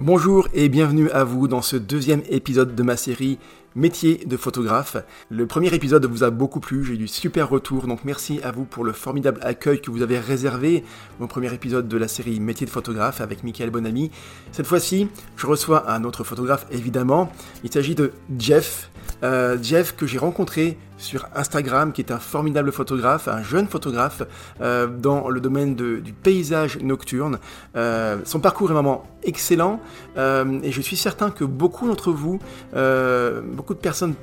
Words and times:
Bonjour 0.00 0.46
et 0.54 0.68
bienvenue 0.68 1.10
à 1.10 1.24
vous 1.24 1.48
dans 1.48 1.60
ce 1.60 1.74
deuxième 1.74 2.22
épisode 2.30 2.76
de 2.76 2.82
ma 2.84 2.96
série 2.96 3.40
métier 3.74 4.24
de 4.24 4.36
photographe. 4.36 4.96
Le 5.28 5.44
premier 5.48 5.74
épisode 5.74 6.06
vous 6.06 6.22
a 6.22 6.30
beaucoup 6.30 6.60
plu, 6.60 6.84
j'ai 6.84 6.94
eu 6.94 6.98
du 6.98 7.08
super 7.08 7.48
retour, 7.48 7.88
donc 7.88 8.04
merci 8.04 8.38
à 8.44 8.52
vous 8.52 8.64
pour 8.64 8.84
le 8.84 8.92
formidable 8.92 9.40
accueil 9.42 9.80
que 9.80 9.90
vous 9.90 10.02
avez 10.02 10.20
réservé 10.20 10.84
au 11.18 11.26
premier 11.26 11.52
épisode 11.52 11.88
de 11.88 11.96
la 11.96 12.06
série 12.06 12.38
métier 12.38 12.64
de 12.64 12.70
photographe 12.70 13.20
avec 13.20 13.42
Michael 13.42 13.70
Bonamy. 13.70 14.12
Cette 14.52 14.68
fois-ci, 14.68 15.08
je 15.36 15.48
reçois 15.48 15.90
un 15.90 16.04
autre 16.04 16.22
photographe 16.22 16.66
évidemment. 16.70 17.32
Il 17.64 17.72
s'agit 17.72 17.96
de 17.96 18.12
Jeff. 18.38 18.90
Euh, 19.24 19.58
Jeff 19.60 19.96
que 19.96 20.06
j'ai 20.06 20.18
rencontré 20.18 20.78
sur 20.98 21.26
Instagram, 21.34 21.92
qui 21.92 22.00
est 22.00 22.12
un 22.12 22.18
formidable 22.18 22.72
photographe, 22.72 23.28
un 23.28 23.42
jeune 23.42 23.66
photographe 23.66 24.22
euh, 24.60 24.86
dans 24.86 25.28
le 25.28 25.40
domaine 25.40 25.74
du 25.74 26.12
paysage 26.12 26.78
nocturne. 26.78 27.38
Euh, 27.76 28.18
son 28.24 28.40
parcours 28.40 28.70
est 28.70 28.74
vraiment 28.74 29.04
excellent 29.22 29.80
et 30.16 30.72
je 30.72 30.80
suis 30.80 30.96
certain 30.96 31.30
que 31.30 31.44
beaucoup 31.44 31.88
d'entre 31.88 32.12
vous, 32.12 32.38
beaucoup 32.72 33.74
de 33.74 33.78
personnes 33.78 34.14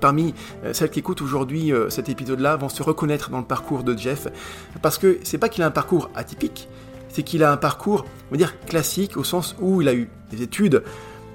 parmi 0.00 0.34
celles 0.72 0.90
qui 0.90 0.98
écoutent 0.98 1.22
aujourd'hui 1.22 1.72
cet 1.88 2.08
épisode-là 2.08 2.56
vont 2.56 2.68
se 2.68 2.82
reconnaître 2.82 3.30
dans 3.30 3.38
le 3.38 3.44
parcours 3.44 3.84
de 3.84 3.96
Jeff, 3.96 4.28
parce 4.82 4.98
que 4.98 5.18
c'est 5.22 5.38
pas 5.38 5.48
qu'il 5.48 5.62
a 5.62 5.66
un 5.66 5.70
parcours 5.70 6.10
atypique, 6.14 6.68
c'est 7.08 7.22
qu'il 7.22 7.42
a 7.42 7.52
un 7.52 7.56
parcours, 7.56 8.04
on 8.28 8.32
va 8.32 8.36
dire, 8.36 8.60
classique, 8.60 9.16
au 9.16 9.24
sens 9.24 9.56
où 9.60 9.82
il 9.82 9.88
a 9.88 9.94
eu 9.94 10.08
des 10.30 10.42
études 10.42 10.76
euh, 10.76 10.82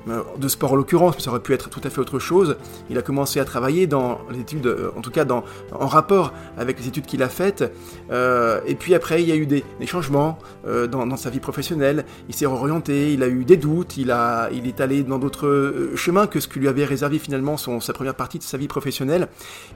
de 0.07 0.47
sport 0.47 0.73
en 0.73 0.75
l'occurrence, 0.75 1.15
mais 1.15 1.21
ça 1.21 1.29
aurait 1.29 1.39
pu 1.39 1.53
être 1.53 1.69
tout 1.69 1.81
à 1.83 1.89
fait 1.89 1.99
autre 1.99 2.19
chose. 2.19 2.57
Il 2.89 2.97
a 2.97 3.01
commencé 3.01 3.39
à 3.39 3.45
travailler 3.45 3.87
dans 3.87 4.19
les 4.31 4.39
études, 4.39 4.67
euh, 4.67 4.91
en 4.97 5.01
tout 5.01 5.11
cas 5.11 5.25
dans, 5.25 5.43
en 5.71 5.87
rapport 5.87 6.33
avec 6.57 6.79
les 6.79 6.87
études 6.87 7.05
qu'il 7.05 7.23
a 7.23 7.29
faites. 7.29 7.71
Euh, 8.11 8.59
et 8.65 8.75
puis 8.75 8.95
après, 8.95 9.21
il 9.21 9.29
y 9.29 9.31
a 9.31 9.35
eu 9.35 9.45
des, 9.45 9.63
changements 9.85 10.39
dans, 10.65 11.17
sa 11.17 11.29
vie 11.29 11.39
professionnelle. 11.39 12.05
Il 12.29 12.35
s'est 12.35 12.45
réorienté, 12.45 13.13
il 13.13 13.21
a 13.21 13.27
eu 13.27 13.45
des 13.45 13.57
doutes, 13.57 13.97
il, 13.97 14.11
a, 14.11 14.49
il 14.51 14.65
est 14.65 14.81
allé 14.81 15.03
dans 15.03 15.19
d'autres 15.19 15.91
chemins 15.95 16.25
que 16.25 16.39
ce 16.39 16.47
que 16.47 16.57
lui 16.57 16.67
avait 16.67 16.85
réservé 16.85 17.19
finalement 17.19 17.57
son, 17.57 17.79
sa 17.79 17.93
première 17.93 18.15
partie 18.15 18.39
de 18.39 18.43
sa 18.43 18.57
vie 18.57 18.67
professionnelle. 18.67 19.27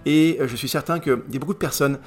Et 0.06 0.40
je 0.46 0.56
suis 0.56 0.70
certain 0.70 1.00
qu'il 1.00 1.18
y 1.32 1.36
a 1.36 1.40
beaucoup 1.40 1.54
de 1.54 1.60
personnes 1.60 2.00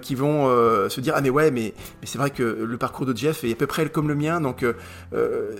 qui 0.00 0.14
vont 0.14 0.46
se 0.88 1.00
dire 1.00 1.14
ah 1.16 1.20
mais 1.20 1.30
ouais 1.30 1.50
mais, 1.50 1.74
mais 2.00 2.06
c'est 2.06 2.16
vrai 2.16 2.30
que 2.30 2.42
le 2.42 2.78
parcours 2.78 3.06
de 3.06 3.16
Jeff 3.16 3.44
est 3.44 3.52
à 3.52 3.56
peu 3.56 3.66
près 3.66 3.88
comme 3.90 4.08
le 4.08 4.14
mien, 4.14 4.40
donc 4.40 4.64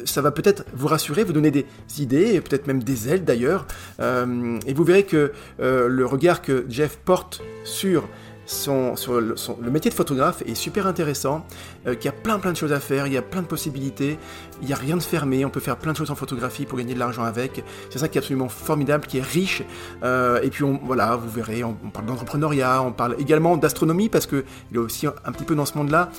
ça 0.05 0.22
va 0.22 0.30
peut-être 0.30 0.64
vous 0.72 0.86
rassurer, 0.86 1.24
vous 1.24 1.32
donner 1.32 1.50
des 1.50 1.66
idées, 2.00 2.34
et 2.34 2.40
peut-être 2.40 2.66
même 2.66 2.82
des 2.82 3.08
ailes 3.08 3.24
d'ailleurs. 3.24 3.66
Euh, 4.00 4.58
et 4.66 4.74
vous 4.74 4.84
verrez 4.84 5.04
que 5.04 5.32
euh, 5.60 5.88
le 5.88 6.06
regard 6.06 6.42
que 6.42 6.64
Jeff 6.68 6.98
porte 7.04 7.42
sur 7.64 8.08
son, 8.44 8.96
sur 8.96 9.20
le, 9.20 9.70
métier 9.70 9.90
de 9.90 9.94
photographe 9.94 10.42
est 10.46 10.56
super 10.56 10.86
intéressant, 10.88 11.46
euh, 11.86 11.94
qu'il 11.94 12.06
y 12.06 12.08
a 12.08 12.12
plein 12.12 12.40
plein 12.40 12.50
de 12.50 12.56
choses 12.56 12.72
à 12.72 12.80
faire, 12.80 13.06
il 13.06 13.12
y 13.12 13.16
a 13.16 13.22
plein 13.22 13.40
de 13.40 13.46
possibilités, 13.46 14.18
il 14.60 14.66
n'y 14.66 14.72
a 14.72 14.76
rien 14.76 14.96
de 14.96 15.02
fermé, 15.02 15.44
on 15.44 15.50
peut 15.50 15.60
faire 15.60 15.76
plein 15.76 15.92
de 15.92 15.96
choses 15.96 16.10
en 16.10 16.16
photographie 16.16 16.66
pour 16.66 16.76
gagner 16.76 16.94
de 16.94 16.98
l'argent 16.98 17.22
avec. 17.22 17.64
C'est 17.88 18.00
ça 18.00 18.08
qui 18.08 18.18
est 18.18 18.20
absolument 18.20 18.48
formidable, 18.48 19.06
qui 19.06 19.18
est 19.18 19.22
riche. 19.22 19.62
et 20.02 20.50
puis 20.50 20.64
voilà, 20.82 21.14
vous 21.14 21.30
verrez, 21.30 21.62
on, 21.62 21.74
parle 21.74 22.06
d'entrepreneuriat, 22.06 22.82
on 22.82 22.92
parle 22.92 23.14
également 23.20 23.56
d'astronomie 23.56 24.08
parce 24.08 24.27
qu'il 24.27 24.44
est 24.74 24.78
aussi 24.78 25.06
un, 25.06 25.32
petit 25.32 25.44
peu 25.44 25.54
dans 25.54 25.66
ce 25.66 25.78
monde-là. 25.78 26.10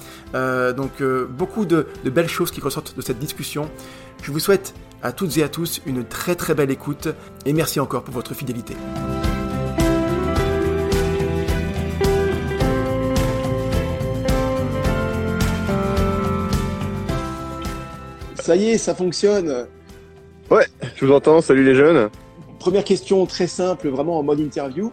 donc 0.74 1.04
beaucoup 1.30 1.66
de 1.66 1.86
belles 2.06 2.30
choses 2.30 2.52
qui 2.52 2.62
ressortent 2.62 2.96
de 2.96 3.02
cette 3.02 3.20
discussion. 3.20 3.70
Je 4.24 4.32
vous 4.32 4.40
souhaite 4.40 4.74
à 5.04 5.12
toutes 5.12 5.38
et 5.38 5.44
à 5.44 5.50
tous 5.50 5.82
une 5.86 6.06
très 6.06 6.36
très 6.36 6.56
belle 6.56 6.72
écoute 6.72 7.10
et 7.46 7.54
merci 7.54 7.80
encore 7.80 8.04
pour 8.04 8.14
votre 8.14 8.34
fidélité. 8.34 8.74
Ça 18.36 18.56
y 18.56 18.72
est, 18.72 18.78
ça 18.78 18.96
fonctionne. 18.96 19.68
Ouais, 20.50 20.66
je 20.96 21.06
vous 21.06 21.14
entends. 21.14 21.42
Salut 21.42 21.64
les 21.64 21.76
jeunes. 21.76 22.10
Première 22.60 22.84
question 22.84 23.26
très 23.26 23.48
simple, 23.48 23.90
vraiment 23.90 24.20
en 24.20 24.24
mode 24.24 24.40
interview. 24.40 24.92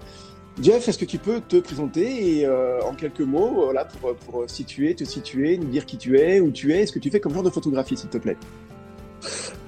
Jeff, 0.61 0.89
est-ce 0.89 0.99
que 0.99 1.05
tu 1.05 1.19
peux 1.19 1.41
te 1.41 1.57
présenter 1.57 2.39
et 2.39 2.47
euh, 2.47 2.83
en 2.83 2.95
quelques 2.95 3.21
mots, 3.21 3.65
voilà, 3.65 3.85
pour, 3.85 4.15
pour 4.15 4.51
situer, 4.51 4.95
te 4.95 5.05
situer, 5.05 5.57
nous 5.57 5.69
dire 5.69 5.87
qui 5.87 5.97
tu 5.97 6.19
es, 6.19 6.41
où 6.41 6.51
tu 6.51 6.73
es, 6.75 6.87
ce 6.87 6.93
que 6.93 6.99
tu 6.99 7.11
fais 7.11 7.21
comme 7.21 7.33
genre 7.33 7.43
de 7.43 7.51
photographie, 7.51 7.97
s'il 7.97 8.11
te 8.11 8.19
plaît? 8.19 8.37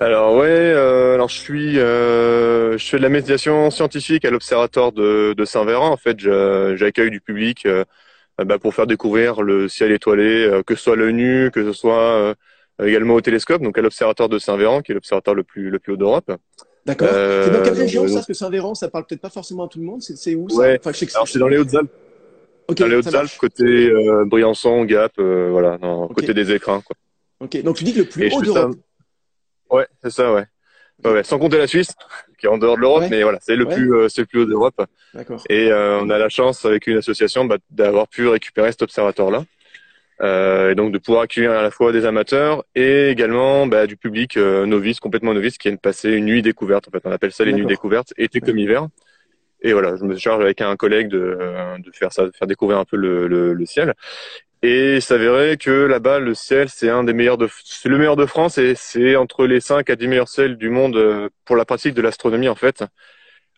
Alors 0.01 0.35
ouais, 0.37 0.49
euh, 0.49 1.15
alors 1.15 1.29
je 1.29 1.37
suis, 1.37 1.79
euh, 1.79 2.77
je 2.77 2.85
fais 2.85 2.97
de 2.97 3.03
la 3.03 3.09
médiation 3.09 3.71
scientifique 3.71 4.25
à 4.25 4.31
l'Observatoire 4.31 4.93
de, 4.93 5.35
de 5.37 5.45
Saint-Véran. 5.45 5.91
En 5.91 5.97
fait, 5.97 6.19
j'accueille 6.19 7.11
du 7.11 7.21
public 7.21 7.67
euh, 7.67 7.85
bah, 8.43 8.59
pour 8.59 8.75
faire 8.75 8.87
découvrir 8.87 9.43
le 9.43 9.69
ciel 9.69 9.93
étoilé, 9.93 10.63
que 10.67 10.75
ce 10.75 10.83
soit 10.83 10.97
l'œil 10.97 11.13
nu, 11.13 11.51
que 11.53 11.65
ce 11.65 11.73
soit 11.73 12.35
également 12.83 13.15
au 13.15 13.21
télescope. 13.21 13.63
Donc 13.63 13.79
à 13.79 13.83
l'Observatoire 13.83 14.29
de 14.29 14.39
Saint-Véran, 14.39 14.83
qui 14.83 14.93
est 14.93 14.95
l'observatoire 14.95 15.37
le 15.37 15.45
plus 15.45 15.71
le 15.71 15.79
plus 15.79 15.93
haut 15.93 15.97
d'Europe. 15.97 16.33
D'accord. 16.85 17.09
c'est 17.11 17.51
dans 17.51 17.63
quelle 17.63 17.75
région 17.75 18.09
ça? 18.09 18.15
Parce 18.15 18.27
que 18.27 18.35
Saint-Véran, 18.35 18.75
ça 18.75 18.89
parle 18.89 19.07
peut-être 19.07 19.21
pas 19.21 19.31
forcément 19.31 19.67
à 19.67 19.69
tout 19.69 19.79
le 19.79 19.85
monde. 19.85 20.03
C'est 20.03 20.35
où 20.35 20.49
ça? 20.49 20.57
Ouais. 20.57 20.81
enfin, 20.85 20.93
c'est 21.27 21.39
dans 21.39 21.49
les 21.49 21.59
Hautes-Alpes. 21.59 21.91
Okay, 22.69 22.83
dans 22.83 22.89
les 22.89 22.97
Hautes-Alpes, 22.97 23.37
côté 23.39 23.93
Briançon, 24.27 24.85
Gap, 24.85 25.13
voilà, 25.19 25.79
non, 25.81 26.09
côté 26.09 26.35
des 26.35 26.51
écrins. 26.51 26.81
Quoi. 26.81 26.97
Ok. 27.39 27.63
Donc 27.63 27.77
tu 27.77 27.85
dis 27.85 27.93
que 27.93 28.01
le 28.01 28.05
plus 28.07 28.33
haut 28.33 28.43
d'Europe. 28.43 28.75
Ouais, 29.73 29.87
c'est 30.03 30.11
ça, 30.11 30.33
ouais. 30.33 30.45
ouais. 31.05 31.25
Sans 31.25 31.39
compter 31.39 31.59
la 31.59 31.67
Suisse, 31.67 31.93
qui 32.39 32.47
est 32.47 32.49
en 32.49 32.59
dehors 32.59 32.77
de 32.77 32.83
l'Europe, 32.83 33.05
mais 33.11 33.23
voilà, 33.23 33.39
c'est 33.41 33.57
le 33.57 33.67
plus, 33.67 33.95
euh, 33.95 34.09
c'est 34.09 34.21
le 34.21 34.27
plus 34.27 34.41
haut 34.43 34.47
d'Europe. 34.47 34.81
D'accord. 35.15 35.43
Et 35.49 35.73
euh, 35.73 35.99
on 36.01 36.11
a 36.11 36.19
la 36.19 36.29
chance 36.29 36.65
avec 36.65 36.87
une 36.87 36.99
association 36.99 37.45
bah, 37.47 37.57
d'avoir 37.71 38.07
pu 38.07 38.29
récupérer 38.29 38.71
cet 38.71 38.83
observatoire-là, 38.83 39.45
euh, 40.21 40.71
et 40.71 40.75
donc 40.75 40.93
de 40.93 40.99
pouvoir 40.99 41.23
accueillir 41.23 41.51
à 41.53 41.63
la 41.63 41.71
fois 41.71 41.91
des 41.91 42.05
amateurs 42.05 42.65
et 42.75 43.09
également 43.09 43.67
bah, 43.67 43.87
du 43.87 43.97
public 43.97 44.37
novice, 44.37 45.01
complètement 45.01 45.35
novice, 45.35 45.59
qui 45.59 45.69
viennent 45.69 45.79
passer 45.79 46.11
une 46.11 46.27
nuit 46.27 46.43
découverte. 46.43 46.87
En 46.87 46.91
fait, 46.91 47.03
on 47.05 47.11
appelle 47.11 47.33
ça 47.33 47.45
les 47.45 47.53
nuits 47.53 47.67
découvertes, 47.67 48.13
été 48.17 48.41
comme 48.41 48.59
hiver. 48.59 48.87
Et 49.65 49.73
voilà, 49.73 49.97
je 49.97 50.05
me 50.05 50.17
charge 50.17 50.43
avec 50.43 50.61
un 50.61 50.77
collègue 50.77 51.09
de, 51.09 51.39
de 51.79 51.91
faire 51.93 52.13
ça, 52.13 52.27
de 52.27 52.33
faire 52.37 52.49
découvrir 52.49 52.79
un 52.79 52.85
peu 52.85 52.97
le, 52.97 53.29
le, 53.29 53.55
le 53.55 53.67
ciel. 53.67 53.95
Et 54.63 54.97
il 54.97 55.03
s'avérait 55.03 55.57
que 55.57 55.71
là-bas, 55.71 56.21
le 56.21 56.35
ciel, 56.35 56.69
c'est 56.69 56.89
un 56.89 57.03
des 57.03 57.13
meilleurs 57.13 57.37
de, 57.37 57.49
c'est 57.65 57.89
le 57.89 57.99
meilleur 57.99 58.15
de 58.17 58.27
France 58.27 58.59
et 58.59 58.75
c'est 58.77 59.17
entre 59.17 59.47
les 59.47 59.61
5 59.61 59.91
à 59.91 59.97
10 59.97 60.07
meilleurs 60.07 60.29
ciels 60.29 60.57
du 60.57 60.71
monde 60.71 60.97
euh, 60.97 61.29
pour 61.45 61.57
la 61.57 61.65
pratique 61.65 61.95
de 61.95 62.03
l'astronomie, 62.03 62.49
en 62.49 62.55
fait. 62.55 62.85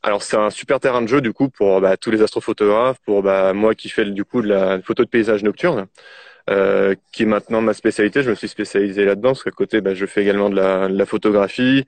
Alors, 0.02 0.22
c'est 0.22 0.36
un 0.36 0.50
super 0.50 0.80
terrain 0.80 1.02
de 1.02 1.06
jeu, 1.08 1.20
du 1.20 1.32
coup, 1.32 1.50
pour 1.50 1.80
bah, 1.80 1.96
tous 1.98 2.10
les 2.10 2.22
astrophotographes, 2.22 2.98
pour 3.04 3.22
bah, 3.22 3.52
moi 3.52 3.74
qui 3.74 3.90
fais, 3.90 4.04
du 4.06 4.24
coup, 4.24 4.42
de 4.42 4.48
la 4.48 4.80
photo 4.82 5.04
de 5.04 5.08
paysage 5.08 5.42
nocturne, 5.42 5.86
euh, 6.50 6.94
qui 7.12 7.24
est 7.24 7.26
maintenant 7.26 7.60
ma 7.60 7.74
spécialité. 7.74 8.22
Je 8.22 8.30
me 8.30 8.34
suis 8.34 8.48
spécialisé 8.48 9.04
là-dedans, 9.04 9.30
parce 9.30 9.44
qu'à 9.44 9.50
côté, 9.50 9.80
bah, 9.82 9.94
je 9.94 10.06
fais 10.06 10.22
également 10.22 10.50
de 10.50 10.56
la, 10.56 10.88
de 10.88 10.96
la 10.96 11.06
photographie. 11.06 11.86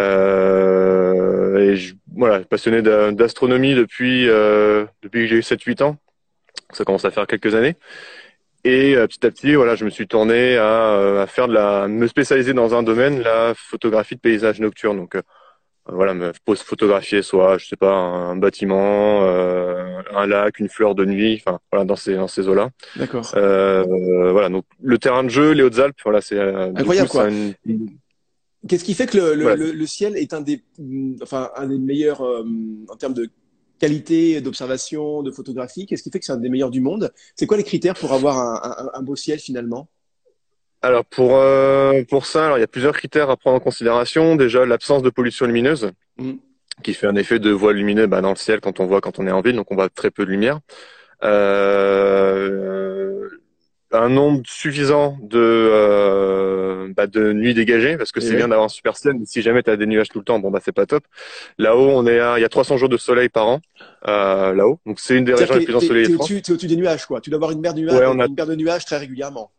Euh, 0.00 1.58
et 1.58 1.76
je, 1.76 1.94
voilà, 2.16 2.40
passionné 2.40 2.82
d'astronomie 2.82 3.74
depuis, 3.74 4.28
euh, 4.28 4.86
depuis 5.02 5.22
que 5.22 5.26
j'ai 5.28 5.36
eu 5.36 5.42
7-8 5.42 5.82
ans. 5.82 5.96
Ça 6.72 6.84
commence 6.84 7.04
à 7.04 7.10
faire 7.10 7.26
quelques 7.26 7.54
années. 7.54 7.76
Et 8.64 8.94
euh, 8.94 9.06
petit 9.06 9.26
à 9.26 9.30
petit, 9.30 9.54
voilà, 9.54 9.74
je 9.74 9.84
me 9.84 9.90
suis 9.90 10.06
tourné 10.06 10.56
à, 10.56 10.92
euh, 10.92 11.22
à, 11.22 11.26
faire 11.26 11.48
de 11.48 11.52
la, 11.54 11.88
me 11.88 12.06
spécialiser 12.06 12.54
dans 12.54 12.74
un 12.74 12.82
domaine, 12.82 13.20
la 13.20 13.54
photographie 13.56 14.14
de 14.14 14.20
paysage 14.20 14.60
nocturne. 14.60 14.98
Donc 14.98 15.16
euh, 15.16 15.22
voilà, 15.86 16.14
me 16.14 16.32
photographier 16.56 17.22
soit, 17.22 17.58
je 17.58 17.66
sais 17.66 17.76
pas, 17.76 17.92
un 17.92 18.36
bâtiment, 18.36 19.22
un 19.24 20.26
lac, 20.28 20.60
une 20.60 20.68
fleur 20.68 20.94
de 20.94 21.04
nuit, 21.04 21.42
enfin 21.44 21.58
voilà, 21.72 21.84
dans 21.84 21.96
ces 21.96 22.14
dans 22.14 22.28
ces 22.28 22.46
eaux-là. 22.46 22.70
D'accord. 22.94 23.28
voilà, 23.32 24.48
donc 24.48 24.64
le 24.80 24.96
terrain 24.98 25.24
de 25.24 25.28
jeu, 25.28 25.50
les 25.50 25.64
Hautes-Alpes, 25.64 25.98
voilà, 26.04 26.20
c'est 26.20 26.38
incroyable 26.38 27.08
quoi. 27.08 27.28
Qu'est-ce 28.68 28.84
qui 28.84 28.94
fait 28.94 29.08
que 29.08 29.18
le, 29.18 29.34
le, 29.34 29.72
le, 29.72 29.86
ciel 29.86 30.16
est 30.16 30.32
un 30.32 30.40
des, 30.40 30.62
enfin, 31.20 31.50
un 31.56 31.66
des 31.66 31.78
meilleurs 31.78 32.20
en 32.20 32.96
termes 32.96 33.14
de 33.14 33.28
qualité 33.82 34.40
d'observation, 34.40 35.24
de 35.24 35.32
photographie 35.32 35.86
Qu'est-ce 35.86 36.04
qui 36.04 36.10
fait 36.12 36.20
que 36.20 36.24
c'est 36.24 36.32
un 36.32 36.36
des 36.36 36.48
meilleurs 36.48 36.70
du 36.70 36.80
monde? 36.80 37.12
C'est 37.34 37.48
quoi 37.48 37.56
les 37.56 37.64
critères 37.64 37.94
pour 37.94 38.12
avoir 38.12 38.96
un, 38.96 39.02
beau 39.02 39.16
ciel 39.16 39.40
finalement? 39.40 39.88
Alors 40.82 41.04
pour 41.04 41.36
euh, 41.36 42.04
pour 42.08 42.26
ça, 42.26 42.46
alors 42.46 42.58
il 42.58 42.60
y 42.60 42.64
a 42.64 42.68
plusieurs 42.68 42.94
critères 42.94 43.28
à 43.28 43.36
prendre 43.36 43.56
en 43.56 43.60
considération. 43.60 44.36
Déjà 44.36 44.64
l'absence 44.64 45.02
de 45.02 45.10
pollution 45.10 45.46
lumineuse, 45.46 45.90
mmh. 46.18 46.32
qui 46.84 46.94
fait 46.94 47.08
un 47.08 47.16
effet 47.16 47.40
de 47.40 47.50
voile 47.50 47.74
lumineux 47.74 48.06
bah, 48.06 48.20
dans 48.20 48.30
le 48.30 48.36
ciel 48.36 48.60
quand 48.60 48.78
on 48.78 48.86
voit 48.86 49.00
quand 49.00 49.18
on 49.18 49.26
est 49.26 49.32
en 49.32 49.40
ville, 49.40 49.56
donc 49.56 49.72
on 49.72 49.74
voit 49.74 49.88
très 49.88 50.12
peu 50.12 50.24
de 50.24 50.30
lumière. 50.30 50.60
Euh, 51.24 53.28
un 53.92 54.08
nombre 54.08 54.42
suffisant 54.46 55.18
de 55.22 55.38
euh, 55.38 56.88
bah, 56.96 57.06
de 57.06 57.32
nuits 57.32 57.54
dégagées 57.54 57.96
parce 57.96 58.12
que 58.12 58.20
c'est 58.20 58.34
bien 58.34 58.48
d'avoir 58.48 58.66
un 58.66 58.68
super 58.68 58.96
ciel 58.96 59.14
mais 59.18 59.26
si 59.26 59.42
jamais 59.42 59.62
tu 59.62 59.70
as 59.70 59.76
des 59.76 59.86
nuages 59.86 60.08
tout 60.08 60.18
le 60.18 60.24
temps 60.24 60.38
bon 60.38 60.50
bah 60.50 60.60
c'est 60.64 60.72
pas 60.72 60.86
top. 60.86 61.04
Là-haut 61.58 61.90
on 61.90 62.06
est 62.06 62.18
à 62.18 62.38
il 62.38 62.42
y 62.42 62.44
a 62.44 62.48
300 62.48 62.76
jours 62.76 62.88
de 62.88 62.96
soleil 62.96 63.28
par 63.28 63.46
an 63.48 63.60
euh, 64.08 64.54
là-haut. 64.54 64.78
Donc 64.86 65.00
c'est 65.00 65.16
une 65.16 65.24
des 65.24 65.34
régions 65.34 65.56
les 65.56 65.64
plus 65.64 65.76
ensoleillées 65.76 66.08
de 66.08 66.14
France. 66.14 66.26
tu 66.26 66.36
es 66.36 66.50
au-dessus 66.50 66.66
des 66.66 66.76
nuages 66.76 67.06
quoi. 67.06 67.20
Tu 67.20 67.30
dois 67.30 67.36
avoir 67.36 67.50
une 67.50 67.60
mer 67.60 67.74
de 67.74 67.80
nuages 67.80 67.94
une 67.94 68.34
mer 68.34 68.46
de 68.46 68.54
nuages 68.54 68.84
très 68.84 68.98
régulièrement. 68.98 69.50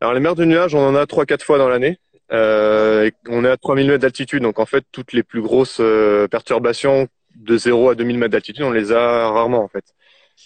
Alors 0.00 0.14
les 0.14 0.20
mers 0.20 0.34
de 0.34 0.44
nuages 0.44 0.74
on 0.74 0.86
en 0.86 0.94
a 0.94 1.06
trois 1.06 1.26
quatre 1.26 1.44
fois 1.44 1.58
dans 1.58 1.68
l'année. 1.68 1.98
Euh, 2.30 3.10
on 3.28 3.44
est 3.44 3.50
à 3.50 3.56
3000 3.56 3.86
mètres 3.88 4.02
d'altitude. 4.02 4.42
Donc 4.42 4.58
en 4.58 4.66
fait 4.66 4.84
toutes 4.92 5.12
les 5.12 5.22
plus 5.22 5.42
grosses 5.42 5.78
euh, 5.80 6.28
perturbations 6.28 7.08
de 7.36 7.56
0 7.56 7.90
à 7.90 7.94
2000 7.94 8.18
mètres 8.18 8.32
d'altitude 8.32 8.64
on 8.64 8.72
les 8.72 8.90
a 8.90 9.30
rarement 9.30 9.62
en 9.62 9.68
fait 9.68 9.84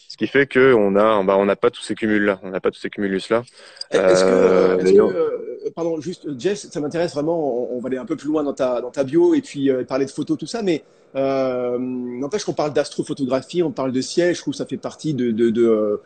Ce 0.08 0.16
qui 0.16 0.26
fait 0.26 0.46
que 0.46 0.74
on 0.74 0.94
a, 0.96 1.22
bah, 1.22 1.36
on 1.38 1.44
n'a 1.44 1.56
pas 1.56 1.70
tous 1.70 1.82
ces 1.82 1.94
cumuls 1.94 2.24
là, 2.24 2.38
on 2.42 2.50
n'a 2.50 2.60
pas 2.60 2.70
tous 2.70 2.80
ces 2.80 2.90
cumulus 2.90 3.30
là. 3.30 3.42
Est-ce 3.90 4.24
que, 4.24 4.28
euh, 4.28 4.78
est 4.78 4.94
que 4.94 5.00
euh, 5.00 5.70
pardon, 5.74 6.00
juste 6.00 6.28
Jeff, 6.38 6.58
ça 6.58 6.80
m'intéresse 6.80 7.12
vraiment. 7.12 7.72
On, 7.72 7.80
va 7.80 7.88
aller 7.88 7.96
un 7.96 8.04
peu 8.04 8.16
plus 8.16 8.28
loin 8.28 8.42
dans 8.42 8.52
ta 8.52 8.80
dans 8.80 8.90
ta 8.90 9.04
bio 9.04 9.34
et 9.34 9.40
puis 9.40 9.70
euh, 9.70 9.84
parler 9.84 10.04
de 10.04 10.10
photos 10.10 10.38
tout 10.38 10.46
ça, 10.46 10.62
mais 10.62 10.82
euh, 11.14 11.78
n'empêche 11.78 12.44
qu'on 12.44 12.52
parle 12.52 12.72
d'astrophotographie, 12.72 13.62
on 13.62 13.70
parle 13.70 13.92
de 13.92 14.00
ciel. 14.00 14.34
Je 14.34 14.40
trouve 14.40 14.52
que 14.52 14.58
ça 14.58 14.66
fait 14.66 14.76
partie 14.76 15.14
de, 15.14 15.30
de, 15.30 15.50
de 15.50 16.00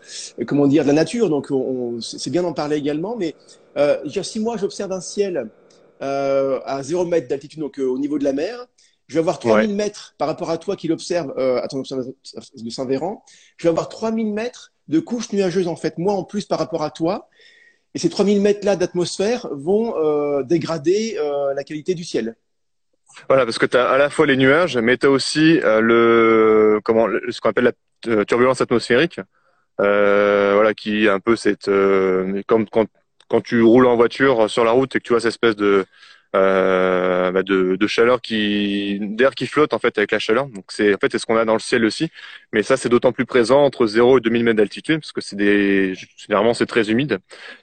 comment 0.47 0.67
dire 0.67 0.83
de 0.83 0.89
la 0.89 0.95
nature, 0.95 1.31
donc 1.31 1.49
c'est 2.01 2.31
bien 2.31 2.43
d'en 2.43 2.53
parler 2.53 2.77
également. 2.77 3.17
Mais 3.17 3.35
euh, 3.77 3.97
si 4.23 4.41
moi 4.41 4.57
j'observe 4.57 4.93
un 4.93 5.01
ciel 5.01 5.49
à 6.01 6.83
0 6.83 7.07
mètre 7.07 7.29
d'altitude, 7.29 7.61
donc 7.61 7.79
au 7.79 7.99
niveau 7.99 8.19
de 8.19 8.25
la 8.25 8.33
mer, 8.33 8.67
je 9.09 9.15
vais 9.15 9.21
avoir 9.21 9.39
3000 9.39 9.75
mètres 9.75 10.15
par 10.19 10.29
rapport 10.29 10.51
à 10.51 10.59
toi 10.59 10.77
qui 10.77 10.89
l'observe 10.89 11.33
euh, 11.39 11.61
à 11.63 11.69
ton 11.69 11.79
observatoire 11.79 12.15
de 12.57 12.71
Saint-Véran. 12.71 13.25
Je 13.57 13.65
vais 13.65 13.71
avoir 13.71 13.89
3000 13.89 14.33
mètres 14.33 14.73
de 14.89 15.01
couches 15.01 15.33
nuageuses, 15.33 15.69
en 15.69 15.77
fait, 15.77 15.99
moi 15.99 16.15
en 16.15 16.25
plus 16.25 16.45
par 16.45 16.59
rapport 16.59 16.83
à 16.83 16.91
toi. 16.91 17.29
Et 17.95 17.99
ces 17.99 18.11
3000 18.11 18.41
mètres-là 18.41 18.77
d'atmosphère 18.77 19.49
vont 19.53 19.97
euh, 19.97 20.43
dégrader 20.43 21.17
euh, 21.19 21.55
la 21.55 21.65
qualité 21.65 21.95
du 21.95 22.05
ciel. 22.05 22.37
Voilà, 23.29 23.45
parce 23.45 23.59
que 23.59 23.67
tu 23.67 23.77
as 23.77 23.89
à 23.89 23.97
la 23.97 24.11
fois 24.11 24.27
les 24.27 24.37
nuages, 24.37 24.77
mais 24.77 24.99
tu 24.99 25.07
as 25.07 25.11
aussi 25.11 25.61
le 25.63 26.81
comment 26.85 27.07
ce 27.31 27.41
qu'on 27.41 27.49
appelle 27.49 27.73
la 28.05 28.25
turbulence 28.27 28.61
atmosphérique, 28.61 29.21
voilà, 29.79 30.75
qui 30.75 31.07
est 31.07 31.09
un 31.09 31.21
peu 31.21 31.35
cette 31.35 31.71
comme 32.47 32.69
quand 32.69 32.87
quand 33.29 33.41
tu 33.41 33.63
roules 33.63 33.87
en 33.87 33.97
voiture 33.97 34.51
sur 34.51 34.65
la 34.65 34.73
route 34.73 34.95
et 34.95 34.99
que 34.99 35.05
tu 35.05 35.13
vois 35.15 35.21
cette 35.21 35.31
espèce 35.31 35.57
de 35.57 35.87
bah 37.33 37.43
de, 37.43 37.77
de, 37.77 37.87
chaleur 37.87 38.21
qui 38.21 38.99
d'air 39.01 39.35
qui 39.35 39.47
flotte 39.47 39.73
en 39.73 39.79
fait 39.79 39.97
avec 39.99 40.13
la 40.13 40.19
chaleur. 40.19 40.47
Donc 40.47 40.65
c'est 40.69 40.95
en 40.95 40.99
fait 40.99 41.13
c'est 41.13 41.19
ce 41.19 41.27
qu'on 41.27 41.37
a 41.37 41.45
dans 41.45 41.55
le 41.55 41.61
ciel 41.61 41.85
aussi, 41.85 42.11
mais 42.53 42.63
ça 42.63 42.77
c'est 42.77 42.89
d'autant 42.89 43.13
plus 43.13 43.27
présent 43.27 43.63
entre 43.65 43.87
0 43.87 44.19
et 44.19 44.21
2000 44.21 44.45
mètres 44.45 44.57
d'altitude 44.57 45.01
parce 45.01 45.13
que 45.13 45.21
c'est 45.21 45.37
des 45.37 45.95
généralement 46.17 46.55
c'est 46.55 46.67
très 46.67 46.91
humide. 46.91 47.19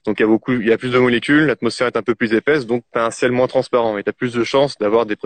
Donc 0.05 0.19
il 0.19 0.23
y 0.23 0.25
a 0.25 0.27
beaucoup 0.27 0.53
il 0.53 0.67
y 0.67 0.71
a 0.71 0.77
plus 0.77 0.91
de 0.91 0.99
molécules, 0.99 1.45
l'atmosphère 1.45 1.87
est 1.87 1.97
un 1.97 2.03
peu 2.03 2.15
plus 2.15 2.33
épaisse, 2.33 2.65
donc 2.65 2.83
tu 2.91 2.99
as 2.99 3.05
un 3.05 3.11
ciel 3.11 3.31
moins 3.31 3.47
transparent 3.47 3.97
et 3.97 4.03
tu 4.03 4.09
as 4.09 4.13
plus 4.13 4.33
de 4.33 4.43
chances 4.43 4.77
d'avoir 4.77 5.05
des, 5.05 5.17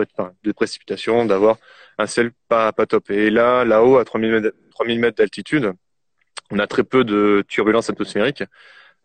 des 0.44 0.52
précipitations, 0.52 1.24
d'avoir 1.24 1.58
un 1.98 2.06
ciel 2.06 2.30
pas 2.48 2.72
pas 2.72 2.86
top. 2.86 3.10
Et 3.10 3.30
là 3.30 3.64
là-haut 3.64 3.98
à 3.98 4.04
3000 4.04 4.30
mètres 4.30 4.56
3000 4.70 5.00
mètres 5.00 5.16
d'altitude, 5.18 5.72
on 6.50 6.58
a 6.58 6.66
très 6.66 6.84
peu 6.84 7.04
de 7.04 7.44
turbulence 7.48 7.90
atmosphérique. 7.90 8.44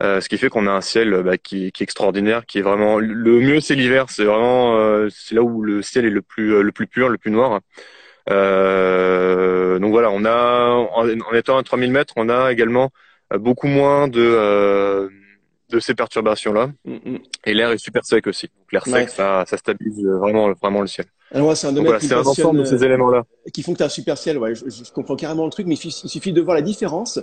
Euh, 0.01 0.19
ce 0.21 0.27
qui 0.27 0.37
fait 0.37 0.49
qu'on 0.49 0.67
a 0.67 0.71
un 0.71 0.81
ciel 0.81 1.21
bah, 1.23 1.37
qui, 1.37 1.71
qui, 1.71 1.83
est 1.83 1.85
extraordinaire, 1.85 2.45
qui 2.45 2.57
est 2.59 2.61
vraiment 2.61 2.99
le 2.99 3.39
mieux, 3.39 3.59
c'est 3.59 3.75
l'hiver. 3.75 4.05
C'est 4.09 4.25
vraiment 4.25 4.75
euh, 4.77 5.07
c'est 5.11 5.35
là 5.35 5.43
où 5.43 5.61
le 5.61 5.81
ciel 5.81 6.05
est 6.05 6.09
le 6.09 6.21
plus 6.21 6.61
le 6.61 6.71
plus 6.71 6.87
pur, 6.87 7.09
le 7.09 7.17
plus 7.17 7.31
noir. 7.31 7.59
Euh, 8.29 9.79
donc 9.79 9.91
voilà, 9.91 10.09
on 10.11 10.25
a 10.25 10.69
en, 10.69 11.33
étant 11.33 11.57
à 11.57 11.63
3000 11.63 11.91
mètres, 11.91 12.13
on 12.17 12.29
a 12.29 12.51
également 12.51 12.89
beaucoup 13.35 13.67
moins 13.67 14.07
de 14.07 15.09
de 15.69 15.79
ces 15.79 15.93
perturbations-là. 15.93 16.71
Mm, 16.85 16.93
mm. 16.93 17.19
Et 17.45 17.53
l'air 17.53 17.71
est 17.71 17.77
super 17.77 18.03
sec 18.03 18.27
aussi. 18.27 18.47
Donc 18.47 18.71
l'air 18.71 18.85
sec, 18.85 19.09
ça, 19.09 19.43
ça 19.47 19.57
stabilise 19.57 20.05
vraiment, 20.05 20.51
vraiment 20.53 20.81
le 20.81 20.87
ciel. 20.87 21.05
Alors 21.31 21.55
c'est 21.55 21.67
un 21.67 21.73
domaine 21.73 21.97
qui 21.97 22.13
un 22.13 22.19
ensemble 22.19 22.59
de 22.59 22.65
ces 22.65 22.83
éléments-là. 22.83 23.23
Qui 23.53 23.63
font 23.63 23.73
que 23.73 23.77
tu 23.77 23.83
as 23.83 23.87
un 23.87 23.89
super 23.89 24.17
ciel. 24.17 24.37
Ouais, 24.37 24.53
je, 24.53 24.69
je, 24.69 24.91
comprends 24.91 25.15
carrément 25.15 25.45
le 25.45 25.51
truc, 25.51 25.65
mais 25.65 25.75
il 25.75 25.91
suffit 25.91 26.33
de 26.33 26.41
voir 26.41 26.55
la 26.55 26.61
différence 26.61 27.19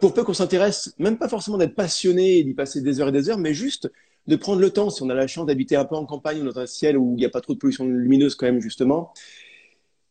pour 0.00 0.14
peu 0.14 0.24
qu'on 0.24 0.34
s'intéresse, 0.34 0.94
même 0.98 1.18
pas 1.18 1.28
forcément 1.28 1.58
d'être 1.58 1.74
passionné 1.74 2.38
et 2.38 2.44
d'y 2.44 2.54
passer 2.54 2.80
des 2.80 3.00
heures 3.00 3.08
et 3.08 3.12
des 3.12 3.28
heures, 3.30 3.38
mais 3.38 3.54
juste 3.54 3.90
de 4.26 4.36
prendre 4.36 4.60
le 4.60 4.70
temps, 4.70 4.90
si 4.90 5.02
on 5.02 5.08
a 5.08 5.14
la 5.14 5.26
chance 5.26 5.46
d'habiter 5.46 5.76
un 5.76 5.84
peu 5.84 5.96
en 5.96 6.04
campagne 6.04 6.40
ou 6.40 6.44
dans 6.44 6.58
un 6.58 6.66
ciel 6.66 6.98
où 6.98 7.14
il 7.14 7.20
n'y 7.20 7.24
a 7.24 7.30
pas 7.30 7.40
trop 7.40 7.54
de 7.54 7.58
pollution 7.58 7.86
lumineuse 7.86 8.34
quand 8.34 8.46
même 8.46 8.60
justement, 8.60 9.12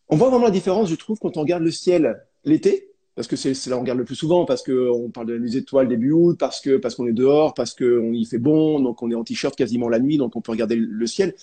on 0.10 0.16
voit 0.16 0.30
vraiment 0.30 0.45
la 0.45 0.51
différence, 0.51 0.89
je 0.89 0.95
trouve, 0.95 1.19
quand 1.19 1.38
on 1.38 1.42
regarde 1.42 1.63
le 1.63 1.72
ciel 1.72 2.24
l'été, 2.44 2.89
parce 3.16 3.28
que 3.28 3.36
c'est 3.36 3.54
là 3.68 3.78
on 3.78 3.81
regarde 3.81 4.00
le 4.00 4.06
plus 4.06 4.16
souvent, 4.16 4.45
parce 4.45 4.63
qu'on 4.63 5.12
parle 5.13 5.28
de 5.28 5.34
la 5.34 5.39
nuit 5.39 5.57
étoiles 5.57 5.88
début 5.88 6.12
août, 6.12 6.38
parce 6.40 6.62
que 6.62 6.78
parce 6.78 6.95
qu'on 6.95 7.07
est 7.07 7.13
dehors, 7.13 7.54
parce 7.54 7.75
qu'on 7.75 8.13
y 8.13 8.25
fait 8.25 8.38
bon, 8.38 8.80
donc 8.80 9.01
on 9.04 9.12
est 9.12 9.16
en 9.16 9.24
t-shirt 9.24 9.56
quasiment 9.56 9.90
la 9.90 10.00
nuit, 10.00 10.18
donc 10.18 10.36
on 10.36 10.42
peut 10.42 10.51
regarder 10.51 10.75
le 10.75 11.07
ciel. 11.07 11.36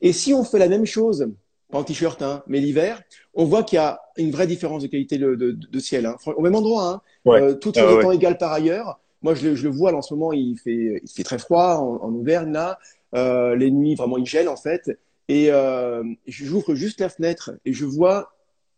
Et 0.00 0.12
si 0.12 0.34
on 0.34 0.44
fait 0.44 0.58
la 0.58 0.68
même 0.68 0.86
chose 0.86 1.28
pas 1.74 1.80
en 1.80 1.84
t-shirt, 1.84 2.22
hein, 2.22 2.44
mais 2.46 2.60
l'hiver, 2.60 3.02
on 3.34 3.46
voit 3.46 3.64
qu'il 3.64 3.76
y 3.76 3.80
a 3.80 4.00
une 4.16 4.30
vraie 4.30 4.46
différence 4.46 4.82
de 4.84 4.86
qualité 4.86 5.18
de, 5.18 5.34
de, 5.34 5.50
de 5.50 5.78
ciel. 5.80 6.06
Hein. 6.06 6.16
Au 6.26 6.40
même 6.40 6.54
endroit, 6.54 6.84
hein, 6.86 7.00
euh, 7.26 7.54
tout 7.54 7.72
ah, 7.74 7.98
étant 7.98 8.12
égal 8.12 8.38
par 8.38 8.52
ailleurs. 8.52 9.00
Moi, 9.22 9.34
je 9.34 9.48
le, 9.48 9.54
je 9.56 9.64
le 9.64 9.70
vois 9.70 9.90
là, 9.90 9.98
en 9.98 10.02
ce 10.02 10.14
moment, 10.14 10.32
il 10.32 10.56
fait, 10.56 11.00
il 11.02 11.10
fait 11.10 11.24
très 11.24 11.38
froid 11.38 11.78
en, 11.78 12.06
en 12.06 12.14
Auvergne 12.14 12.52
là. 12.52 12.78
Euh, 13.16 13.56
les 13.56 13.72
nuits, 13.72 13.96
vraiment, 13.96 14.18
il 14.18 14.26
gèle 14.26 14.48
en 14.48 14.56
fait. 14.56 14.88
Et 15.26 15.50
euh, 15.50 16.04
j'ouvre 16.28 16.76
juste 16.76 17.00
la 17.00 17.08
fenêtre 17.08 17.50
et 17.64 17.72
je 17.72 17.86
vois 17.86 18.34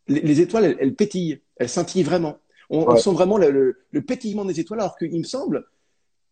les, 0.09 0.21
les 0.21 0.41
étoiles, 0.41 0.65
elles, 0.65 0.77
elles, 0.81 0.95
pétillent, 0.95 1.41
elles 1.57 1.69
scintillent 1.69 2.03
vraiment. 2.03 2.39
On, 2.71 2.89
on 2.89 2.97
sent 2.97 3.13
vraiment 3.13 3.37
le, 3.37 3.77
le, 3.91 4.03
pétillement 4.03 4.47
des 4.47 4.59
étoiles, 4.59 4.81
alors 4.81 4.97
qu'il 4.97 5.19
me 5.19 5.25
semble 5.25 5.67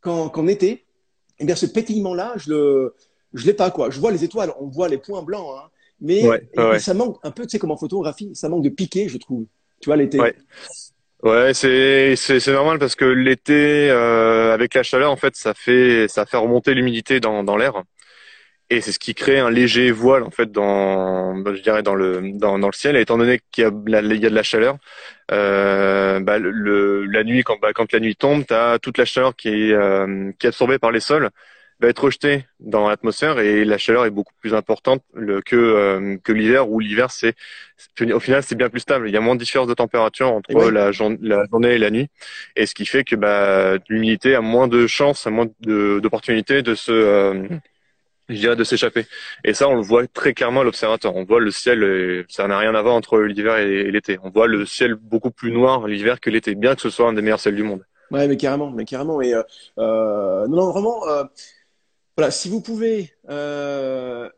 qu'en 0.00 0.46
été, 0.46 0.84
eh 1.40 1.44
bien, 1.44 1.56
ce 1.56 1.66
pétillement-là, 1.66 2.32
je 2.36 2.50
le, 2.50 2.94
je 3.34 3.44
l'ai 3.44 3.54
pas 3.54 3.70
quoi. 3.70 3.90
Je 3.90 4.00
vois 4.00 4.12
les 4.12 4.24
étoiles, 4.24 4.52
on 4.60 4.68
voit 4.68 4.88
les 4.88 4.98
points 4.98 5.22
blancs, 5.22 5.46
hein, 5.58 5.68
mais 6.04 6.78
ça 6.78 6.94
manque 6.94 7.18
un 7.22 7.30
peu, 7.30 7.42
tu 7.42 7.50
sais, 7.50 7.58
comme 7.58 7.72
en 7.72 7.76
photographie, 7.76 8.30
ça 8.34 8.48
manque 8.48 8.62
de 8.62 8.68
piqué, 8.68 9.08
je 9.08 9.18
trouve. 9.18 9.46
Tu 9.80 9.88
vois, 9.88 9.96
l'été. 9.96 10.20
Ouais. 10.20 10.34
Ouais, 11.24 11.54
c'est 11.54 12.16
c'est 12.16 12.52
normal 12.52 12.78
parce 12.78 12.96
que 12.96 13.06
l'été 13.06 13.88
euh, 13.90 14.52
avec 14.52 14.74
la 14.74 14.82
chaleur 14.82 15.10
en 15.10 15.16
fait 15.16 15.34
ça 15.36 15.54
fait 15.54 16.06
ça 16.06 16.26
fait 16.26 16.36
remonter 16.36 16.74
l'humidité 16.74 17.18
dans 17.18 17.42
dans 17.42 17.56
l'air 17.56 17.82
et 18.68 18.82
c'est 18.82 18.92
ce 18.92 18.98
qui 18.98 19.14
crée 19.14 19.38
un 19.38 19.50
léger 19.50 19.90
voile 19.90 20.22
en 20.22 20.30
fait 20.30 20.52
dans 20.52 21.34
je 21.34 21.62
dirais 21.62 21.82
dans 21.82 21.94
le 21.94 22.20
dans 22.34 22.58
dans 22.58 22.66
le 22.66 22.74
ciel 22.74 22.94
et 22.96 23.00
étant 23.00 23.16
donné 23.16 23.40
qu'il 23.52 23.64
y 23.64 23.66
a 23.66 23.70
il 23.70 24.20
y 24.22 24.26
a 24.26 24.30
de 24.30 24.34
la 24.34 24.42
chaleur 24.42 24.76
euh, 25.30 26.20
bah, 26.20 26.38
le 26.38 27.06
la 27.06 27.24
nuit 27.24 27.42
quand 27.42 27.56
bah, 27.58 27.72
quand 27.74 27.90
la 27.92 28.00
nuit 28.00 28.16
tombe 28.16 28.44
tu 28.46 28.52
as 28.52 28.78
toute 28.78 28.98
la 28.98 29.06
chaleur 29.06 29.34
qui 29.34 29.48
est 29.48 29.72
euh, 29.72 30.30
qui 30.38 30.46
est 30.46 30.48
absorbée 30.48 30.78
par 30.78 30.92
les 30.92 31.00
sols 31.00 31.30
va 31.80 31.88
être 31.88 32.04
rejeté 32.04 32.46
dans 32.60 32.88
l'atmosphère 32.88 33.38
et 33.38 33.64
la 33.64 33.78
chaleur 33.78 34.04
est 34.06 34.10
beaucoup 34.10 34.32
plus 34.40 34.54
importante 34.54 35.02
que 35.44 35.56
euh, 35.56 36.16
que 36.22 36.32
l'hiver 36.32 36.68
où 36.70 36.80
l'hiver 36.80 37.10
c'est 37.10 37.34
au 38.00 38.20
final 38.20 38.42
c'est 38.42 38.54
bien 38.54 38.68
plus 38.68 38.80
stable. 38.80 39.08
Il 39.08 39.12
y 39.12 39.16
a 39.16 39.20
moins 39.20 39.34
de 39.34 39.40
différence 39.40 39.68
de 39.68 39.74
température 39.74 40.28
entre 40.28 40.70
la, 40.70 40.86
la, 40.86 40.92
journée 40.92 41.74
et 41.74 41.78
la 41.78 41.90
nuit. 41.90 42.08
Et 42.56 42.66
ce 42.66 42.74
qui 42.74 42.86
fait 42.86 43.04
que 43.04 43.16
bah, 43.16 43.76
l'humidité 43.88 44.34
a 44.34 44.40
moins 44.40 44.68
de 44.68 44.86
chances 44.86 45.26
a 45.26 45.30
moins 45.30 45.46
d'opportunités 45.60 46.62
de, 46.62 46.74
se 46.74 46.92
euh, 46.92 47.48
je 48.28 48.36
dirais 48.36 48.56
de 48.56 48.64
s'échapper. 48.64 49.06
Et 49.44 49.52
ça 49.52 49.68
on 49.68 49.74
le 49.74 49.82
voit 49.82 50.06
très 50.06 50.32
clairement 50.32 50.60
à 50.60 50.64
l'observateur. 50.64 51.16
On 51.16 51.24
voit 51.24 51.40
le 51.40 51.50
ciel 51.50 52.24
ça 52.28 52.46
n'a 52.46 52.58
rien 52.58 52.74
à 52.74 52.82
voir 52.82 52.94
entre 52.94 53.18
l'hiver 53.20 53.58
et, 53.58 53.90
l'été. 53.90 54.18
On 54.22 54.30
voit 54.30 54.46
le 54.46 54.64
ciel 54.64 54.94
beaucoup 54.94 55.30
plus 55.30 55.50
noir 55.50 55.86
l'hiver 55.88 56.20
que 56.20 56.30
l'été 56.30 56.54
bien 56.54 56.74
que 56.74 56.82
ce 56.82 56.90
soit 56.90 57.08
un 57.08 57.12
des 57.12 57.22
meilleurs 57.22 57.40
ciels 57.40 57.56
du 57.56 57.64
monde. 57.64 57.84
Ouais, 58.10 58.28
mais 58.28 58.36
carrément, 58.36 58.70
mais 58.70 58.84
carrément. 58.84 59.20
Et 59.20 59.34
euh, 59.34 59.42
euh 59.78 60.46
non, 60.48 60.56
non, 60.56 60.70
vraiment, 60.70 61.06
euh, 61.08 61.24
voilà, 62.16 62.30
si 62.30 62.48
vous 62.48 62.60
pouvez, 62.60 63.12
euh, 63.28 64.28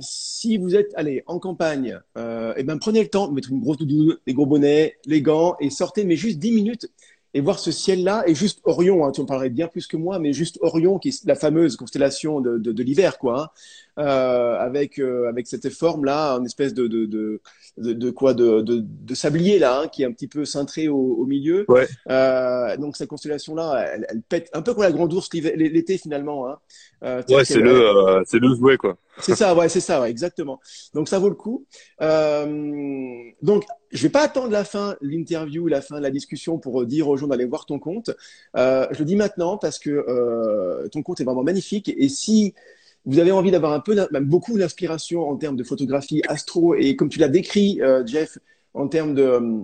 si 0.00 0.56
vous 0.56 0.74
êtes, 0.74 0.92
allez, 0.96 1.22
en 1.26 1.38
campagne, 1.38 1.98
euh, 2.18 2.54
eh 2.56 2.64
ben 2.64 2.78
prenez 2.78 3.02
le 3.02 3.08
temps 3.08 3.28
de 3.28 3.34
mettre 3.34 3.50
une 3.50 3.60
grosse 3.60 3.76
doudoune, 3.78 4.16
des 4.26 4.34
gros 4.34 4.46
bonnets, 4.46 4.96
les 5.06 5.22
gants 5.22 5.56
et 5.60 5.70
sortez, 5.70 6.04
mais 6.04 6.16
juste 6.16 6.38
10 6.38 6.52
minutes 6.52 6.88
et 7.34 7.40
voir 7.40 7.58
ce 7.58 7.70
ciel-là 7.70 8.24
et 8.26 8.34
juste 8.34 8.60
Orion. 8.64 9.06
Hein, 9.06 9.12
tu 9.12 9.20
en 9.20 9.26
parlerais 9.26 9.50
bien 9.50 9.68
plus 9.68 9.86
que 9.86 9.96
moi, 9.96 10.18
mais 10.18 10.32
juste 10.32 10.58
Orion, 10.60 10.98
qui 10.98 11.08
est 11.08 11.24
la 11.24 11.34
fameuse 11.34 11.76
constellation 11.76 12.40
de, 12.40 12.58
de, 12.58 12.72
de 12.72 12.82
l'hiver, 12.82 13.18
quoi. 13.18 13.42
Hein, 13.42 13.50
euh, 13.98 14.58
avec 14.58 14.98
euh, 14.98 15.28
avec 15.28 15.46
cette 15.46 15.68
forme 15.70 16.04
là, 16.04 16.32
une 16.32 16.46
espèce 16.46 16.74
de 16.74 16.86
de, 16.86 17.06
de, 17.06 17.40
de 17.76 18.10
quoi 18.10 18.34
de, 18.34 18.60
de, 18.60 18.82
de, 18.84 19.14
sablier 19.14 19.58
là, 19.58 19.80
hein, 19.80 19.88
qui 19.88 20.02
est 20.02 20.06
un 20.06 20.12
petit 20.12 20.28
peu 20.28 20.44
cintré 20.44 20.88
au, 20.88 20.96
au 20.96 21.26
milieu. 21.26 21.64
Ouais. 21.68 21.86
Euh, 22.10 22.76
donc 22.76 22.96
cette 22.96 23.08
constellation 23.08 23.54
là, 23.54 23.86
elle, 23.94 24.06
elle, 24.08 24.22
pète 24.22 24.50
un 24.52 24.62
peu 24.62 24.74
comme 24.74 24.82
la 24.82 24.92
grande 24.92 25.12
ours 25.12 25.28
l'été 25.32 25.98
finalement. 25.98 26.48
Hein. 26.48 26.58
Euh, 27.04 27.22
ouais, 27.30 27.44
c'est 27.44 27.60
le 27.60 27.72
euh, 27.72 28.22
c'est 28.26 28.38
le 28.38 28.54
jouet 28.54 28.76
quoi. 28.76 28.96
C'est 29.18 29.34
ça, 29.34 29.54
ouais, 29.54 29.68
c'est 29.68 29.80
ça, 29.80 30.00
ouais, 30.00 30.10
exactement. 30.10 30.58
Donc 30.94 31.08
ça 31.08 31.18
vaut 31.18 31.28
le 31.28 31.34
coup. 31.34 31.66
Euh, 32.00 33.14
donc 33.42 33.64
je 33.90 34.02
vais 34.02 34.08
pas 34.08 34.22
attendre 34.22 34.50
la 34.50 34.64
fin, 34.64 34.96
l'interview, 35.02 35.66
la 35.68 35.82
fin 35.82 35.96
de 35.96 36.02
la 36.02 36.10
discussion 36.10 36.58
pour 36.58 36.84
dire 36.86 37.08
aux 37.08 37.16
gens 37.16 37.26
d'aller 37.26 37.44
voir 37.44 37.66
ton 37.66 37.78
compte. 37.78 38.10
Euh, 38.56 38.86
je 38.90 39.00
le 39.00 39.04
dis 39.04 39.16
maintenant 39.16 39.58
parce 39.58 39.78
que 39.78 39.90
euh, 39.90 40.88
ton 40.88 41.02
compte 41.02 41.20
est 41.20 41.24
vraiment 41.24 41.42
magnifique 41.42 41.92
et 41.94 42.08
si 42.08 42.54
vous 43.04 43.18
avez 43.18 43.32
envie 43.32 43.50
d'avoir 43.50 43.72
un 43.72 43.80
peu, 43.80 43.96
même 44.12 44.24
beaucoup 44.24 44.58
d'inspiration 44.58 45.28
en 45.28 45.36
termes 45.36 45.56
de 45.56 45.64
photographie 45.64 46.22
astro 46.28 46.74
et 46.74 46.96
comme 46.96 47.08
tu 47.08 47.18
l'as 47.18 47.28
décrit, 47.28 47.80
euh, 47.82 48.06
Jeff, 48.06 48.38
en 48.74 48.88
termes 48.88 49.14
de, 49.14 49.62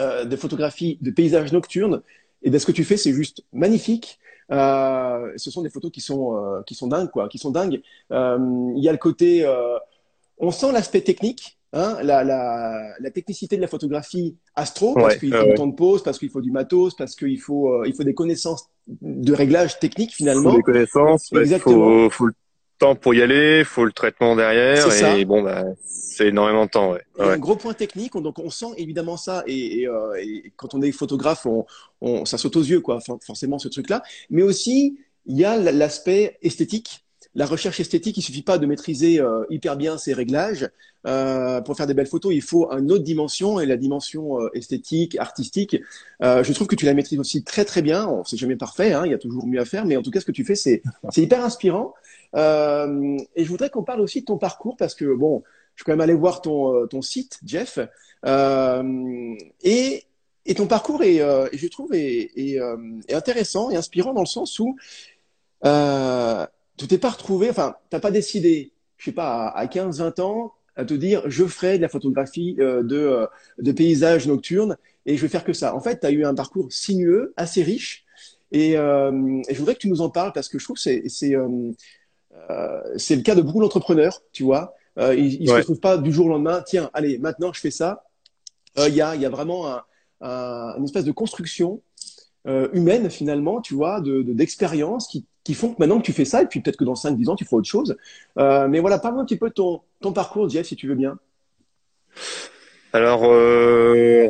euh, 0.00 0.24
de 0.24 0.36
photographie 0.36 0.98
de 1.00 1.10
paysages 1.10 1.52
nocturnes, 1.52 2.02
et 2.42 2.50
bien 2.50 2.58
ce 2.58 2.66
que 2.66 2.72
tu 2.72 2.84
fais, 2.84 2.96
c'est 2.96 3.12
juste 3.12 3.42
magnifique. 3.52 4.18
Euh, 4.50 5.32
ce 5.36 5.50
sont 5.50 5.62
des 5.62 5.70
photos 5.70 5.90
qui 5.92 6.00
sont 6.00 6.36
euh, 6.36 6.62
qui 6.62 6.74
sont 6.74 6.88
dingues, 6.88 7.10
quoi, 7.10 7.28
qui 7.28 7.38
sont 7.38 7.50
dingues. 7.50 7.82
Euh, 8.10 8.72
il 8.76 8.82
y 8.82 8.88
a 8.88 8.92
le 8.92 8.98
côté, 8.98 9.46
on 10.38 10.50
sent 10.50 10.72
l'aspect 10.72 11.02
technique, 11.02 11.58
hein, 11.72 11.98
la, 12.02 12.24
la, 12.24 12.94
la, 12.98 13.10
technicité 13.10 13.56
de 13.56 13.60
la 13.60 13.68
photographie 13.68 14.36
astro, 14.54 14.94
parce 14.94 15.16
qu'il 15.16 15.34
faut 15.34 15.44
du 15.44 15.54
temps 15.54 15.66
de 15.66 15.74
pause, 15.74 16.02
parce 16.02 16.18
qu'il 16.18 16.30
faut 16.30 16.40
du 16.40 16.50
matos, 16.50 16.96
parce 16.96 17.14
qu'il 17.14 17.40
faut 17.40 17.84
il 17.84 17.94
faut 17.94 18.04
des 18.04 18.14
connaissances 18.14 18.68
de 19.02 19.32
réglage 19.32 19.78
technique 19.78 20.12
finalement. 20.12 20.50
Il 20.50 20.52
faut 20.52 20.56
des 20.56 20.62
connaissances, 20.62 21.32
Exactement. 21.32 22.04
il 22.04 22.10
faut, 22.10 22.26
faut 22.26 22.30
temps 22.80 22.96
pour 22.96 23.14
y 23.14 23.22
aller, 23.22 23.62
faut 23.64 23.84
le 23.84 23.92
traitement 23.92 24.34
derrière, 24.34 24.86
et 25.16 25.24
bon, 25.24 25.42
bah, 25.42 25.64
c'est 25.84 26.28
énormément 26.28 26.64
de 26.64 26.70
temps. 26.70 26.92
Ouais. 26.92 27.02
Un 27.18 27.38
gros 27.38 27.56
point 27.56 27.74
technique, 27.74 28.14
donc 28.14 28.38
on 28.38 28.50
sent 28.50 28.72
évidemment 28.76 29.16
ça, 29.16 29.44
et, 29.46 29.86
euh, 29.86 30.16
quand 30.56 30.74
on 30.74 30.82
est 30.82 30.90
photographe, 30.90 31.46
on, 32.00 32.24
ça 32.24 32.38
saute 32.38 32.56
aux 32.56 32.62
yeux, 32.62 32.80
quoi, 32.80 32.98
forcément 33.24 33.58
ce 33.58 33.68
truc-là. 33.68 34.02
Mais 34.30 34.42
aussi, 34.42 34.98
il 35.26 35.38
y 35.38 35.44
a 35.44 35.56
l'aspect 35.56 36.38
esthétique 36.42 37.04
la 37.34 37.46
recherche 37.46 37.78
esthétique, 37.78 38.16
il 38.16 38.22
suffit 38.22 38.42
pas 38.42 38.58
de 38.58 38.66
maîtriser 38.66 39.20
euh, 39.20 39.44
hyper 39.50 39.76
bien 39.76 39.98
ses 39.98 40.12
réglages. 40.12 40.68
Euh, 41.06 41.60
pour 41.62 41.76
faire 41.76 41.86
des 41.86 41.94
belles 41.94 42.08
photos, 42.08 42.34
il 42.34 42.42
faut 42.42 42.70
une 42.72 42.92
autre 42.92 43.04
dimension 43.04 43.58
et 43.60 43.66
la 43.66 43.76
dimension 43.76 44.40
euh, 44.40 44.50
esthétique, 44.52 45.16
artistique. 45.16 45.76
je 46.20 46.52
trouve 46.52 46.66
que 46.66 46.74
tu 46.74 46.84
la 46.84 46.92
maîtrises 46.92 47.18
aussi 47.18 47.44
très 47.44 47.64
très 47.64 47.82
bien. 47.82 48.06
On 48.08 48.24
c'est 48.24 48.36
jamais 48.36 48.56
parfait, 48.56 48.92
hein, 48.92 49.02
il 49.06 49.12
y 49.12 49.14
a 49.14 49.18
toujours 49.18 49.46
mieux 49.46 49.60
à 49.60 49.64
faire, 49.64 49.86
mais 49.86 49.96
en 49.96 50.02
tout 50.02 50.10
cas, 50.10 50.20
ce 50.20 50.26
que 50.26 50.32
tu 50.32 50.44
fais, 50.44 50.56
c'est 50.56 50.82
hyper 51.16 51.44
inspirant. 51.44 51.94
Et 52.34 53.44
je 53.44 53.48
voudrais 53.48 53.70
qu'on 53.70 53.82
parle 53.82 54.00
aussi 54.00 54.20
de 54.20 54.26
ton 54.26 54.38
parcours 54.38 54.76
parce 54.76 54.94
que 54.94 55.14
bon, 55.14 55.42
je 55.74 55.82
suis 55.82 55.84
quand 55.84 55.92
même 55.92 56.00
allé 56.00 56.14
voir 56.14 56.42
ton 56.42 56.86
ton 56.86 57.02
site, 57.02 57.40
Jeff, 57.44 57.78
et 59.62 60.04
et 60.46 60.54
ton 60.54 60.66
parcours 60.66 61.02
est, 61.02 61.18
je 61.18 61.68
trouve, 61.68 61.92
est, 61.94 62.58
intéressant 63.12 63.70
et 63.70 63.76
inspirant 63.76 64.14
dans 64.14 64.22
le 64.22 64.26
sens 64.26 64.58
où 64.58 64.76
euh, 65.64 66.46
tu 66.76 66.86
t'es 66.86 66.98
pas 66.98 67.10
retrouvé, 67.10 67.50
enfin, 67.50 67.76
t'as 67.90 68.00
pas 68.00 68.10
décidé, 68.10 68.72
je 68.96 69.06
sais 69.06 69.12
pas, 69.12 69.48
à 69.48 69.66
15-20 69.66 70.20
ans, 70.22 70.52
à 70.76 70.84
te 70.84 70.94
dire, 70.94 71.22
je 71.26 71.44
ferai 71.44 71.76
de 71.76 71.82
la 71.82 71.88
photographie 71.88 72.56
euh, 72.58 72.82
de, 72.82 72.96
euh, 72.96 73.26
de 73.58 73.72
paysages 73.72 74.26
nocturnes 74.26 74.76
et 75.04 75.16
je 75.16 75.22
vais 75.22 75.28
faire 75.28 75.44
que 75.44 75.52
ça. 75.52 75.74
En 75.74 75.80
fait, 75.80 76.00
tu 76.00 76.06
as 76.06 76.10
eu 76.10 76.24
un 76.24 76.34
parcours 76.34 76.72
sinueux, 76.72 77.34
assez 77.36 77.62
riche, 77.62 78.04
et, 78.52 78.76
euh, 78.76 79.40
et, 79.48 79.54
je 79.54 79.58
voudrais 79.58 79.74
que 79.74 79.80
tu 79.80 79.88
nous 79.88 80.00
en 80.00 80.10
parles 80.10 80.32
parce 80.32 80.48
que 80.48 80.58
je 80.58 80.64
trouve 80.64 80.76
que 80.76 81.08
c'est 81.08 81.34
c'est 82.48 82.52
euh, 82.52 82.80
c'est 82.96 83.16
le 83.16 83.22
cas 83.22 83.34
de 83.34 83.42
beaucoup 83.42 83.60
d'entrepreneurs, 83.60 84.22
tu 84.32 84.42
vois. 84.42 84.74
ils, 84.96 85.42
ne 85.42 85.46
se 85.46 85.52
retrouvent 85.52 85.80
pas 85.80 85.98
du 85.98 86.12
jour 86.12 86.26
au 86.26 86.28
lendemain. 86.30 86.62
Tiens, 86.66 86.90
allez, 86.94 87.18
maintenant 87.18 87.52
je 87.52 87.60
fais 87.60 87.70
ça. 87.70 88.04
Il 88.76 88.94
y 88.94 89.02
a 89.02 89.14
il 89.14 89.20
y 89.20 89.26
a 89.26 89.30
vraiment 89.30 89.68
un, 89.68 89.82
un, 90.20 90.74
une 90.78 90.84
espèce 90.84 91.04
de 91.04 91.12
construction 91.12 91.82
humaine 92.46 93.10
finalement, 93.10 93.60
tu 93.60 93.74
vois, 93.74 94.00
de 94.00 94.22
d'expérience 94.22 95.06
qui 95.06 95.26
qui 95.44 95.54
font 95.54 95.72
que 95.72 95.76
maintenant 95.78 95.98
que 95.98 96.04
tu 96.04 96.12
fais 96.12 96.24
ça, 96.24 96.42
et 96.42 96.46
puis 96.46 96.60
peut-être 96.60 96.76
que 96.76 96.84
dans 96.84 96.94
5-10 96.94 97.28
ans, 97.28 97.36
tu 97.36 97.44
feras 97.44 97.58
autre 97.58 97.68
chose. 97.68 97.96
Euh, 98.38 98.68
mais 98.68 98.80
voilà, 98.80 98.98
parle-moi 98.98 99.22
un 99.22 99.26
petit 99.26 99.38
peu 99.38 99.48
de 99.48 99.54
ton, 99.54 99.82
ton 100.00 100.12
parcours, 100.12 100.48
Jeff, 100.48 100.66
si 100.66 100.76
tu 100.76 100.86
veux 100.86 100.94
bien. 100.94 101.18
Alors, 102.92 103.22
euh, 103.24 104.28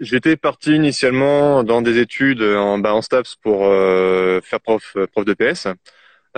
j'étais 0.00 0.36
parti 0.36 0.74
initialement 0.74 1.62
dans 1.62 1.82
des 1.82 1.98
études 1.98 2.42
en, 2.42 2.78
bah, 2.78 2.94
en 2.94 3.02
STAPS 3.02 3.36
pour 3.36 3.66
euh, 3.66 4.40
faire 4.42 4.60
prof, 4.60 4.96
prof 5.12 5.24
de 5.24 5.34
PS. 5.34 5.68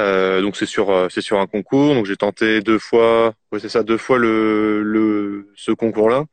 Euh, 0.01 0.41
donc 0.41 0.57
c'est 0.57 0.67
sur 0.67 1.09
c'est 1.11 1.21
sur 1.21 1.39
un 1.39 1.47
concours. 1.47 1.95
Donc 1.95 2.07
j'ai 2.07 2.17
tenté 2.17 2.61
deux 2.61 2.79
fois, 2.79 3.35
ouais, 3.53 3.61
c'est 3.61 3.69
ça, 3.69 3.83
deux 3.83 3.99
fois 3.99 4.19
le, 4.19 4.83
le 4.83 5.53
ce 5.57 5.73
concours-là. 5.73 6.25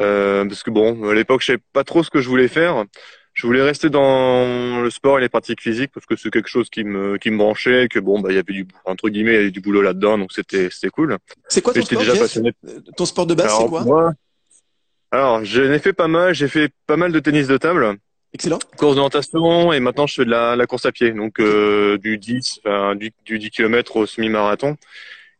Euh, 0.00 0.44
parce 0.46 0.62
que 0.62 0.70
bon, 0.70 1.08
à 1.10 1.14
l'époque, 1.14 1.42
je 1.42 1.46
savais 1.46 1.62
pas 1.72 1.84
trop 1.84 2.02
ce 2.02 2.10
que 2.10 2.20
je 2.20 2.28
voulais 2.28 2.48
faire 2.48 2.84
je 3.32 3.46
voulais 3.46 3.62
rester 3.62 3.90
dans 3.90 4.82
le 4.82 4.90
sport 4.90 5.18
et 5.18 5.20
les 5.20 5.28
pratiques 5.28 5.62
physiques 5.62 5.92
parce 5.94 6.04
que 6.04 6.16
c'est 6.16 6.30
quelque 6.30 6.48
chose 6.48 6.68
qui 6.68 6.84
me 6.84 7.16
qui 7.16 7.30
me 7.30 7.38
branchait 7.38 7.88
que 7.88 7.98
bon 7.98 8.20
bah 8.20 8.30
il 8.30 8.34
y 8.34 8.38
avait 8.38 8.52
du 8.52 8.66
entre 8.84 9.08
guillemets 9.08 9.32
il 9.32 9.36
y 9.36 9.38
avait 9.38 9.50
du 9.50 9.60
boulot 9.60 9.82
là-dedans 9.82 10.18
donc 10.18 10.32
c'était 10.32 10.68
c'était 10.70 10.90
cool. 10.90 11.16
C'est 11.48 11.62
quoi 11.62 11.72
ton 11.72 11.82
sport 11.82 12.00
déjà 12.00 12.16
passionné. 12.16 12.52
Ton 12.96 13.06
sport 13.06 13.26
de 13.26 13.34
base 13.34 13.54
c'est 13.56 13.66
quoi? 13.66 13.84
moi, 13.84 14.12
Alors, 15.10 15.44
j'en 15.44 15.72
ai 15.72 15.78
fait 15.78 15.92
pas 15.92 16.08
mal, 16.08 16.34
j'ai 16.34 16.48
fait 16.48 16.72
pas 16.86 16.96
mal 16.96 17.12
de 17.12 17.20
tennis 17.20 17.46
de 17.46 17.56
table. 17.56 17.96
Excellent. 18.32 18.58
Course 18.76 18.94
d'orientation 18.94 19.72
et 19.72 19.80
maintenant 19.80 20.06
je 20.06 20.14
fais 20.14 20.24
de 20.24 20.30
la, 20.30 20.54
la 20.54 20.66
course 20.66 20.86
à 20.86 20.92
pied 20.92 21.10
donc 21.12 21.40
euh, 21.40 21.98
du 21.98 22.16
10 22.16 22.60
enfin, 22.64 22.94
du, 22.94 23.10
du 23.24 23.38
10 23.38 23.50
km 23.50 23.96
au 23.96 24.06
semi-marathon 24.06 24.76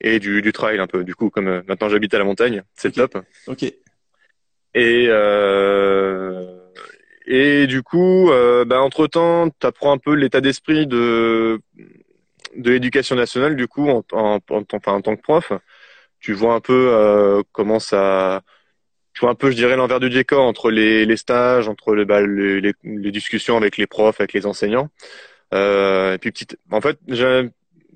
et 0.00 0.18
du, 0.18 0.42
du 0.42 0.52
trail 0.52 0.78
un 0.80 0.86
peu 0.86 1.04
du 1.04 1.14
coup 1.14 1.30
comme 1.30 1.46
euh, 1.48 1.62
maintenant 1.68 1.88
j'habite 1.88 2.14
à 2.14 2.18
la 2.18 2.24
montagne, 2.24 2.62
c'est 2.74 2.92
top. 2.92 3.16
OK. 3.46 3.62
Et 4.74 5.06
euh, 5.08 6.56
et 7.26 7.66
du 7.66 7.82
coup, 7.82 8.30
euh, 8.30 8.64
bah, 8.64 8.80
entre 8.80 9.06
temps, 9.06 9.48
tu 9.50 9.66
apprends 9.66 9.92
un 9.92 9.98
peu 9.98 10.14
l'état 10.14 10.40
d'esprit 10.40 10.86
de 10.86 11.60
de 12.56 12.70
l'éducation 12.70 13.16
nationale. 13.16 13.56
Du 13.56 13.68
coup, 13.68 13.88
en, 13.88 14.02
en, 14.12 14.38
en, 14.50 14.62
en, 14.86 15.00
tant 15.00 15.16
que 15.16 15.22
prof, 15.22 15.52
tu 16.18 16.32
vois 16.32 16.54
un 16.54 16.60
peu 16.60 16.88
euh, 16.92 17.42
comment 17.52 17.78
ça, 17.78 18.42
tu 19.12 19.20
vois 19.20 19.30
un 19.30 19.34
peu, 19.34 19.50
je 19.50 19.56
dirais, 19.56 19.76
l'envers 19.76 20.00
du 20.00 20.10
décor 20.10 20.44
entre 20.44 20.70
les, 20.70 21.04
les 21.06 21.16
stages, 21.16 21.68
entre 21.68 21.94
les, 21.94 22.04
bah, 22.04 22.20
les, 22.20 22.60
les, 22.84 23.10
discussions 23.10 23.56
avec 23.56 23.76
les 23.76 23.86
profs, 23.86 24.20
avec 24.20 24.32
les 24.32 24.46
enseignants. 24.46 24.88
Euh, 25.52 26.14
et 26.14 26.18
puis 26.18 26.30
petite, 26.30 26.58
en 26.70 26.80
fait, 26.80 26.98
j'ai 27.08 27.48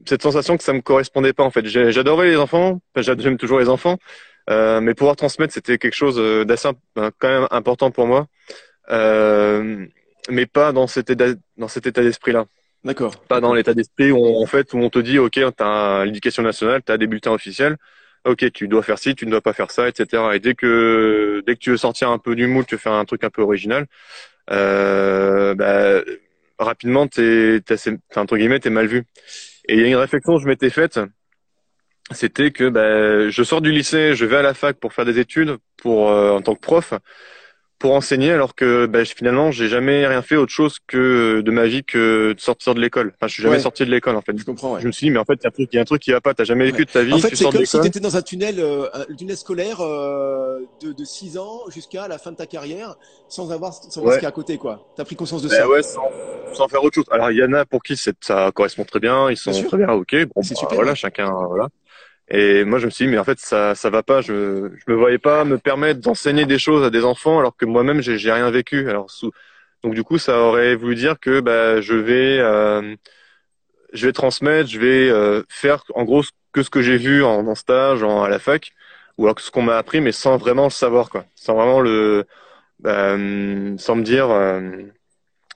cette 0.07 0.23
sensation 0.23 0.57
que 0.57 0.65
ça 0.65 0.73
me 0.73 0.81
correspondait 0.81 1.33
pas. 1.33 1.45
En 1.45 1.51
fait, 1.51 1.67
j'adorais 1.67 2.29
les 2.29 2.37
enfants, 2.37 2.81
j'aime 2.97 3.39
toujours 3.39 3.59
les 3.59 3.69
enfants, 3.69 3.99
euh, 4.51 4.81
mais 4.81 4.95
pouvoir 4.95 5.17
transmettre, 5.17 5.55
c'était 5.55 5.79
quelque 5.79 5.95
chose 5.95 6.17
d'assez 6.47 6.69
quand 6.95 7.29
même 7.29 7.47
important 7.51 7.91
pour 7.91 8.07
moi. 8.07 8.27
Euh, 8.91 9.87
mais 10.29 10.47
pas 10.47 10.73
dans 10.73 10.87
cet 10.87 11.11
état, 11.11 11.29
dans 11.57 11.69
cet 11.69 11.87
état 11.87 12.03
d'esprit-là. 12.03 12.47
D'accord. 12.85 13.19
Pas 13.25 13.41
dans 13.41 13.55
l'état 13.55 13.73
d'esprit 13.73 14.11
où 14.11 14.19
on, 14.19 14.43
en 14.43 14.47
fait 14.47 14.73
où 14.75 14.79
on 14.79 14.91
te 14.91 14.99
dit 14.99 15.19
ok 15.19 15.41
t'as 15.57 16.05
l'éducation 16.05 16.43
nationale, 16.43 16.83
t'as 16.83 16.99
des 16.99 17.07
bulletins 17.07 17.33
officiels, 17.33 17.77
ok 18.25 18.53
tu 18.53 18.69
dois 18.69 18.83
faire 18.83 18.99
ci, 18.99 19.15
tu 19.15 19.27
ne 19.27 19.31
dois 19.31 19.41
pas 19.41 19.53
faire 19.53 19.71
ça, 19.71 19.89
etc. 19.89 20.23
Et 20.35 20.41
dès 20.41 20.55
que 20.55 21.43
dès 21.47 21.55
que 21.55 21.61
tu 21.61 21.71
veux 21.71 21.77
sortir 21.77 22.11
un 22.11 22.19
peu 22.19 22.35
du 22.35 22.47
moule, 22.47 22.67
tu 22.67 22.75
veux 22.75 22.81
faire 22.81 22.93
un 22.93 23.05
truc 23.05 23.25
un 23.25 23.31
peu 23.31 23.43
original, 23.43 23.87
euh, 24.51 25.55
bah, 25.55 26.03
rapidement 26.59 27.07
t'es, 27.07 27.61
entre 28.17 28.37
guillemets 28.37 28.61
t'es 28.61 28.71
mal 28.71 28.87
vu. 28.87 29.05
Et 29.69 29.75
il 29.75 29.81
y 29.81 29.85
a 29.85 29.89
une 29.89 29.97
réflexion 29.97 30.37
que 30.37 30.43
je 30.43 30.49
m'étais 30.49 30.71
faite, 30.71 31.01
c'était 32.11 32.51
que 32.51 32.69
bah, 32.69 33.29
je 33.31 33.43
sors 33.43 33.61
du 33.61 33.73
lycée, 33.73 34.15
je 34.15 34.25
vais 34.27 34.37
à 34.37 34.43
la 34.43 34.55
fac 34.55 34.77
pour 34.79 34.93
faire 34.93 35.05
des 35.05 35.19
études, 35.19 35.57
pour 35.77 36.11
euh, 36.11 36.33
en 36.33 36.43
tant 36.43 36.55
que 36.55 36.61
prof 36.61 36.95
pour 37.85 37.93
enseigner 37.93 38.33
alors 38.33 38.55
que 38.55 38.87
bah, 38.87 39.05
finalement 39.05 39.51
j'ai 39.51 39.69
jamais 39.69 40.07
rien 40.07 40.23
fait 40.23 40.37
autre 40.37 40.51
chose 40.51 40.79
que 40.87 41.43
de 41.43 41.51
ma 41.51 41.67
vie 41.67 41.85
que 41.85 42.33
de 42.33 42.41
sortir 42.41 42.75
de 42.75 42.81
l'école. 42.81 43.13
Enfin, 43.15 43.27
je 43.27 43.35
suis 43.35 43.43
jamais 43.43 43.59
sorti 43.59 43.85
de 43.85 43.91
l'école 43.91 44.17
en 44.17 44.23
fait. 44.23 44.33
Je 44.39 44.43
comprends. 44.43 44.81
Je 44.81 44.87
me 44.87 44.93
suis 44.93 45.09
dit 45.09 45.11
mais 45.11 45.19
en 45.19 45.27
fait 45.27 45.35
il 45.35 45.45
y 45.45 45.47
a 45.47 45.49
un 45.49 45.51
truc, 45.51 45.69
il 45.71 45.77
y 45.77 45.79
a 45.79 45.83
un 45.83 45.85
truc 45.85 46.01
qui 46.01 46.11
va 46.11 46.23
pas. 46.23 46.33
T'as 46.33 46.45
jamais 46.45 46.65
vécu 46.65 46.87
de 46.87 46.91
ta 46.91 47.03
vie. 47.03 47.13
En 47.13 47.19
fait 47.19 47.37
c'est 47.37 47.45
comme 47.45 47.63
si 47.63 47.79
tu 47.79 47.87
étais 47.87 48.01
dans 48.01 48.17
un 48.17 48.23
tunnel, 48.23 48.59
euh, 48.59 48.89
un 48.95 49.15
tunnel 49.15 49.37
scolaire 49.37 49.83
euh, 49.83 50.61
de, 50.81 50.93
de 50.95 51.05
6 51.05 51.37
ans 51.37 51.61
jusqu'à 51.69 52.09
la 52.09 52.17
fin 52.17 52.33
de 52.33 52.37
ta 52.37 52.47
carrière 52.47 52.97
sans 53.29 53.53
avoir 53.53 53.75
sans 53.75 54.01
voir 54.01 54.15
ce 54.15 54.19
qu'il 54.19 54.23
y 54.23 54.27
a 54.27 54.31
à 54.31 54.33
côté 54.33 54.57
quoi. 54.57 54.89
T'as 54.97 55.05
pris 55.05 55.17
conscience 55.17 55.43
de 55.43 55.51
bah 55.51 55.57
ça. 55.57 55.69
Ouais, 55.69 55.83
sans, 55.83 56.09
sans, 56.55 56.69
faire 56.69 56.83
autre 56.83 56.95
chose. 56.95 57.05
Alors 57.11 57.33
il 57.33 57.37
y 57.37 57.45
en 57.45 57.53
a 57.53 57.67
pour 57.67 57.83
qui 57.83 57.99
ça 57.99 58.51
correspond 58.55 58.85
très 58.85 59.01
bien, 59.01 59.31
ils 59.31 59.37
sont 59.37 59.53
très 59.63 59.77
bien 59.77 59.91
ok. 59.91 60.25
Bon, 60.35 60.41
bah, 60.41 60.43
super, 60.43 60.75
voilà 60.75 60.95
chacun 60.95 61.31
voilà. 61.51 61.69
Et 62.37 62.65
moi, 62.65 62.79
je 62.81 62.87
me 62.87 62.91
suis 62.91 63.07
dit, 63.07 63.13
mais 63.13 63.19
en 63.19 63.25
fait, 63.25 63.39
ça, 63.39 63.75
ça 63.77 63.91
va 63.91 64.03
pas. 64.03 64.21
Je, 64.21 64.69
je 64.77 64.93
me 64.93 64.97
voyais 64.97 65.19
pas 65.19 65.45
me 65.45 65.57
permettre 65.59 66.01
d'enseigner 66.01 66.47
des 66.47 66.59
choses 66.59 66.85
à 66.85 66.91
des 66.91 67.05
enfants 67.05 67.39
alors 67.39 67.57
que 67.57 67.65
moi-même, 67.65 68.01
j'ai, 68.03 68.19
j'ai 68.19 68.33
rien 68.33 68.51
vécu. 68.51 68.89
Alors, 68.91 69.11
sous... 69.11 69.31
donc 69.85 69.95
du 69.95 70.03
coup, 70.03 70.19
ça 70.19 70.41
aurait 70.41 70.75
voulu 70.75 70.97
dire 70.97 71.21
que 71.21 71.41
bah, 71.41 71.81
je 71.81 71.95
vais, 71.95 72.39
euh, 72.41 72.97
je 73.93 74.07
vais 74.07 74.13
transmettre, 74.13 74.69
je 74.71 74.81
vais 74.81 75.09
euh, 75.11 75.43
faire 75.49 75.85
en 75.95 76.05
gros 76.05 76.23
que 76.53 76.63
ce 76.65 76.71
que 76.71 76.83
j'ai 76.83 76.97
vu 76.97 77.25
en, 77.25 77.55
stage, 77.55 78.03
en, 78.03 78.23
à 78.25 78.29
la 78.29 78.39
fac, 78.41 78.73
ou 79.19 79.25
alors 79.25 79.37
que 79.37 79.43
ce 79.43 79.51
qu'on 79.53 79.63
m'a 79.63 79.77
appris, 79.79 80.01
mais 80.01 80.13
sans 80.13 80.37
vraiment 80.37 80.65
le 80.65 80.71
savoir, 80.71 81.11
quoi. 81.11 81.27
Sans 81.37 81.55
vraiment 81.55 81.81
le, 81.81 82.27
bah, 82.81 83.17
sans 83.79 83.97
me 83.97 84.03
dire, 84.03 84.31
euh, 84.31 84.61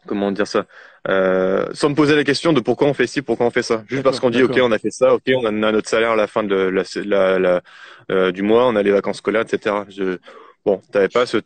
comment 0.06 0.32
dire 0.32 0.46
ça 0.46 0.66
euh, 1.06 1.66
sans 1.72 1.90
me 1.90 1.94
poser 1.94 2.16
la 2.16 2.24
question 2.24 2.52
de 2.52 2.60
pourquoi 2.60 2.88
on 2.88 2.94
fait 2.94 3.06
ci, 3.06 3.22
pourquoi 3.22 3.46
on 3.46 3.50
fait 3.50 3.62
ça. 3.62 3.84
Juste 3.88 4.02
parce 4.02 4.20
qu'on 4.20 4.30
dit 4.30 4.42
ok, 4.42 4.58
on 4.60 4.72
a 4.72 4.78
fait 4.78 4.90
ça, 4.90 5.14
ok, 5.14 5.22
on 5.36 5.44
a 5.44 5.50
notre 5.50 5.88
salaire 5.88 6.12
à 6.12 6.16
la 6.16 6.26
fin 6.26 6.42
de 6.42 6.54
la, 6.54 6.82
la, 7.04 7.38
la 7.38 7.62
euh, 8.10 8.32
du 8.32 8.42
mois, 8.42 8.66
on 8.66 8.76
a 8.76 8.82
les 8.82 8.90
vacances 8.90 9.18
scolaires, 9.18 9.42
etc. 9.42 9.76
Je, 9.88 10.18
bon, 10.64 10.80
t'avais 10.92 11.08
pas 11.08 11.26
ce, 11.26 11.38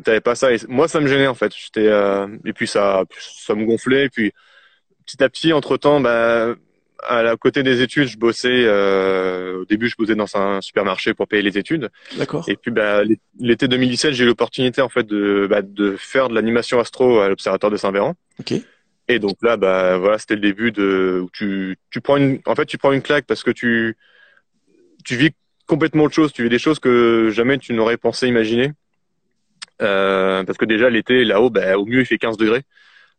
t'avais 0.00 0.20
pas 0.20 0.34
ça. 0.34 0.52
Et 0.52 0.58
moi, 0.68 0.88
ça 0.88 1.00
me 1.00 1.06
gênait 1.06 1.26
en 1.26 1.34
fait. 1.34 1.52
J'étais 1.56 1.88
euh, 1.88 2.28
et 2.44 2.52
puis 2.52 2.66
ça, 2.66 3.04
ça 3.18 3.54
me 3.54 3.64
gonflait. 3.64 4.04
Et 4.06 4.10
puis 4.10 4.32
petit 5.04 5.22
à 5.22 5.28
petit, 5.28 5.52
entre 5.52 5.76
temps, 5.76 6.00
bah, 6.00 6.54
à 7.02 7.22
la 7.22 7.36
côté 7.36 7.62
des 7.62 7.82
études, 7.82 8.08
je 8.08 8.18
bossais. 8.18 8.64
Euh, 8.64 9.60
au 9.60 9.64
début, 9.64 9.88
je 9.88 9.96
bossais 9.96 10.14
dans 10.14 10.36
un 10.36 10.60
supermarché 10.60 11.14
pour 11.14 11.28
payer 11.28 11.42
les 11.42 11.58
études. 11.58 11.90
D'accord. 12.16 12.44
Et 12.48 12.56
puis, 12.56 12.70
bah, 12.70 13.02
l'été 13.38 13.68
2017, 13.68 14.12
j'ai 14.12 14.24
eu 14.24 14.26
l'opportunité 14.26 14.80
en 14.82 14.88
fait 14.88 15.04
de, 15.04 15.46
bah, 15.48 15.62
de 15.62 15.96
faire 15.96 16.28
de 16.28 16.34
l'animation 16.34 16.80
astro 16.80 17.20
à 17.20 17.28
l'observatoire 17.28 17.70
de 17.70 17.76
Saint-Véran. 17.76 18.14
Ok. 18.40 18.54
Et 19.08 19.18
donc 19.20 19.36
là, 19.42 19.56
bah 19.56 19.98
voilà, 19.98 20.18
c'était 20.18 20.34
le 20.34 20.40
début 20.40 20.72
de 20.72 21.20
où 21.22 21.30
tu 21.32 21.78
tu 21.90 22.00
prends 22.00 22.16
une, 22.16 22.40
en 22.44 22.56
fait, 22.56 22.66
tu 22.66 22.76
prends 22.76 22.90
une 22.90 23.02
claque 23.02 23.24
parce 23.24 23.44
que 23.44 23.52
tu 23.52 23.96
tu 25.04 25.14
vis 25.16 25.30
complètement 25.66 26.04
autre 26.04 26.14
chose. 26.14 26.32
Tu 26.32 26.42
vis 26.42 26.48
des 26.48 26.58
choses 26.58 26.80
que 26.80 27.30
jamais 27.32 27.58
tu 27.58 27.72
n'aurais 27.72 27.98
pensé 27.98 28.26
imaginer. 28.26 28.72
Euh, 29.82 30.42
parce 30.44 30.58
que 30.58 30.64
déjà 30.64 30.90
l'été 30.90 31.24
là-haut, 31.24 31.50
bah, 31.50 31.78
au 31.78 31.84
mieux 31.84 32.00
il 32.00 32.06
fait 32.06 32.18
15 32.18 32.36
degrés. 32.36 32.62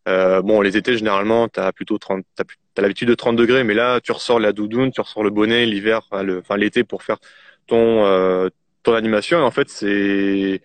Euh, 0.07 0.41
bon, 0.41 0.61
les 0.61 0.77
étés 0.77 0.97
généralement, 0.97 1.49
t'as 1.49 1.71
plutôt 1.73 1.97
30, 1.97 2.25
t'as, 2.35 2.43
as, 2.77 2.81
l'habitude 2.81 3.09
de 3.09 3.15
30 3.15 3.35
degrés, 3.35 3.63
mais 3.63 3.73
là, 3.73 3.99
tu 4.01 4.11
ressors 4.13 4.39
la 4.39 4.53
doudoune, 4.53 4.91
tu 4.91 5.01
ressors 5.01 5.23
le 5.23 5.29
bonnet 5.29 5.65
l'hiver, 5.65 6.01
enfin, 6.09 6.23
le, 6.23 6.39
enfin 6.39 6.55
l'été 6.55 6.83
pour 6.83 7.03
faire 7.03 7.17
ton 7.67 8.05
euh, 8.05 8.49
ton 8.83 8.93
animation. 8.93 9.39
Et 9.39 9.43
en 9.43 9.51
fait, 9.51 9.69
c'est 9.69 10.61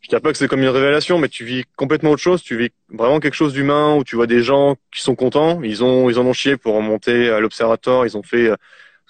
je 0.00 0.08
dirais 0.08 0.20
pas 0.20 0.30
que 0.30 0.38
c'est 0.38 0.46
comme 0.46 0.62
une 0.62 0.68
révélation, 0.68 1.18
mais 1.18 1.28
tu 1.28 1.44
vis 1.44 1.64
complètement 1.76 2.10
autre 2.12 2.22
chose. 2.22 2.42
Tu 2.42 2.56
vis 2.56 2.70
vraiment 2.88 3.18
quelque 3.18 3.34
chose 3.34 3.52
d'humain 3.52 3.96
où 3.96 4.04
tu 4.04 4.14
vois 4.14 4.28
des 4.28 4.42
gens 4.42 4.76
qui 4.94 5.02
sont 5.02 5.16
contents. 5.16 5.60
Ils 5.62 5.82
ont, 5.82 6.08
ils 6.08 6.20
en 6.20 6.26
ont 6.26 6.32
chié 6.32 6.56
pour 6.56 6.80
monter 6.80 7.30
à 7.30 7.40
l'observatoire. 7.40 8.06
Ils 8.06 8.16
ont 8.16 8.22
fait, 8.22 8.52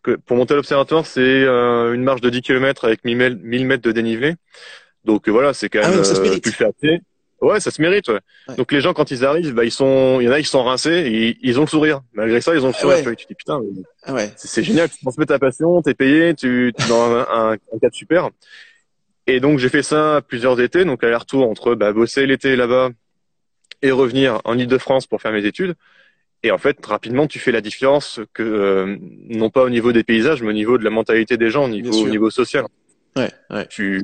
que 0.03 0.13
pour 0.13 0.39
monter 0.39 0.55
à 0.55 0.57
l'observatoire, 0.57 1.05
c'est 1.05 1.43
une 1.43 2.03
marche 2.03 2.23
de 2.23 2.31
10 2.31 2.41
km 2.41 2.87
avec 2.87 3.05
1000 3.05 3.17
mètres 3.67 3.83
de 3.83 3.93
dénivelé. 3.93 4.35
Donc 5.05 5.29
voilà, 5.29 5.53
c'est 5.53 5.69
quand 5.69 5.81
ah 5.83 5.91
même 5.91 6.03
ah 6.03 6.41
plus 6.41 6.53
fait 6.53 7.03
Ouais, 7.41 7.61
ça 7.61 7.71
se 7.71 7.81
mérite. 7.81 8.09
Ouais. 8.09 8.57
Donc 8.57 8.73
les 8.73 8.81
gens 8.81 8.93
quand 8.93 9.11
ils 9.11 9.25
arrivent, 9.25 9.55
bah 9.55 9.65
ils 9.65 9.71
sont, 9.71 10.19
il 10.21 10.25
y 10.25 10.29
en 10.29 10.33
a 10.33 10.41
qui 10.41 10.49
sont 10.49 10.65
rincés, 10.65 11.05
et 11.07 11.39
ils 11.43 11.59
ont 11.59 11.63
le 11.63 11.69
sourire. 11.69 12.01
Malgré 12.13 12.41
ça, 12.41 12.55
ils 12.55 12.65
ont 12.65 12.69
le 12.69 12.73
sourire. 12.73 12.99
Tu, 13.17 13.25
te 13.25 13.29
dis 13.29 13.35
putain, 13.35 13.61
ouais. 14.09 14.33
c'est 14.37 14.63
génial. 14.63 14.91
Tu 14.91 14.99
transmets 15.01 15.27
ta 15.27 15.39
passion, 15.39 15.81
t'es 15.83 15.95
payé, 15.95 16.35
tu 16.35 16.69
es 16.69 16.89
dans 16.89 17.13
un, 17.13 17.27
un, 17.31 17.53
un 17.53 17.79
cadre 17.81 17.95
super. 17.95 18.31
Et 19.29 19.41
donc 19.41 19.59
j'ai 19.59 19.69
fait 19.69 19.83
ça 19.83 20.23
plusieurs 20.27 20.61
étés, 20.61 20.85
donc 20.85 21.05
aller-retour 21.05 21.49
entre 21.49 21.75
bah, 21.75 21.93
bosser 21.93 22.27
l'été 22.27 22.57
là-bas 22.57 22.91
et 23.83 23.91
revenir 23.91 24.41
en 24.45 24.59
Ile-de-France 24.59 25.07
pour 25.07 25.21
faire 25.21 25.33
mes 25.33 25.45
études. 25.45 25.75
Et 26.43 26.51
en 26.51 26.59
fait, 26.59 26.85
rapidement, 26.87 27.27
tu 27.27 27.39
fais 27.39 27.53
la 27.53 27.61
différence 27.61 28.21
que 28.33 28.43
euh, 28.43 28.97
non 29.29 29.51
pas 29.51 29.65
au 29.65 29.71
niveau 29.71 29.93
des 29.93 30.05
paysages, 30.05 30.41
mais 30.43 30.51
au 30.51 30.55
niveau 30.55 30.79
de 30.79 30.85
la 30.85 30.91
mentalité 30.91 31.37
des 31.37 31.51
gens, 31.51 31.65
au 31.65 31.69
niveau, 31.69 31.93
au 31.93 32.09
niveau 32.09 32.31
social. 32.31 32.65
Ouais, 33.17 33.31
ouais. 33.51 33.67
Tu, 33.67 34.03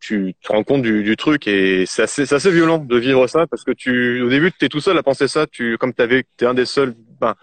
tu 0.00 0.34
te 0.42 0.48
rends 0.52 0.64
compte 0.64 0.82
du, 0.82 1.02
du 1.02 1.16
truc 1.16 1.46
et 1.46 1.86
c'est 1.86 2.02
assez, 2.02 2.26
c'est 2.26 2.34
assez 2.34 2.50
violent 2.50 2.78
de 2.78 2.96
vivre 2.98 3.26
ça 3.26 3.46
parce 3.46 3.64
que 3.64 3.70
tu, 3.72 4.20
au 4.20 4.28
début, 4.28 4.52
tu 4.52 4.64
es 4.64 4.68
tout 4.68 4.80
seul 4.80 4.98
à 4.98 5.02
penser 5.02 5.28
ça. 5.28 5.46
Tu, 5.46 5.78
comme 5.78 5.94
t'avais, 5.94 6.24
t'es 6.36 6.46
un 6.46 6.54
des 6.54 6.66
seuls, 6.66 6.94
ben, 7.20 7.34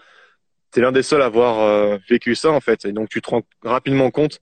t'es 0.70 0.80
l'un 0.80 0.92
des 0.92 1.02
seuls 1.02 1.22
à 1.22 1.26
avoir 1.26 1.60
euh, 1.60 1.98
vécu 2.08 2.34
ça 2.34 2.50
en 2.50 2.60
fait. 2.60 2.84
Et 2.84 2.92
donc 2.92 3.08
tu 3.08 3.20
te 3.20 3.30
rends 3.30 3.42
rapidement 3.62 4.10
compte 4.10 4.40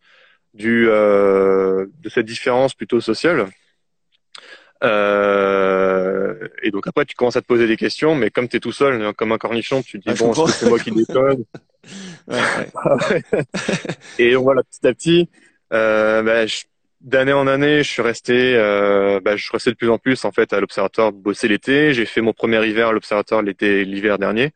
du 0.54 0.88
euh, 0.88 1.87
de 2.00 2.08
cette 2.08 2.26
différence 2.26 2.75
plutôt 2.75 3.00
sociale. 3.00 3.46
Euh, 4.84 6.48
et 6.62 6.70
donc 6.70 6.87
après 6.87 7.04
tu 7.04 7.16
commences 7.16 7.37
à 7.37 7.40
te 7.40 7.46
poser 7.46 7.66
des 7.66 7.76
questions, 7.76 8.14
mais 8.14 8.30
comme 8.30 8.48
tu 8.48 8.58
es 8.58 8.60
tout 8.60 8.72
seul, 8.72 9.12
comme 9.14 9.32
un 9.32 9.38
cornichon, 9.38 9.82
tu 9.82 9.98
te 9.98 10.08
dis 10.08 10.16
ah, 10.22 10.25
bon, 10.25 10.46
c'est 10.46 10.68
moi 10.68 10.78
qui 10.78 10.92
déconne 10.92 11.44
ouais, 12.28 12.38
ouais. 13.10 13.22
Et 14.18 14.34
voilà, 14.34 14.62
petit 14.62 14.87
à 14.87 14.92
petit, 14.92 15.28
bah, 15.70 16.46
d'année 17.00 17.32
en 17.32 17.46
année, 17.46 17.82
je 17.82 17.88
suis 17.88 18.02
resté, 18.02 18.54
euh, 18.56 19.20
bah, 19.20 19.37
je 19.37 19.42
suis 19.42 19.52
resté 19.52 19.70
de 19.70 19.76
plus 19.76 19.90
en 19.90 19.98
plus 19.98 20.25
en 20.25 20.32
fait 20.32 20.52
à 20.52 20.60
l'observatoire 20.60 21.12
bosser 21.12 21.48
l'été. 21.48 21.92
J'ai 21.94 22.06
fait 22.06 22.20
mon 22.20 22.32
premier 22.32 22.64
hiver 22.66 22.88
à 22.88 22.92
l'observatoire 22.92 23.42
l'été, 23.42 23.84
l'hiver 23.84 24.18
dernier. 24.18 24.52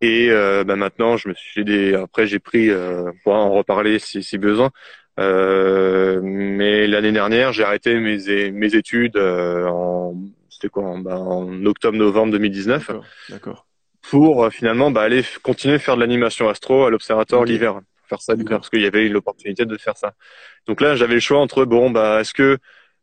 Et 0.00 0.28
euh, 0.30 0.64
bah, 0.64 0.76
maintenant, 0.76 1.16
je 1.16 1.28
me 1.28 1.34
suis 1.34 1.64
des. 1.64 1.94
Après, 1.94 2.26
j'ai 2.26 2.38
pris 2.38 2.70
euh, 2.70 3.10
pour 3.24 3.34
en 3.34 3.50
reparler 3.50 3.98
si, 3.98 4.22
si 4.22 4.38
besoin. 4.38 4.70
Euh, 5.18 6.20
mais 6.22 6.86
l'année 6.86 7.12
dernière, 7.12 7.52
j'ai 7.52 7.64
arrêté 7.64 7.98
mes, 7.98 8.50
mes 8.50 8.74
études 8.74 9.16
euh, 9.16 9.66
en 9.66 10.14
c'était 10.50 10.68
quoi 10.68 10.84
en, 10.84 10.98
bah, 10.98 11.18
en 11.18 11.64
octobre-novembre 11.64 12.32
2019. 12.32 12.90
D'accord. 13.30 13.66
Pour 14.02 14.44
euh, 14.44 14.50
finalement 14.50 14.90
bah, 14.90 15.02
aller 15.02 15.22
continuer 15.42 15.74
à 15.74 15.78
faire 15.78 15.96
de 15.96 16.00
l'animation 16.00 16.48
astro 16.48 16.84
à 16.84 16.90
l'observatoire 16.90 17.44
l'hiver, 17.44 17.80
faire 18.06 18.20
ça 18.20 18.34
parce 18.48 18.70
qu'il 18.70 18.82
y 18.82 18.86
avait 18.86 19.08
l'opportunité 19.08 19.64
de 19.64 19.76
faire 19.76 19.96
ça. 19.96 20.14
Donc 20.66 20.80
là, 20.80 20.96
j'avais 20.96 21.14
le 21.14 21.20
choix 21.20 21.38
entre 21.38 21.64
bon 21.64 21.90
bah 21.90 22.20
est-ce 22.20 22.34
que 22.34 22.58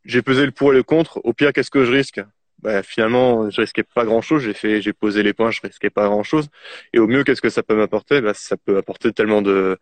j'ai 0.06 0.22
pesé 0.22 0.46
le 0.46 0.52
pour 0.52 0.74
et 0.74 0.76
le 0.76 0.84
contre? 0.84 1.22
Au 1.24 1.34
pire, 1.34 1.54
qu'est-ce 1.54 1.72
que 1.72 1.86
je 1.86 1.92
risque? 1.92 2.22
Bah, 2.62 2.82
finalement, 2.82 3.50
je 3.50 3.62
risquais 3.62 3.84
pas 3.84 4.06
grand 4.06 4.22
chose. 4.22 4.42
J'ai 4.44 4.54
fait, 4.54 4.82
j'ai 4.82 4.94
posé 4.94 5.22
les 5.22 5.34
points, 5.34 5.52
je 5.52 5.60
risquais 5.62 5.90
pas 5.90 6.06
grand 6.06 6.24
chose. 6.24 6.48
Et 6.94 7.00
au 7.00 7.08
mieux, 7.08 7.24
qu'est-ce 7.24 7.42
que 7.42 7.50
ça 7.50 7.64
peut 7.64 7.76
m'apporter? 7.76 8.22
Bah, 8.22 8.34
ça 8.34 8.56
peut 8.58 8.78
apporter 8.78 9.12
tellement 9.12 9.42
de 9.42 9.78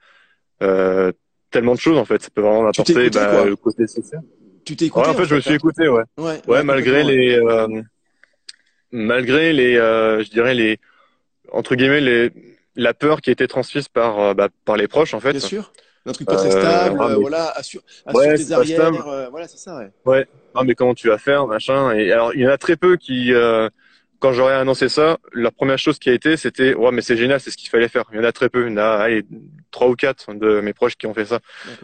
euh, 0.63 1.11
tellement 1.51 1.75
de 1.75 1.79
choses 1.79 1.97
en 1.97 2.05
fait. 2.05 2.21
Ça 2.21 2.29
peut 2.33 2.41
vraiment 2.41 2.67
apporter 2.67 3.09
bah, 3.09 3.45
le 3.45 3.55
côté 3.55 3.85
social. 3.87 4.21
Tu 4.65 4.75
t'es 4.75 4.85
écouté 4.85 5.07
ouais, 5.07 5.15
en 5.15 5.17
fait, 5.17 5.25
je 5.25 5.35
me 5.35 5.41
suis 5.41 5.53
écouté, 5.53 5.87
ouais. 5.87 6.03
Ouais, 6.17 6.41
ouais 6.47 6.63
malgré 6.63 7.03
les, 7.03 7.35
euh, 7.35 7.81
malgré 8.91 9.53
les, 9.53 9.75
euh, 9.75 10.23
je 10.23 10.29
dirais 10.29 10.53
les, 10.53 10.79
entre 11.51 11.75
guillemets 11.75 12.01
les, 12.01 12.31
la 12.75 12.93
peur 12.93 13.21
qui 13.21 13.29
a 13.29 13.33
été 13.33 13.47
transmise 13.47 13.87
par, 13.87 14.19
euh, 14.19 14.33
bah, 14.33 14.49
par 14.65 14.77
les 14.77 14.87
proches 14.87 15.13
en 15.13 15.19
fait. 15.19 15.31
Bien 15.31 15.39
sûr. 15.39 15.71
Un 16.05 16.13
truc 16.13 16.27
pas 16.27 16.35
très 16.35 16.49
stable, 16.49 16.99
euh, 16.99 17.15
voilà, 17.15 17.49
assure, 17.51 17.81
assure 18.07 18.19
ouais, 18.19 18.35
tes 18.35 18.51
arrières, 18.51 19.29
voilà, 19.29 19.47
c'est 19.47 19.59
ça, 19.59 19.77
ouais. 19.77 19.91
Ouais. 20.05 20.27
Non, 20.55 20.63
mais 20.63 20.73
comment 20.73 20.95
tu 20.95 21.09
vas 21.09 21.19
faire, 21.19 21.45
machin. 21.45 21.91
Et 21.91 22.11
alors, 22.11 22.33
il 22.33 22.41
y 22.41 22.47
en 22.47 22.49
a 22.49 22.57
très 22.57 22.75
peu 22.75 22.97
qui, 22.97 23.31
quand 24.17 24.33
j'aurais 24.33 24.55
annoncé 24.55 24.89
ça, 24.89 25.19
la 25.33 25.51
première 25.51 25.77
chose 25.77 25.99
qui 25.99 26.09
a 26.09 26.13
été, 26.13 26.37
c'était 26.37 26.73
ouais, 26.73 26.91
mais 26.91 27.03
c'est 27.03 27.17
génial, 27.17 27.39
c'est 27.39 27.51
ce 27.51 27.57
qu'il 27.57 27.69
fallait 27.69 27.87
faire. 27.87 28.05
Il 28.11 28.17
y 28.17 28.19
en 28.19 28.23
a 28.23 28.31
très 28.31 28.49
peu, 28.49 28.65
il 28.65 28.71
y 28.71 28.73
en 28.73 28.77
a 28.77 28.87
allez, 28.87 29.25
trois 29.69 29.89
ou 29.89 29.95
quatre 29.95 30.33
de 30.33 30.59
mes 30.61 30.73
proches 30.73 30.95
qui 30.95 31.05
ont 31.05 31.13
fait 31.13 31.25
ça. 31.25 31.39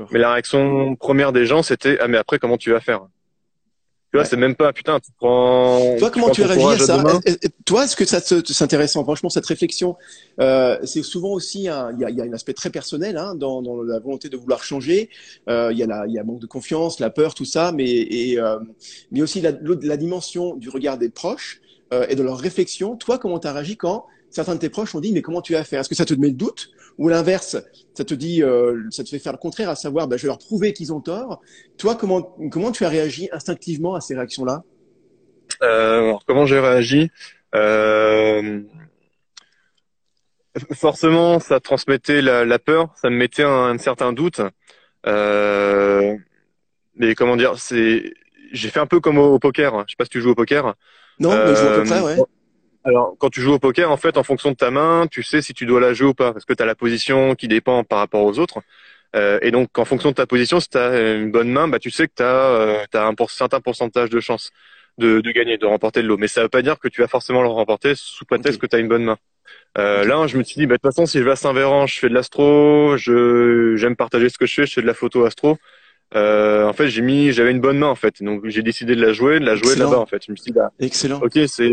Mais 0.09 0.17
la 0.17 0.33
réaction 0.33 0.95
première 0.95 1.31
des 1.31 1.45
gens, 1.45 1.61
c'était 1.61 1.97
ah 1.99 2.07
mais 2.07 2.17
après 2.17 2.39
comment 2.39 2.57
tu 2.57 2.71
vas 2.71 2.79
faire? 2.79 3.01
Tu 4.17 4.21
vois, 4.23 4.29
c'est 4.29 4.37
même 4.37 4.55
pas 4.55 4.73
putain, 4.73 4.99
tu 4.99 5.11
prends. 5.17 5.95
Toi, 5.99 6.09
comment 6.09 6.29
tu 6.29 6.43
réagis 6.43 6.81
à 6.81 6.85
ça 6.85 7.03
Toi, 7.65 7.83
est-ce 7.83 7.95
que 7.95 8.05
ça 8.05 8.19
c'est 8.19 8.61
intéressant 8.61 9.03
Franchement, 9.03 9.29
cette 9.29 9.45
réflexion, 9.45 9.95
euh, 10.39 10.77
c'est 10.83 11.03
souvent 11.03 11.29
aussi 11.29 11.59
il 11.59 11.63
y 11.63 11.69
a, 11.69 11.91
y 11.93 12.21
a, 12.21 12.23
un 12.23 12.33
aspect 12.33 12.53
très 12.53 12.69
personnel 12.69 13.17
hein, 13.17 13.35
dans, 13.35 13.61
dans, 13.61 13.83
la 13.83 13.99
volonté 13.99 14.29
de 14.29 14.37
vouloir 14.37 14.63
changer. 14.63 15.09
Euh, 15.49 15.69
il 15.71 15.77
y 15.77 15.83
a 15.83 15.87
la, 15.87 16.07
y 16.07 16.17
a 16.17 16.23
manque 16.23 16.39
de 16.39 16.47
confiance, 16.47 16.99
la 16.99 17.09
peur, 17.09 17.35
tout 17.35 17.45
ça, 17.45 17.71
mais 17.71 17.85
et 17.87 18.39
euh, 18.39 18.57
mais 19.11 19.21
aussi 19.21 19.41
la, 19.41 19.51
la 19.81 19.97
dimension 19.97 20.55
du 20.55 20.69
regard 20.69 20.97
des 20.97 21.09
proches 21.09 21.61
euh, 21.93 22.05
et 22.09 22.15
de 22.15 22.23
leur 22.23 22.37
réflexion. 22.37 22.95
Toi, 22.95 23.17
comment 23.17 23.39
tu 23.39 23.47
as 23.47 23.53
réagi 23.53 23.77
quand 23.77 24.05
certains 24.29 24.55
de 24.55 24.59
tes 24.59 24.69
proches 24.69 24.93
ont 24.93 24.99
dit 24.99 25.13
mais 25.13 25.21
comment 25.21 25.41
tu 25.41 25.53
vas 25.53 25.63
faire 25.63 25.81
Est-ce 25.81 25.89
que 25.89 25.95
ça 25.95 26.05
te 26.05 26.13
met 26.13 26.27
le 26.27 26.33
doute? 26.33 26.69
Ou 26.97 27.09
l'inverse 27.09 27.57
Ça 27.93 28.03
te 28.05 28.13
dit, 28.13 28.43
euh, 28.43 28.83
ça 28.89 29.03
te 29.03 29.09
fait 29.09 29.19
faire 29.19 29.33
le 29.33 29.37
contraire, 29.37 29.69
à 29.69 29.75
savoir, 29.75 30.07
bah, 30.07 30.17
je 30.17 30.23
vais 30.23 30.27
leur 30.27 30.37
prouver 30.37 30.73
qu'ils 30.73 30.93
ont 30.93 31.01
tort. 31.01 31.41
Toi, 31.77 31.95
comment 31.95 32.35
comment 32.51 32.71
tu 32.71 32.85
as 32.85 32.89
réagi 32.89 33.29
instinctivement 33.31 33.95
à 33.95 34.01
ces 34.01 34.15
réactions-là? 34.15 34.63
Euh, 35.63 36.13
Comment 36.25 36.45
j'ai 36.45 36.59
réagi? 36.59 37.09
Euh, 37.55 38.61
Forcément, 40.73 41.39
ça 41.39 41.59
transmettait 41.59 42.21
la, 42.21 42.43
la, 42.43 42.57
peur, 42.57 42.91
ça 42.99 43.11
me 43.11 43.15
mettait 43.15 43.43
un, 43.43 43.65
un 43.65 43.77
certain 43.77 44.11
doute. 44.11 44.41
Euh, 45.05 46.15
mais 46.95 47.13
comment 47.13 47.35
dire, 47.35 47.59
c'est 47.59 48.13
j'ai 48.51 48.69
fait 48.69 48.79
un 48.79 48.87
peu 48.87 48.99
comme 48.99 49.17
au, 49.17 49.39
poker. 49.39 49.83
Je 49.87 49.91
sais 49.91 49.95
pas 49.97 50.05
si 50.05 50.09
tu 50.09 50.21
joues 50.21 50.31
au 50.31 50.35
poker. 50.35 50.73
Non, 51.19 51.29
mais 51.29 51.55
je 51.55 51.61
joue 51.61 51.67
à 51.67 51.75
peu 51.75 51.83
près, 51.83 52.01
ouais. 52.01 52.19
Euh, 52.19 52.23
alors, 52.87 53.15
quand 53.19 53.29
tu 53.29 53.41
joues 53.41 53.51
au 53.51 53.59
poker, 53.59 53.91
en 53.91 53.97
fait, 53.97 54.17
en 54.17 54.23
fonction 54.23 54.51
de 54.51 54.55
ta 54.55 54.71
main, 54.71 55.07
tu 55.11 55.21
sais 55.21 55.41
si 55.41 55.53
tu 55.53 55.65
dois 55.65 55.81
la 55.81 55.93
jouer 55.93 56.07
ou 56.07 56.13
pas, 56.13 56.31
parce 56.31 56.45
que 56.45 56.53
tu 56.53 56.63
as 56.63 56.65
la 56.65 56.73
position 56.73 57.35
qui 57.35 57.49
dépend 57.49 57.83
par 57.83 57.99
rapport 57.99 58.23
aux 58.23 58.39
autres. 58.39 58.61
Euh, 59.15 59.39
et 59.41 59.51
donc, 59.51 59.77
en 59.77 59.83
fonction 59.83 60.11
de 60.11 60.15
ta 60.15 60.25
position, 60.25 60.61
si 60.61 60.69
tu 60.69 60.77
as 60.77 61.15
une 61.15 61.29
bonne 61.29 61.49
main, 61.49 61.67
bah, 61.67 61.79
tu 61.79 61.91
sais 61.91 62.07
que 62.07 62.13
tu 62.15 62.23
as, 62.23 62.25
euh, 62.25 62.85
as, 62.93 63.05
un 63.05 63.13
certain 63.27 63.59
pourcentage 63.59 64.09
de 64.09 64.21
chance 64.21 64.51
de, 64.97 65.19
de 65.19 65.31
gagner, 65.31 65.57
de 65.57 65.65
remporter 65.65 66.01
le 66.01 66.07
lot. 66.07 66.17
Mais 66.17 66.29
ça 66.29 66.43
veut 66.43 66.49
pas 66.49 66.61
dire 66.61 66.79
que 66.79 66.87
tu 66.87 67.01
vas 67.01 67.09
forcément 67.09 67.41
le 67.41 67.49
remporter 67.49 67.93
sous 67.95 68.23
prétexte 68.23 68.59
que 68.61 68.67
tu 68.67 68.77
as 68.77 68.79
une 68.79 68.87
bonne 68.87 69.03
main. 69.03 69.17
Euh, 69.77 70.05
Là, 70.05 70.25
je 70.27 70.37
me 70.37 70.43
suis 70.43 70.55
dit, 70.55 70.65
bah, 70.65 70.75
de 70.75 70.81
toute 70.81 70.93
façon, 70.93 71.05
si 71.05 71.19
je 71.19 71.23
vais 71.25 71.31
à 71.31 71.35
Saint-Véran, 71.35 71.87
je 71.87 71.99
fais 71.99 72.07
de 72.07 72.13
l'astro, 72.13 72.95
je 72.95 73.75
j'aime 73.75 73.97
partager 73.97 74.29
ce 74.29 74.37
que 74.37 74.45
je 74.45 74.53
fais, 74.53 74.65
je 74.65 74.73
fais 74.73 74.81
de 74.81 74.87
la 74.87 74.93
photo 74.93 75.25
astro. 75.25 75.57
Euh, 76.15 76.65
en 76.65 76.73
fait, 76.73 76.87
j'ai 76.87 77.01
mis, 77.01 77.33
j'avais 77.33 77.51
une 77.51 77.59
bonne 77.59 77.79
main 77.79 77.87
en 77.87 77.95
fait, 77.95 78.23
donc 78.23 78.47
j'ai 78.47 78.61
décidé 78.61 78.95
de 78.95 79.05
la 79.05 79.11
jouer, 79.11 79.39
de 79.39 79.45
la 79.45 79.55
jouer 79.55 79.75
là-bas 79.75 79.99
en 79.99 80.05
fait. 80.05 80.23
Je 80.25 80.31
me 80.31 80.37
suis 80.37 80.51
dit, 80.51 80.57
bah, 80.57 80.71
excellent. 80.79 81.19
Ok, 81.21 81.37
c'est, 81.47 81.69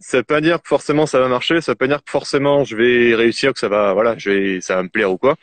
ça 0.00 0.18
veut 0.18 0.24
pas 0.24 0.40
dire 0.40 0.60
que 0.60 0.66
forcément 0.66 1.06
ça 1.06 1.20
va 1.20 1.28
marcher, 1.28 1.60
ça 1.60 1.72
veut 1.72 1.76
pas 1.76 1.86
dire 1.86 1.98
que 1.98 2.10
forcément 2.10 2.64
je 2.64 2.74
vais 2.74 3.14
réussir, 3.14 3.52
que 3.52 3.60
ça 3.60 3.68
va, 3.68 3.92
voilà, 3.92 4.16
je 4.18 4.30
vais, 4.30 4.60
ça 4.60 4.74
va 4.74 4.82
me 4.82 4.88
plaire 4.88 5.12
ou 5.12 5.16
quoi. 5.16 5.36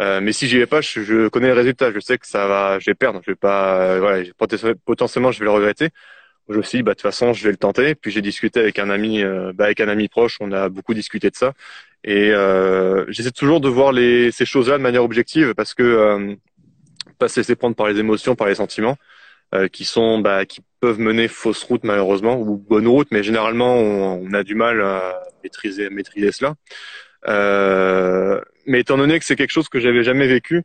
Euh, 0.00 0.20
mais 0.20 0.32
si 0.32 0.46
j'y 0.46 0.58
vais 0.58 0.66
pas, 0.66 0.80
je, 0.80 1.02
je, 1.02 1.28
connais 1.28 1.48
le 1.48 1.54
résultat, 1.54 1.92
je 1.92 1.98
sais 1.98 2.18
que 2.18 2.26
ça 2.26 2.46
va, 2.46 2.78
je 2.78 2.88
vais 2.88 2.94
perdre, 2.94 3.20
je 3.26 3.32
vais 3.32 3.36
pas, 3.36 3.80
euh, 3.80 3.98
voilà, 3.98 4.24
potentiellement 4.84 5.32
je 5.32 5.40
vais 5.40 5.44
le 5.44 5.50
regretter. 5.50 5.88
Je 6.48 6.56
me 6.56 6.62
suis 6.62 6.78
dit, 6.78 6.82
bah 6.82 6.92
de 6.92 6.94
toute 6.96 7.02
façon, 7.02 7.32
je 7.32 7.44
vais 7.44 7.50
le 7.50 7.56
tenter. 7.56 7.94
Puis 7.94 8.10
j'ai 8.10 8.20
discuté 8.22 8.60
avec 8.60 8.78
un 8.78 8.90
ami, 8.90 9.22
euh, 9.22 9.52
bah, 9.54 9.66
avec 9.66 9.80
un 9.80 9.88
ami 9.88 10.08
proche, 10.08 10.38
on 10.40 10.52
a 10.52 10.68
beaucoup 10.68 10.94
discuté 10.94 11.30
de 11.30 11.36
ça. 11.36 11.52
Et 12.04 12.30
euh, 12.32 13.04
j'essaie 13.08 13.30
toujours 13.30 13.60
de 13.60 13.68
voir 13.68 13.92
les, 13.92 14.32
ces 14.32 14.44
choses-là 14.44 14.78
de 14.78 14.82
manière 14.82 15.04
objective 15.04 15.54
parce 15.54 15.74
que 15.74 16.36
pas 17.22 17.28
se 17.28 17.38
laisser 17.38 17.54
prendre 17.54 17.76
par 17.76 17.86
les 17.86 18.00
émotions, 18.00 18.34
par 18.34 18.48
les 18.48 18.56
sentiments, 18.56 18.96
euh, 19.54 19.68
qui 19.68 19.84
sont, 19.84 20.18
bah, 20.18 20.44
qui 20.44 20.60
peuvent 20.80 20.98
mener 20.98 21.28
fausse 21.28 21.62
route 21.62 21.84
malheureusement 21.84 22.36
ou 22.40 22.56
bonne 22.56 22.88
route, 22.88 23.06
mais 23.12 23.22
généralement 23.22 23.76
on, 23.76 24.32
a 24.32 24.42
du 24.42 24.56
mal 24.56 24.82
à 24.82 25.22
maîtriser, 25.44 25.88
maîtriser 25.88 26.32
cela. 26.32 26.54
Euh, 27.28 28.40
mais 28.66 28.80
étant 28.80 28.96
donné 28.96 29.20
que 29.20 29.24
c'est 29.24 29.36
quelque 29.36 29.52
chose 29.52 29.68
que 29.68 29.78
j'avais 29.78 30.02
jamais 30.02 30.26
vécu, 30.26 30.64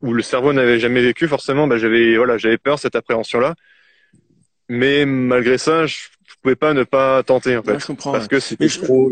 ou 0.00 0.14
le 0.14 0.22
cerveau 0.22 0.54
n'avait 0.54 0.78
jamais 0.78 1.02
vécu, 1.02 1.28
forcément, 1.28 1.66
bah, 1.66 1.76
j'avais, 1.76 2.16
voilà, 2.16 2.38
j'avais 2.38 2.58
peur 2.58 2.78
cette 2.78 2.96
appréhension-là. 2.96 3.54
Mais 4.70 5.04
malgré 5.04 5.58
ça, 5.58 5.86
je 5.86 5.96
pouvais 6.42 6.56
pas 6.56 6.72
ne 6.72 6.84
pas 6.84 7.22
tenter 7.22 7.56
en 7.58 7.62
fait, 7.62 7.78
je 7.78 7.86
comprends, 7.86 8.12
parce 8.12 8.28
que 8.28 8.38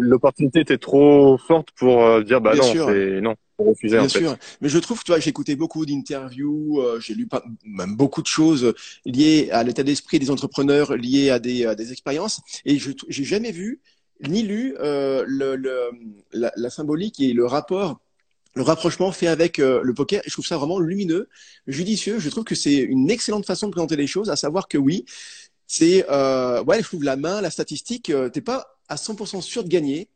l'opportunité 0.00 0.60
était 0.60 0.78
trop 0.78 1.36
forte 1.36 1.68
pour 1.76 2.04
euh, 2.04 2.22
dire 2.22 2.40
bah 2.40 2.54
non, 2.54 2.62
c'est 2.62 3.20
non. 3.20 3.34
Bien 3.82 4.08
sûr, 4.08 4.36
mais 4.60 4.68
je 4.68 4.78
trouve, 4.78 5.04
tu 5.04 5.12
vois, 5.12 5.20
j'ai 5.20 5.30
écouté 5.30 5.54
beaucoup 5.54 5.86
d'interviews, 5.86 6.80
euh, 6.80 6.98
j'ai 6.98 7.14
lu 7.14 7.28
pas, 7.28 7.44
même 7.64 7.94
beaucoup 7.94 8.20
de 8.20 8.26
choses 8.26 8.74
liées 9.04 9.48
à 9.52 9.62
l'état 9.62 9.84
d'esprit 9.84 10.18
des 10.18 10.30
entrepreneurs, 10.30 10.96
liées 10.96 11.30
à 11.30 11.38
des, 11.38 11.64
à 11.64 11.76
des 11.76 11.92
expériences, 11.92 12.40
et 12.64 12.78
je 12.78 12.90
j'ai 13.08 13.24
jamais 13.24 13.52
vu 13.52 13.80
ni 14.26 14.42
lu 14.42 14.74
euh, 14.80 15.24
le, 15.26 15.54
le, 15.54 15.90
la, 16.32 16.52
la, 16.56 16.70
symbolique 16.70 17.20
et 17.20 17.32
le 17.32 17.46
rapport 17.46 18.00
le 18.56 18.62
rapprochement 18.62 19.10
fait 19.10 19.26
avec 19.26 19.58
le 19.58 19.92
poker. 19.94 20.22
Je 20.26 20.30
trouve 20.30 20.46
ça 20.46 20.56
vraiment 20.56 20.78
lumineux, 20.78 21.28
judicieux. 21.66 22.20
Je 22.20 22.30
trouve 22.30 22.44
que 22.44 22.54
c'est 22.54 22.76
une 22.76 23.10
excellente 23.10 23.44
façon 23.44 23.66
de 23.66 23.72
présenter 23.72 23.96
les 23.96 24.06
choses, 24.06 24.30
à 24.30 24.36
savoir 24.36 24.68
que 24.68 24.78
oui, 24.78 25.04
c'est 25.66 26.08
ouais, 26.08 26.78
je 26.78 26.84
trouve 26.84 27.02
la 27.02 27.16
main, 27.16 27.40
la 27.40 27.50
statistique, 27.50 28.12
t'es 28.32 28.40
pas 28.40 28.78
à 28.88 28.94
100% 28.94 29.40
sûr 29.40 29.64
de 29.64 29.68
gagner, 29.68 30.08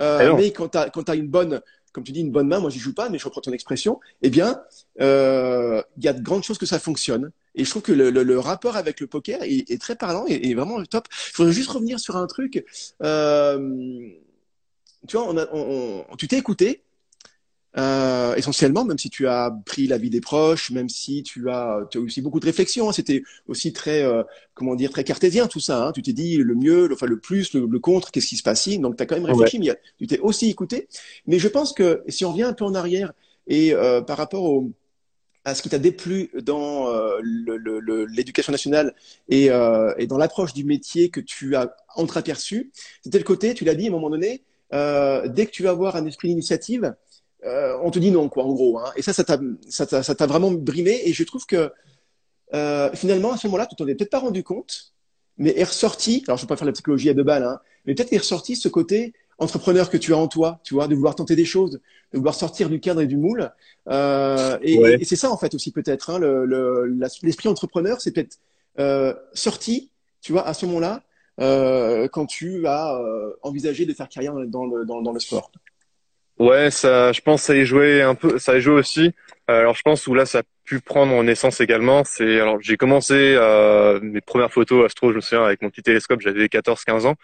euh, 0.00 0.34
mais 0.36 0.50
quand 0.50 0.68
tu 0.68 0.78
as, 0.78 1.14
une 1.14 1.28
bonne, 1.28 1.60
comme 1.92 2.04
tu 2.04 2.12
dis, 2.12 2.20
une 2.20 2.30
bonne 2.30 2.48
main, 2.48 2.60
moi 2.60 2.70
j'y 2.70 2.78
joue 2.78 2.94
pas, 2.94 3.08
mais 3.08 3.18
je 3.18 3.24
reprends 3.24 3.40
ton 3.40 3.52
expression, 3.52 4.00
eh 4.22 4.30
bien, 4.30 4.60
euh, 5.00 5.82
il 5.96 6.04
y 6.04 6.08
a 6.08 6.12
de 6.12 6.22
grandes 6.22 6.44
chances 6.44 6.58
que 6.58 6.66
ça 6.66 6.78
fonctionne. 6.78 7.30
Et 7.54 7.64
je 7.64 7.70
trouve 7.70 7.82
que 7.82 7.92
le, 7.92 8.38
rapport 8.38 8.76
avec 8.76 9.00
le 9.00 9.06
poker 9.06 9.40
est, 9.42 9.80
très 9.80 9.96
parlant 9.96 10.24
et, 10.28 10.54
vraiment 10.54 10.82
top. 10.84 11.08
Je 11.32 11.36
voudrais 11.36 11.52
juste 11.52 11.70
revenir 11.70 11.98
sur 11.98 12.16
un 12.16 12.26
truc. 12.26 12.64
Euh, 13.02 14.08
tu 15.08 15.16
vois, 15.16 15.34
on 15.52 16.16
tu 16.16 16.28
t'es 16.28 16.38
écouté 16.38 16.84
euh, 17.78 18.34
essentiellement, 18.34 18.84
même 18.84 18.98
si 18.98 19.10
tu 19.10 19.28
as 19.28 19.56
pris 19.64 19.86
l'avis 19.86 20.10
des 20.10 20.20
proches, 20.20 20.70
même 20.72 20.88
si 20.88 21.22
tu 21.22 21.48
as, 21.50 21.86
tu 21.90 21.98
as 21.98 22.00
aussi 22.00 22.20
beaucoup 22.20 22.40
de 22.40 22.46
réflexions. 22.46 22.88
Hein, 22.88 22.92
C'était 22.92 23.22
aussi 23.46 23.72
très, 23.72 24.02
euh, 24.02 24.22
comment 24.54 24.74
dire, 24.74 24.90
très 24.90 25.04
cartésien 25.04 25.46
tout 25.46 25.60
ça. 25.60 25.86
Hein, 25.86 25.92
tu 25.92 26.02
t'es 26.02 26.12
dit 26.12 26.38
le 26.38 26.54
mieux, 26.54 26.88
le, 26.88 26.94
enfin 26.94 27.06
le 27.06 27.20
plus, 27.20 27.54
le, 27.54 27.78
contre, 27.78 28.10
qu'est-ce 28.10 28.26
qui 28.26 28.36
se 28.36 28.42
passe 28.42 28.66
ici? 28.66 28.78
Donc 28.78 28.96
tu 28.96 29.02
as 29.02 29.06
quand 29.06 29.14
même 29.14 29.24
réfléchi, 29.24 29.58
mais 29.58 29.68
tu 29.98 30.06
t'es 30.06 30.18
aussi 30.18 30.50
écouté. 30.50 30.88
Mais 31.26 31.38
je 31.38 31.48
pense 31.48 31.72
que 31.72 32.02
si 32.08 32.24
on 32.24 32.32
revient 32.32 32.42
un 32.44 32.54
peu 32.54 32.64
en 32.64 32.74
arrière 32.74 33.12
et 33.46 33.72
euh, 33.72 34.00
par 34.00 34.16
rapport 34.16 34.44
au, 34.44 34.72
à 35.44 35.54
ce 35.54 35.62
qui 35.62 35.68
t'a 35.68 35.78
déplu 35.78 36.30
dans 36.42 36.88
euh, 36.88 37.20
l'éducation 38.12 38.50
nationale 38.50 38.94
et, 39.28 39.50
euh, 39.50 39.94
et 39.96 40.06
dans 40.06 40.18
l'approche 40.18 40.52
du 40.54 40.64
métier 40.64 41.08
que 41.08 41.20
tu 41.20 41.54
as 41.54 41.74
entreaperçu, 41.94 42.72
c'était 43.02 43.18
le 43.18 43.24
côté, 43.24 43.54
tu 43.54 43.64
l'as 43.64 43.74
dit 43.76 43.86
à 43.86 43.88
un 43.88 43.92
moment 43.92 44.10
donné, 44.10 44.42
dès 44.72 45.46
que 45.46 45.50
tu 45.50 45.62
vas 45.62 45.70
avoir 45.70 45.96
un 45.96 46.06
esprit 46.06 46.28
d'initiative, 46.28 46.94
euh, 47.44 47.76
on 47.82 47.90
te 47.90 47.98
dit 47.98 48.10
non, 48.10 48.28
quoi, 48.28 48.44
en 48.44 48.52
gros. 48.52 48.78
Hein. 48.78 48.92
Et 48.96 49.02
ça, 49.02 49.12
ça 49.12 49.24
t'a 49.24 50.26
vraiment 50.26 50.50
brimé. 50.50 51.00
Et 51.04 51.12
je 51.12 51.24
trouve 51.24 51.46
que 51.46 51.70
euh, 52.54 52.90
finalement, 52.94 53.32
à 53.32 53.36
ce 53.36 53.46
moment-là, 53.46 53.66
tu 53.66 53.76
t'en 53.76 53.86
es 53.86 53.94
peut-être 53.94 54.10
pas 54.10 54.18
rendu 54.18 54.42
compte, 54.42 54.92
mais 55.38 55.56
est 55.56 55.64
ressorti. 55.64 56.24
Alors, 56.26 56.36
je 56.36 56.42
ne 56.42 56.46
vais 56.46 56.48
pas 56.48 56.56
faire 56.56 56.66
la 56.66 56.72
psychologie 56.72 57.08
à 57.08 57.14
deux 57.14 57.22
balles, 57.22 57.44
hein, 57.44 57.60
mais 57.86 57.94
peut-être 57.94 58.12
est 58.12 58.18
ressorti 58.18 58.56
ce 58.56 58.68
côté 58.68 59.14
entrepreneur 59.38 59.88
que 59.88 59.96
tu 59.96 60.12
as 60.12 60.18
en 60.18 60.28
toi, 60.28 60.60
tu 60.64 60.74
vois, 60.74 60.86
de 60.86 60.94
vouloir 60.94 61.14
tenter 61.14 61.34
des 61.34 61.46
choses, 61.46 61.80
de 62.12 62.18
vouloir 62.18 62.34
sortir 62.34 62.68
du 62.68 62.78
cadre 62.78 63.00
et 63.00 63.06
du 63.06 63.16
moule. 63.16 63.50
Euh, 63.88 64.58
et, 64.60 65.02
c'est 65.04 65.16
ça 65.16 65.30
en 65.30 65.38
fait 65.38 65.54
aussi 65.54 65.72
peut-être. 65.72 66.10
Hein, 66.10 66.20
L'esprit 67.22 67.48
entrepreneur, 67.48 68.02
c'est 68.02 68.12
peut-être 68.12 68.38
sorti, 69.32 69.90
tu 70.20 70.32
vois, 70.32 70.46
à 70.46 70.52
ce 70.52 70.66
moment-là, 70.66 71.02
quand 72.08 72.26
tu 72.26 72.66
as 72.66 73.00
envisagé 73.40 73.86
de 73.86 73.94
faire 73.94 74.10
carrière 74.10 74.34
dans 74.46 74.66
le, 74.66 74.84
dans 74.84 75.12
le 75.12 75.20
sport. 75.20 75.50
Ouais, 76.40 76.70
ça, 76.70 77.12
je 77.12 77.20
pense, 77.20 77.42
ça 77.42 77.54
y 77.54 77.66
joué 77.66 78.00
un 78.00 78.14
peu, 78.14 78.38
ça 78.38 78.56
y 78.56 78.62
joué 78.62 78.72
aussi. 78.72 79.12
Euh, 79.50 79.60
alors, 79.60 79.74
je 79.74 79.82
pense 79.82 80.06
où 80.06 80.14
là, 80.14 80.24
ça 80.24 80.38
a 80.38 80.42
pu 80.64 80.80
prendre 80.80 81.14
en 81.14 81.26
essence 81.26 81.60
également. 81.60 82.02
C'est, 82.04 82.40
alors, 82.40 82.58
j'ai 82.62 82.78
commencé 82.78 83.14
euh, 83.36 84.00
mes 84.00 84.22
premières 84.22 84.50
photos 84.50 84.86
astro, 84.86 85.10
je 85.10 85.16
me 85.16 85.20
souviens, 85.20 85.44
avec 85.44 85.60
mon 85.60 85.68
petit 85.68 85.82
télescope, 85.82 86.22
j'avais 86.22 86.48
14-15 86.48 87.06
ans. 87.06 87.16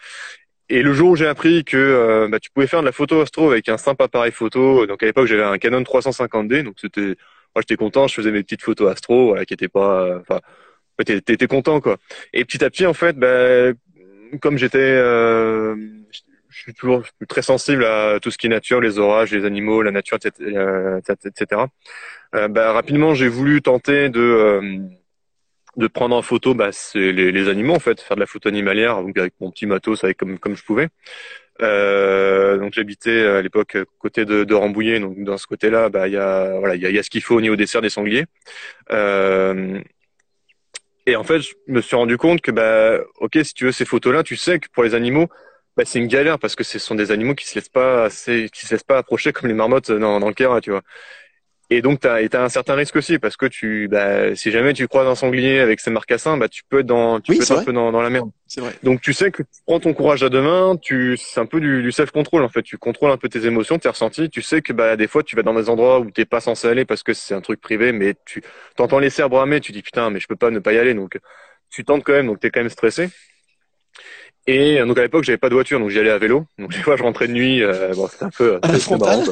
Et 0.68 0.82
le 0.82 0.92
jour 0.92 1.10
où 1.12 1.16
j'ai 1.16 1.26
appris 1.26 1.64
que 1.64 1.78
euh, 1.78 2.28
bah, 2.28 2.40
tu 2.40 2.50
pouvais 2.50 2.66
faire 2.66 2.80
de 2.82 2.86
la 2.86 2.92
photo 2.92 3.22
astro 3.22 3.50
avec 3.50 3.70
un 3.70 3.78
simple 3.78 4.02
appareil 4.02 4.32
photo, 4.32 4.86
donc 4.86 5.02
à 5.02 5.06
l'époque 5.06 5.26
j'avais 5.28 5.44
un 5.44 5.58
Canon 5.58 5.82
350D, 5.82 6.64
donc 6.64 6.74
c'était, 6.80 7.16
moi 7.54 7.62
j'étais 7.62 7.76
content, 7.76 8.08
je 8.08 8.14
faisais 8.16 8.32
mes 8.32 8.42
petites 8.42 8.62
photos 8.62 8.90
astro, 8.92 9.28
voilà, 9.28 9.46
qui 9.46 9.54
étaient 9.54 9.68
pas, 9.68 10.18
enfin, 10.20 10.40
t'étais 11.04 11.46
content 11.46 11.80
quoi. 11.80 11.98
Et 12.32 12.44
petit 12.44 12.64
à 12.64 12.70
petit 12.70 12.86
en 12.86 12.94
fait, 12.94 13.16
bah, 13.16 13.72
comme 14.40 14.58
j'étais, 14.58 15.00
je 16.56 16.62
suis 16.62 16.74
toujours 16.74 17.02
très 17.28 17.42
sensible 17.42 17.84
à 17.84 18.18
tout 18.18 18.30
ce 18.30 18.38
qui 18.38 18.46
est 18.46 18.50
nature, 18.50 18.80
les 18.80 18.98
orages, 18.98 19.30
les 19.30 19.44
animaux, 19.44 19.82
la 19.82 19.90
nature, 19.90 20.16
etc. 20.16 20.58
etc. 21.26 21.62
Euh, 22.34 22.48
bah, 22.48 22.72
rapidement, 22.72 23.12
j'ai 23.12 23.28
voulu 23.28 23.60
tenter 23.60 24.08
de 24.08 24.20
euh, 24.20 24.78
de 25.76 25.86
prendre 25.86 26.16
en 26.16 26.22
photo 26.22 26.54
bah, 26.54 26.70
les, 26.94 27.12
les, 27.12 27.48
animaux 27.50 27.74
en 27.74 27.78
fait, 27.78 28.00
faire 28.00 28.16
de 28.16 28.20
la 28.22 28.26
photo 28.26 28.48
animalière 28.48 29.02
donc 29.02 29.18
avec 29.18 29.34
mon 29.38 29.50
petit 29.50 29.66
matos, 29.66 30.02
avec 30.02 30.16
comme 30.16 30.38
comme 30.38 30.56
je 30.56 30.64
pouvais. 30.64 30.88
Euh, 31.60 32.56
donc 32.56 32.72
j'habitais 32.72 33.26
à 33.26 33.42
l'époque 33.42 33.76
côté 33.98 34.24
de, 34.24 34.44
de 34.44 34.54
Rambouillet, 34.54 34.98
donc 34.98 35.22
dans 35.24 35.36
ce 35.36 35.46
côté-là, 35.46 35.90
bah 35.90 36.08
il 36.08 36.14
y 36.14 36.16
a 36.16 36.58
voilà 36.58 36.74
il 36.74 36.82
y 36.82 36.90
y 36.90 36.98
a, 36.98 37.02
ce 37.02 37.10
qu'il 37.10 37.22
faut 37.22 37.34
au 37.36 37.42
niveau 37.42 37.56
des 37.56 37.66
cerfs 37.66 37.82
des 37.82 37.90
sangliers. 37.90 38.24
Euh, 38.92 39.78
et 41.04 41.16
en 41.16 41.22
fait, 41.22 41.40
je 41.40 41.52
me 41.68 41.82
suis 41.82 41.96
rendu 41.96 42.16
compte 42.16 42.40
que 42.40 42.50
bah 42.50 42.98
ok 43.20 43.38
si 43.44 43.52
tu 43.52 43.66
veux 43.66 43.72
ces 43.72 43.84
photos-là, 43.84 44.22
tu 44.22 44.36
sais 44.36 44.58
que 44.58 44.68
pour 44.72 44.84
les 44.84 44.94
animaux 44.94 45.28
bah, 45.76 45.84
c'est 45.84 45.98
une 45.98 46.06
galère 46.06 46.38
parce 46.38 46.56
que 46.56 46.64
ce 46.64 46.78
sont 46.78 46.94
des 46.94 47.10
animaux 47.10 47.34
qui 47.34 47.46
se 47.46 47.54
laissent 47.54 47.68
pas 47.68 48.04
assez, 48.04 48.48
qui 48.52 48.66
se 48.66 48.74
laissent 48.74 48.84
pas 48.84 48.98
approcher 48.98 49.32
comme 49.32 49.48
les 49.48 49.54
marmottes 49.54 49.90
dans, 49.90 50.20
dans 50.20 50.28
le 50.28 50.34
Kera, 50.34 50.60
tu 50.60 50.70
vois. 50.70 50.82
Et 51.68 51.82
donc 51.82 52.00
tu 52.00 52.06
as, 52.06 52.42
un 52.42 52.48
certain 52.48 52.74
risque 52.74 52.94
aussi 52.94 53.18
parce 53.18 53.36
que 53.36 53.46
tu, 53.46 53.88
bah, 53.88 54.36
si 54.36 54.52
jamais 54.52 54.72
tu 54.72 54.86
croises 54.86 55.08
un 55.08 55.16
sanglier 55.16 55.58
avec 55.58 55.80
ses 55.80 55.90
marcassins, 55.90 56.36
bah 56.36 56.48
tu 56.48 56.62
peux 56.68 56.78
être 56.78 56.86
dans, 56.86 57.18
tu 57.20 57.34
peux 57.34 57.42
être 57.42 57.50
un 57.50 57.64
peu 57.64 57.72
dans, 57.72 57.90
dans 57.90 58.02
la 58.02 58.08
merde. 58.08 58.30
C'est 58.46 58.60
vrai. 58.60 58.72
Donc 58.84 59.00
tu 59.00 59.12
sais 59.12 59.32
que 59.32 59.42
tu 59.42 59.48
prends 59.66 59.80
ton 59.80 59.92
courage 59.92 60.22
à 60.22 60.28
deux 60.28 60.40
mains, 60.40 60.76
tu, 60.80 61.16
c'est 61.16 61.40
un 61.40 61.46
peu 61.46 61.58
du, 61.58 61.82
du 61.82 61.90
self-control 61.90 62.44
en 62.44 62.48
fait. 62.48 62.62
Tu 62.62 62.78
contrôles 62.78 63.10
un 63.10 63.16
peu 63.16 63.28
tes 63.28 63.46
émotions, 63.46 63.80
tes 63.80 63.88
ressentis. 63.88 64.30
Tu 64.30 64.42
sais 64.42 64.62
que 64.62 64.72
bah 64.72 64.94
des 64.96 65.08
fois 65.08 65.24
tu 65.24 65.34
vas 65.34 65.42
dans 65.42 65.54
des 65.54 65.68
endroits 65.68 65.98
où 65.98 66.08
t'es 66.08 66.24
pas 66.24 66.40
censé 66.40 66.68
aller 66.68 66.84
parce 66.84 67.02
que 67.02 67.12
c'est 67.12 67.34
un 67.34 67.40
truc 67.40 67.60
privé, 67.60 67.90
mais 67.90 68.14
tu 68.24 68.42
t'entends 68.76 69.00
les 69.00 69.10
cerfs 69.10 69.28
bramer, 69.28 69.60
tu 69.60 69.72
dis 69.72 69.82
putain 69.82 70.10
mais 70.10 70.20
je 70.20 70.28
peux 70.28 70.36
pas 70.36 70.50
ne 70.50 70.60
pas 70.60 70.72
y 70.72 70.78
aller 70.78 70.94
donc 70.94 71.18
tu 71.68 71.84
tentes 71.84 72.04
quand 72.04 72.12
même 72.12 72.28
donc 72.28 72.38
t'es 72.38 72.50
quand 72.50 72.60
même 72.60 72.70
stressé. 72.70 73.08
Et 74.48 74.78
donc 74.84 74.96
à 74.96 75.02
l'époque, 75.02 75.24
j'avais 75.24 75.38
pas 75.38 75.48
de 75.48 75.54
voiture, 75.54 75.80
donc 75.80 75.90
j'y 75.90 75.98
allais 75.98 76.10
à 76.10 76.18
vélo. 76.18 76.44
Donc 76.58 76.72
des 76.72 76.78
fois, 76.78 76.96
je 76.96 77.02
rentrais 77.02 77.26
de 77.26 77.32
nuit. 77.32 77.62
Euh, 77.62 77.92
bon, 77.94 78.06
c'était 78.06 78.24
un 78.24 78.30
peu. 78.30 78.58
À 78.62 78.70
la 78.70 78.78
frontale. 78.78 79.24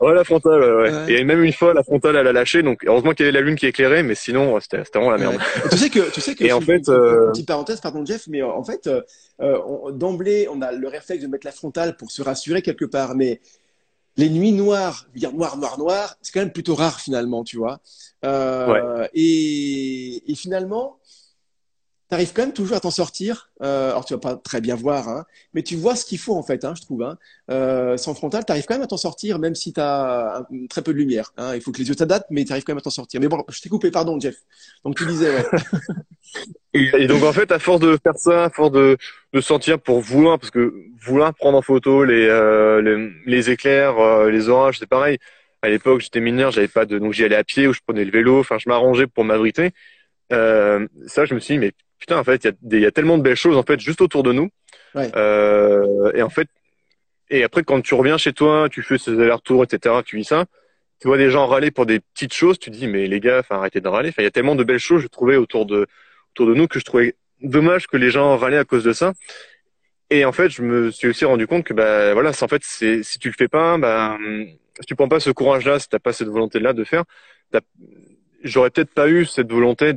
ouais, 0.00 0.14
la 0.14 0.24
frontale. 0.24 0.60
Ouais, 0.60 0.90
ouais. 0.90 1.12
Et 1.12 1.24
même 1.24 1.44
une 1.44 1.52
fois, 1.52 1.74
la 1.74 1.84
frontale, 1.84 2.16
elle 2.16 2.26
a 2.26 2.32
lâché. 2.32 2.62
Donc 2.64 2.84
heureusement 2.84 3.12
qu'il 3.12 3.24
y 3.24 3.28
avait 3.28 3.38
la 3.38 3.44
lune 3.44 3.54
qui 3.54 3.66
éclairait, 3.66 4.02
mais 4.02 4.16
sinon, 4.16 4.58
c'était 4.58 4.82
vraiment 4.92 5.12
la 5.12 5.18
merde. 5.18 5.38
tu 5.70 5.78
sais 5.78 5.90
que, 5.90 6.10
tu 6.10 6.20
sais 6.20 6.34
que. 6.34 6.44
Et 6.44 6.52
en 6.52 6.60
fait, 6.60 6.88
euh... 6.88 7.30
petite 7.30 7.46
parenthèse, 7.46 7.80
pardon 7.80 8.04
Jeff, 8.04 8.26
mais 8.26 8.42
en 8.42 8.64
fait, 8.64 8.88
euh, 9.40 9.92
d'emblée, 9.92 10.48
on 10.50 10.60
a 10.60 10.72
le 10.72 10.88
réflexe 10.88 11.22
de 11.22 11.28
mettre 11.28 11.46
la 11.46 11.52
frontale 11.52 11.96
pour 11.96 12.10
se 12.10 12.22
rassurer 12.22 12.62
quelque 12.62 12.84
part, 12.84 13.14
mais 13.14 13.40
les 14.16 14.30
nuits 14.30 14.52
noires, 14.52 15.06
dire 15.14 15.32
noir, 15.32 15.56
noir, 15.56 15.78
noir, 15.78 16.16
c'est 16.20 16.32
quand 16.32 16.40
même 16.40 16.52
plutôt 16.52 16.74
rare 16.74 16.98
finalement, 16.98 17.44
tu 17.44 17.58
vois. 17.58 17.78
Euh, 18.24 19.06
et, 19.14 20.32
et 20.32 20.34
finalement 20.34 20.98
tu 22.08 22.14
arrives 22.14 22.32
quand 22.32 22.42
même 22.42 22.52
toujours 22.52 22.76
à 22.76 22.80
t'en 22.80 22.90
sortir. 22.90 23.50
Euh, 23.62 23.90
alors, 23.90 24.04
tu 24.04 24.14
vas 24.14 24.20
pas 24.20 24.36
très 24.36 24.60
bien 24.60 24.76
voir, 24.76 25.08
hein, 25.08 25.24
mais 25.54 25.62
tu 25.62 25.74
vois 25.76 25.96
ce 25.96 26.04
qu'il 26.04 26.18
faut, 26.18 26.34
en 26.34 26.42
fait, 26.42 26.64
hein, 26.64 26.74
je 26.76 26.82
trouve. 26.82 27.02
Hein. 27.02 27.18
Euh, 27.50 27.96
sans 27.96 28.14
frontal, 28.14 28.44
tu 28.44 28.52
arrives 28.52 28.64
quand 28.66 28.74
même 28.74 28.82
à 28.82 28.86
t'en 28.86 28.96
sortir, 28.96 29.38
même 29.38 29.54
si 29.54 29.72
tu 29.72 29.80
as 29.80 30.46
très 30.70 30.82
peu 30.82 30.92
de 30.92 30.98
lumière. 30.98 31.32
Hein. 31.36 31.54
Il 31.56 31.60
faut 31.60 31.72
que 31.72 31.78
les 31.78 31.88
yeux 31.88 31.96
t'adaptent, 31.96 32.28
mais 32.30 32.44
tu 32.44 32.52
arrives 32.52 32.64
quand 32.64 32.72
même 32.72 32.78
à 32.78 32.82
t'en 32.82 32.90
sortir. 32.90 33.20
Mais 33.20 33.28
bon, 33.28 33.44
je 33.48 33.60
t'ai 33.60 33.68
coupé, 33.68 33.90
pardon, 33.90 34.20
Jeff. 34.20 34.36
Donc, 34.84 34.96
tu 34.96 35.06
disais, 35.06 35.34
ouais. 35.34 35.44
et, 36.74 37.06
donc, 37.08 37.24
en 37.24 37.32
fait, 37.32 37.50
à 37.50 37.58
force 37.58 37.80
de 37.80 37.98
faire 38.00 38.16
ça, 38.16 38.44
à 38.44 38.50
force 38.50 38.70
de, 38.70 38.96
de 39.32 39.40
sentir 39.40 39.80
pour 39.80 40.00
vouloir, 40.00 40.38
parce 40.38 40.52
que 40.52 40.74
vouloir 41.04 41.34
prendre 41.34 41.58
en 41.58 41.62
photo 41.62 42.04
les, 42.04 42.26
euh, 42.28 42.82
les, 42.82 43.10
les, 43.26 43.50
éclairs, 43.50 43.98
euh, 43.98 44.30
les 44.30 44.48
orages, 44.48 44.78
c'est 44.78 44.88
pareil. 44.88 45.18
À 45.62 45.68
l'époque, 45.68 46.00
j'étais 46.00 46.20
mineur, 46.20 46.52
j'avais 46.52 46.68
pas 46.68 46.84
de, 46.84 46.98
donc 46.98 47.12
j'y 47.12 47.24
allais 47.24 47.36
à 47.36 47.42
pied 47.42 47.66
ou 47.66 47.72
je 47.72 47.80
prenais 47.84 48.04
le 48.04 48.12
vélo. 48.12 48.38
Enfin, 48.38 48.58
je 48.58 48.68
m'arrangeais 48.68 49.06
pour 49.08 49.24
m'abriter. 49.24 49.72
Euh, 50.32 50.86
ça, 51.06 51.24
je 51.24 51.34
me 51.34 51.40
suis 51.40 51.54
dit, 51.54 51.58
mais 51.58 51.72
putain, 51.98 52.18
en 52.18 52.24
fait, 52.24 52.48
il 52.70 52.78
y 52.80 52.86
a, 52.86 52.90
tellement 52.90 53.18
de 53.18 53.22
belles 53.22 53.36
choses 53.36 53.56
en 53.56 53.62
fait 53.62 53.80
juste 53.80 54.00
autour 54.00 54.22
de 54.22 54.32
nous. 54.32 54.50
Euh, 54.96 56.10
et 56.14 56.22
en 56.22 56.30
fait, 56.30 56.48
et 57.28 57.42
après 57.44 57.64
quand 57.64 57.80
tu 57.82 57.94
reviens 57.94 58.16
chez 58.16 58.32
toi, 58.32 58.68
tu 58.70 58.82
fais 58.82 58.98
ces 58.98 59.12
allers-retours, 59.20 59.64
etc. 59.64 59.96
Tu 60.04 60.16
vis 60.16 60.24
ça. 60.24 60.46
Tu 61.00 61.08
vois 61.08 61.18
des 61.18 61.30
gens 61.30 61.46
râler 61.46 61.70
pour 61.70 61.84
des 61.84 62.00
petites 62.00 62.32
choses. 62.32 62.58
Tu 62.58 62.70
dis 62.70 62.86
mais 62.86 63.06
les 63.06 63.20
gars, 63.20 63.40
enfin 63.40 63.56
arrêtez 63.56 63.80
de 63.80 63.88
râler. 63.88 64.08
Enfin, 64.08 64.22
il 64.22 64.24
y 64.24 64.28
a 64.28 64.30
tellement 64.30 64.54
de 64.54 64.64
belles 64.64 64.78
choses 64.78 65.02
je 65.02 65.08
trouvais 65.08 65.36
autour 65.36 65.66
de 65.66 65.86
autour 66.32 66.46
de 66.46 66.54
nous 66.54 66.66
que 66.66 66.78
je 66.78 66.84
trouvais 66.84 67.14
dommage 67.42 67.86
que 67.86 67.96
les 67.96 68.10
gens 68.10 68.36
râlaient 68.36 68.58
à 68.58 68.64
cause 68.64 68.84
de 68.84 68.92
ça. 68.92 69.12
Et 70.08 70.24
en 70.24 70.32
fait, 70.32 70.48
je 70.50 70.62
me 70.62 70.90
suis 70.90 71.08
aussi 71.08 71.24
rendu 71.24 71.46
compte 71.46 71.64
que 71.64 71.74
bah 71.74 72.14
voilà, 72.14 72.30
en 72.30 72.48
fait, 72.48 72.62
c'est 72.64 73.02
si 73.02 73.18
tu 73.18 73.28
le 73.28 73.34
fais 73.36 73.48
pas, 73.48 73.76
bah 73.76 74.16
si 74.80 74.86
tu 74.86 74.94
prends 74.94 75.08
pas 75.08 75.20
ce 75.20 75.30
courage-là, 75.30 75.78
si 75.78 75.88
t'as 75.88 75.98
pas 75.98 76.12
cette 76.12 76.28
volonté-là 76.28 76.72
de 76.72 76.84
faire, 76.84 77.04
j'aurais 78.46 78.70
peut-être 78.70 78.92
pas 78.92 79.08
eu 79.08 79.26
cette 79.26 79.50
volonté 79.50 79.92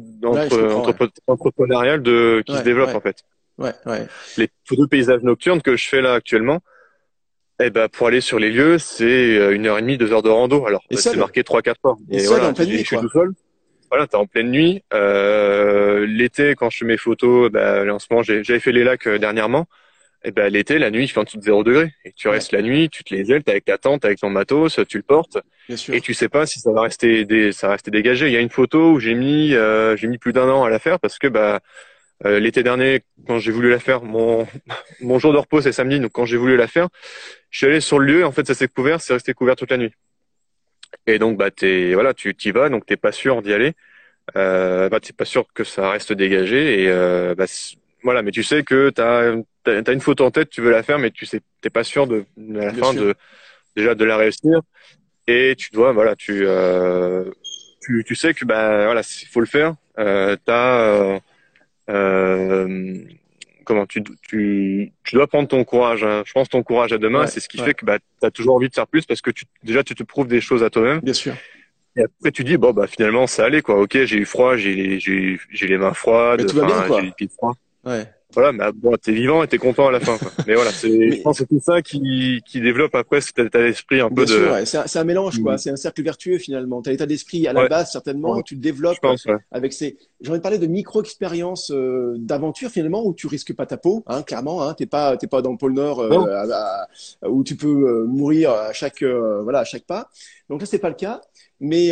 entrepreneuriale 1.28 2.02
de 2.02 2.44
qui 2.46 2.56
se 2.56 2.64
développe 2.64 2.96
en 2.96 3.02
fait. 3.02 3.24
Ouais, 3.58 3.74
ouais. 3.86 4.08
Les 4.38 4.50
photos 4.66 4.86
de 4.86 4.90
paysages 4.90 5.22
nocturnes 5.22 5.62
que 5.62 5.76
je 5.76 5.90
fais 5.90 6.02
là 6.02 6.14
actuellement, 6.14 6.60
eh 7.62 7.70
ben 7.70 7.90
pour 7.90 8.08
aller 8.08 8.22
sur 8.22 8.40
les 8.40 8.52
lieux, 8.52 8.78
c'est 8.78 9.38
euh, 9.38 9.54
une 9.54 9.68
heure 9.68 9.78
et 9.78 9.82
demie, 9.82 9.98
deux 9.98 10.14
heures 10.14 10.22
de 10.22 10.30
rando. 10.30 10.66
Alors 10.66 10.82
c'est 10.92 11.18
marqué 11.18 11.44
trois 11.44 11.62
quatre 11.62 11.80
heures. 11.86 11.98
Et, 12.10 12.26
voilà, 12.26 12.50
en 12.50 12.54
pleine 12.54 12.70
nuit, 12.70 12.80
je 12.80 12.84
suis 12.84 12.98
tout 12.98 13.10
seul. 13.10 13.32
Voilà, 13.90 14.08
t'es 14.08 14.16
en 14.16 14.28
pleine 14.28 14.52
nuit. 14.52 14.84
Euh, 14.94 16.06
L'été, 16.06 16.56
quand 16.56 16.70
je 16.70 16.78
fais 16.78 16.86
mes 16.86 16.98
photos, 16.98 17.52
ben, 17.52 17.90
en 17.90 18.00
ce 18.00 18.06
moment, 18.10 18.24
j'avais 18.24 18.60
fait 18.60 18.72
les 18.72 18.84
lacs 18.84 19.08
euh, 19.08 19.18
dernièrement 19.18 19.66
et 20.22 20.30
eh 20.30 20.32
ben 20.32 20.52
l'été, 20.52 20.80
la 20.80 20.92
nuit, 20.92 21.06
il 21.06 21.08
fait 21.08 21.20
en 21.20 21.24
dessous 21.24 21.38
de 21.38 21.44
0 21.44 21.64
degré. 21.64 21.94
Et 22.04 22.12
tu 22.12 22.28
restes 22.28 22.52
la 22.52 22.62
nuit, 22.62 22.90
tu 22.90 23.06
te 23.06 23.16
les 23.16 23.32
ailes, 23.32 23.42
t'es 23.42 23.52
avec 23.52 23.64
ta 23.64 23.78
tente, 23.78 24.04
avec 24.04 24.20
ton 24.20 24.30
matos, 24.30 24.80
tu 24.88 24.98
le 24.98 25.04
portes. 25.04 25.38
Et 25.94 26.02
tu 26.02 26.14
sais 26.14 26.28
pas 26.28 26.46
si 26.46 26.60
ça 26.60 26.72
va 26.74 26.82
rester, 26.82 27.54
ça 27.54 27.68
va 27.68 27.74
rester 27.74 27.90
dégagé. 27.90 28.28
Il 28.28 28.34
y 28.34 28.38
a 28.38 28.42
une 28.42 28.50
photo 28.50 28.92
où 28.92 29.00
j'ai 29.00 29.14
mis, 29.14 29.54
euh, 29.54 29.96
j'ai 29.96 30.08
mis 30.08 30.18
plus 30.18 30.34
d'un 30.34 30.50
an 30.50 30.66
à 30.66 30.70
la 30.70 30.80
faire 30.80 31.00
parce 31.00 31.18
que 31.20 31.28
bah 31.28 31.62
euh, 32.26 32.38
l'été 32.40 32.64
dernier, 32.64 33.02
quand 33.28 33.40
j'ai 33.40 33.52
voulu 33.52 33.70
la 33.70 33.80
faire, 33.80 34.04
mon 34.04 34.46
mon 35.00 35.20
jour 35.20 35.32
de 35.32 35.38
repos 35.38 35.62
c'est 35.62 35.72
samedi, 35.72 36.02
donc 36.02 36.12
quand 36.12 36.26
j'ai 36.26 36.38
voulu 36.38 36.58
la 36.58 36.68
faire, 36.68 36.90
je 37.50 37.60
suis 37.60 37.68
allé 37.68 37.80
sur 37.80 37.98
le 38.00 38.06
lieu. 38.06 38.26
En 38.26 38.34
fait, 38.34 38.46
ça 38.46 38.54
s'est 38.54 38.68
couvert, 38.68 39.00
c'est 39.00 39.14
resté 39.14 39.34
couvert 39.34 39.56
toute 39.56 39.72
la 39.72 39.78
nuit. 39.78 39.94
Et 41.08 41.20
donc, 41.20 41.38
bah, 41.38 41.52
t'es, 41.52 41.94
voilà, 41.94 42.14
tu 42.14 42.36
t'y 42.36 42.52
vas, 42.52 42.70
donc 42.70 42.86
t'es 42.86 42.98
pas 42.98 43.12
sûr 43.12 43.42
d'y 43.42 43.54
aller. 43.54 43.74
Euh, 44.36 44.90
bah, 44.90 45.00
t'es 45.00 45.14
pas 45.14 45.26
sûr 45.26 45.46
que 45.54 45.64
ça 45.64 45.90
reste 45.92 46.14
dégagé. 46.14 46.84
Et 46.84 46.90
euh, 46.90 47.36
bah, 47.36 47.46
voilà, 48.04 48.22
mais 48.22 48.32
tu 48.32 48.44
sais 48.44 48.64
que 48.64 48.90
t'as, 48.90 49.36
as 49.66 49.92
une 49.92 50.02
photo 50.02 50.26
en 50.26 50.32
tête, 50.32 50.50
tu 50.50 50.62
veux 50.62 50.72
la 50.72 50.84
faire, 50.84 51.00
mais 51.00 51.12
tu 51.12 51.26
sais, 51.26 51.42
t'es 51.62 51.70
pas 51.70 51.84
sûr 51.84 52.08
de, 52.08 52.26
à 52.56 52.66
la 52.66 52.74
fin 52.74 52.94
de 52.94 53.14
déjà 53.76 53.96
de 53.96 54.06
la 54.06 54.18
réussir. 54.18 54.62
Et 55.28 55.56
tu 55.58 55.70
dois, 55.72 55.92
voilà, 55.92 56.16
tu, 56.16 56.42
euh, 56.46 57.26
tu, 57.82 58.04
tu 58.06 58.16
sais 58.16 58.34
que 58.34 58.46
bah 58.46 58.86
voilà, 58.86 59.02
il 59.02 59.28
faut 59.28 59.42
le 59.42 59.46
faire. 59.46 59.76
Euh, 60.00 60.36
t'as 60.44 60.80
euh, 60.80 61.20
euh, 61.90 62.96
comment 63.64 63.86
tu, 63.86 64.02
tu, 64.24 64.92
tu 65.04 65.16
dois 65.16 65.28
prendre 65.28 65.48
ton 65.48 65.64
courage. 65.64 66.04
Hein. 66.04 66.24
Je 66.26 66.32
pense 66.32 66.50
ton 66.50 66.64
courage 66.64 66.94
à 66.94 66.98
demain, 66.98 67.28
c'est 67.28 67.40
ce 67.40 67.50
qui 67.50 67.60
fait 67.60 67.74
que 67.76 67.86
bah, 67.86 68.00
tu 68.00 68.26
as 68.26 68.32
toujours 68.32 68.56
envie 68.56 68.70
de 68.70 68.74
faire 68.74 68.88
plus 68.88 69.06
parce 69.06 69.22
que 69.22 69.30
tu, 69.30 69.46
déjà 69.64 69.84
tu 69.84 69.94
te 69.94 70.04
prouves 70.04 70.28
des 70.28 70.42
choses 70.42 70.64
à 70.64 70.70
toi-même. 70.70 71.00
Bien 71.02 71.14
sûr. 71.14 71.36
Et 71.96 72.04
après 72.04 72.32
tu 72.32 72.44
dis 72.44 72.56
bon 72.58 72.72
bah 72.72 72.88
finalement 72.88 73.28
ça 73.28 73.46
allait 73.46 73.62
quoi. 73.62 73.80
Ok 73.80 73.98
j'ai 74.04 74.18
eu 74.18 74.26
froid, 74.26 74.56
j'ai 74.56 75.00
j'ai 75.00 75.40
j'ai 75.52 75.68
les 75.68 75.78
mains 75.78 75.94
froides, 75.94 76.48
j'ai 76.50 77.02
les 77.02 77.12
pieds 77.12 77.28
froids. 77.28 77.56
Ouais 77.90 78.08
voilà, 78.34 78.52
mais 78.52 78.72
bon, 78.76 78.96
t'es 78.96 79.12
vivant 79.12 79.42
et 79.42 79.48
t'es 79.48 79.58
content 79.58 79.88
à 79.88 79.92
la 79.92 80.00
fin. 80.00 80.18
Quoi. 80.18 80.32
Mais 80.48 80.54
voilà, 80.54 80.72
c'est, 80.72 81.12
je 81.12 81.22
pense 81.24 81.40
que 81.40 81.44
c'est 81.44 81.48
tout 81.48 81.62
ça 81.64 81.82
qui, 81.82 82.42
qui 82.46 82.62
développe 82.62 82.94
après 82.94 83.22
cet 83.22 83.40
état 83.40 83.60
d'esprit 83.60 84.02
un 84.02 84.10
peu 84.10 84.26
de. 84.26 84.52
ouais. 84.52 84.66
c'est, 84.66 84.98
un, 84.98 85.04
mélange, 85.04 85.42
quoi. 85.42 85.56
Mm. 85.56 85.58
C'est 85.58 85.70
un 85.72 85.76
cercle 85.76 86.04
vertueux 86.04 86.38
finalement. 86.38 86.84
T'as 86.84 86.92
l'état 86.92 87.08
d'esprit 87.08 87.48
à 87.48 87.54
la 87.54 87.68
base 87.68 87.92
certainement, 87.92 88.36
où 88.36 88.44
tu 88.44 88.54
le 88.54 88.62
développes 88.62 89.00
avec 89.52 89.74
ces. 89.74 89.98
J'ai 90.22 90.30
envie 90.30 90.40
de 90.40 90.44
parler 90.44 90.60
de 90.60 90.68
micro 90.68 91.02
expériences 91.02 91.72
euh, 91.72 92.16
d'aventure 92.18 92.70
finalement 92.70 93.06
où 93.06 93.14
tu 93.14 93.26
risques 93.26 93.56
pas 93.56 93.66
ta 93.66 93.78
peau, 93.78 94.04
hein, 94.06 94.22
clairement. 94.22 94.62
Hein, 94.62 94.76
t'es 94.76 94.86
pas, 94.86 95.18
t'es 95.18 95.28
pas 95.28 95.42
dans 95.42 95.52
le 95.52 95.58
pôle 95.58 95.74
Nord 95.74 96.00
euh, 96.00 97.28
où 97.28 97.44
tu 97.44 97.56
peux 97.56 97.68
euh, 97.68 98.06
mourir 98.06 98.52
à 98.52 98.74
chaque, 98.74 99.02
voilà, 99.04 99.60
à 99.60 99.64
chaque 99.64 99.86
pas. 99.86 100.10
Donc 100.50 100.62
là, 100.62 100.68
c'est 100.68 100.80
pas 100.80 100.90
le 100.90 100.96
cas. 100.96 101.22
Mais, 101.60 101.92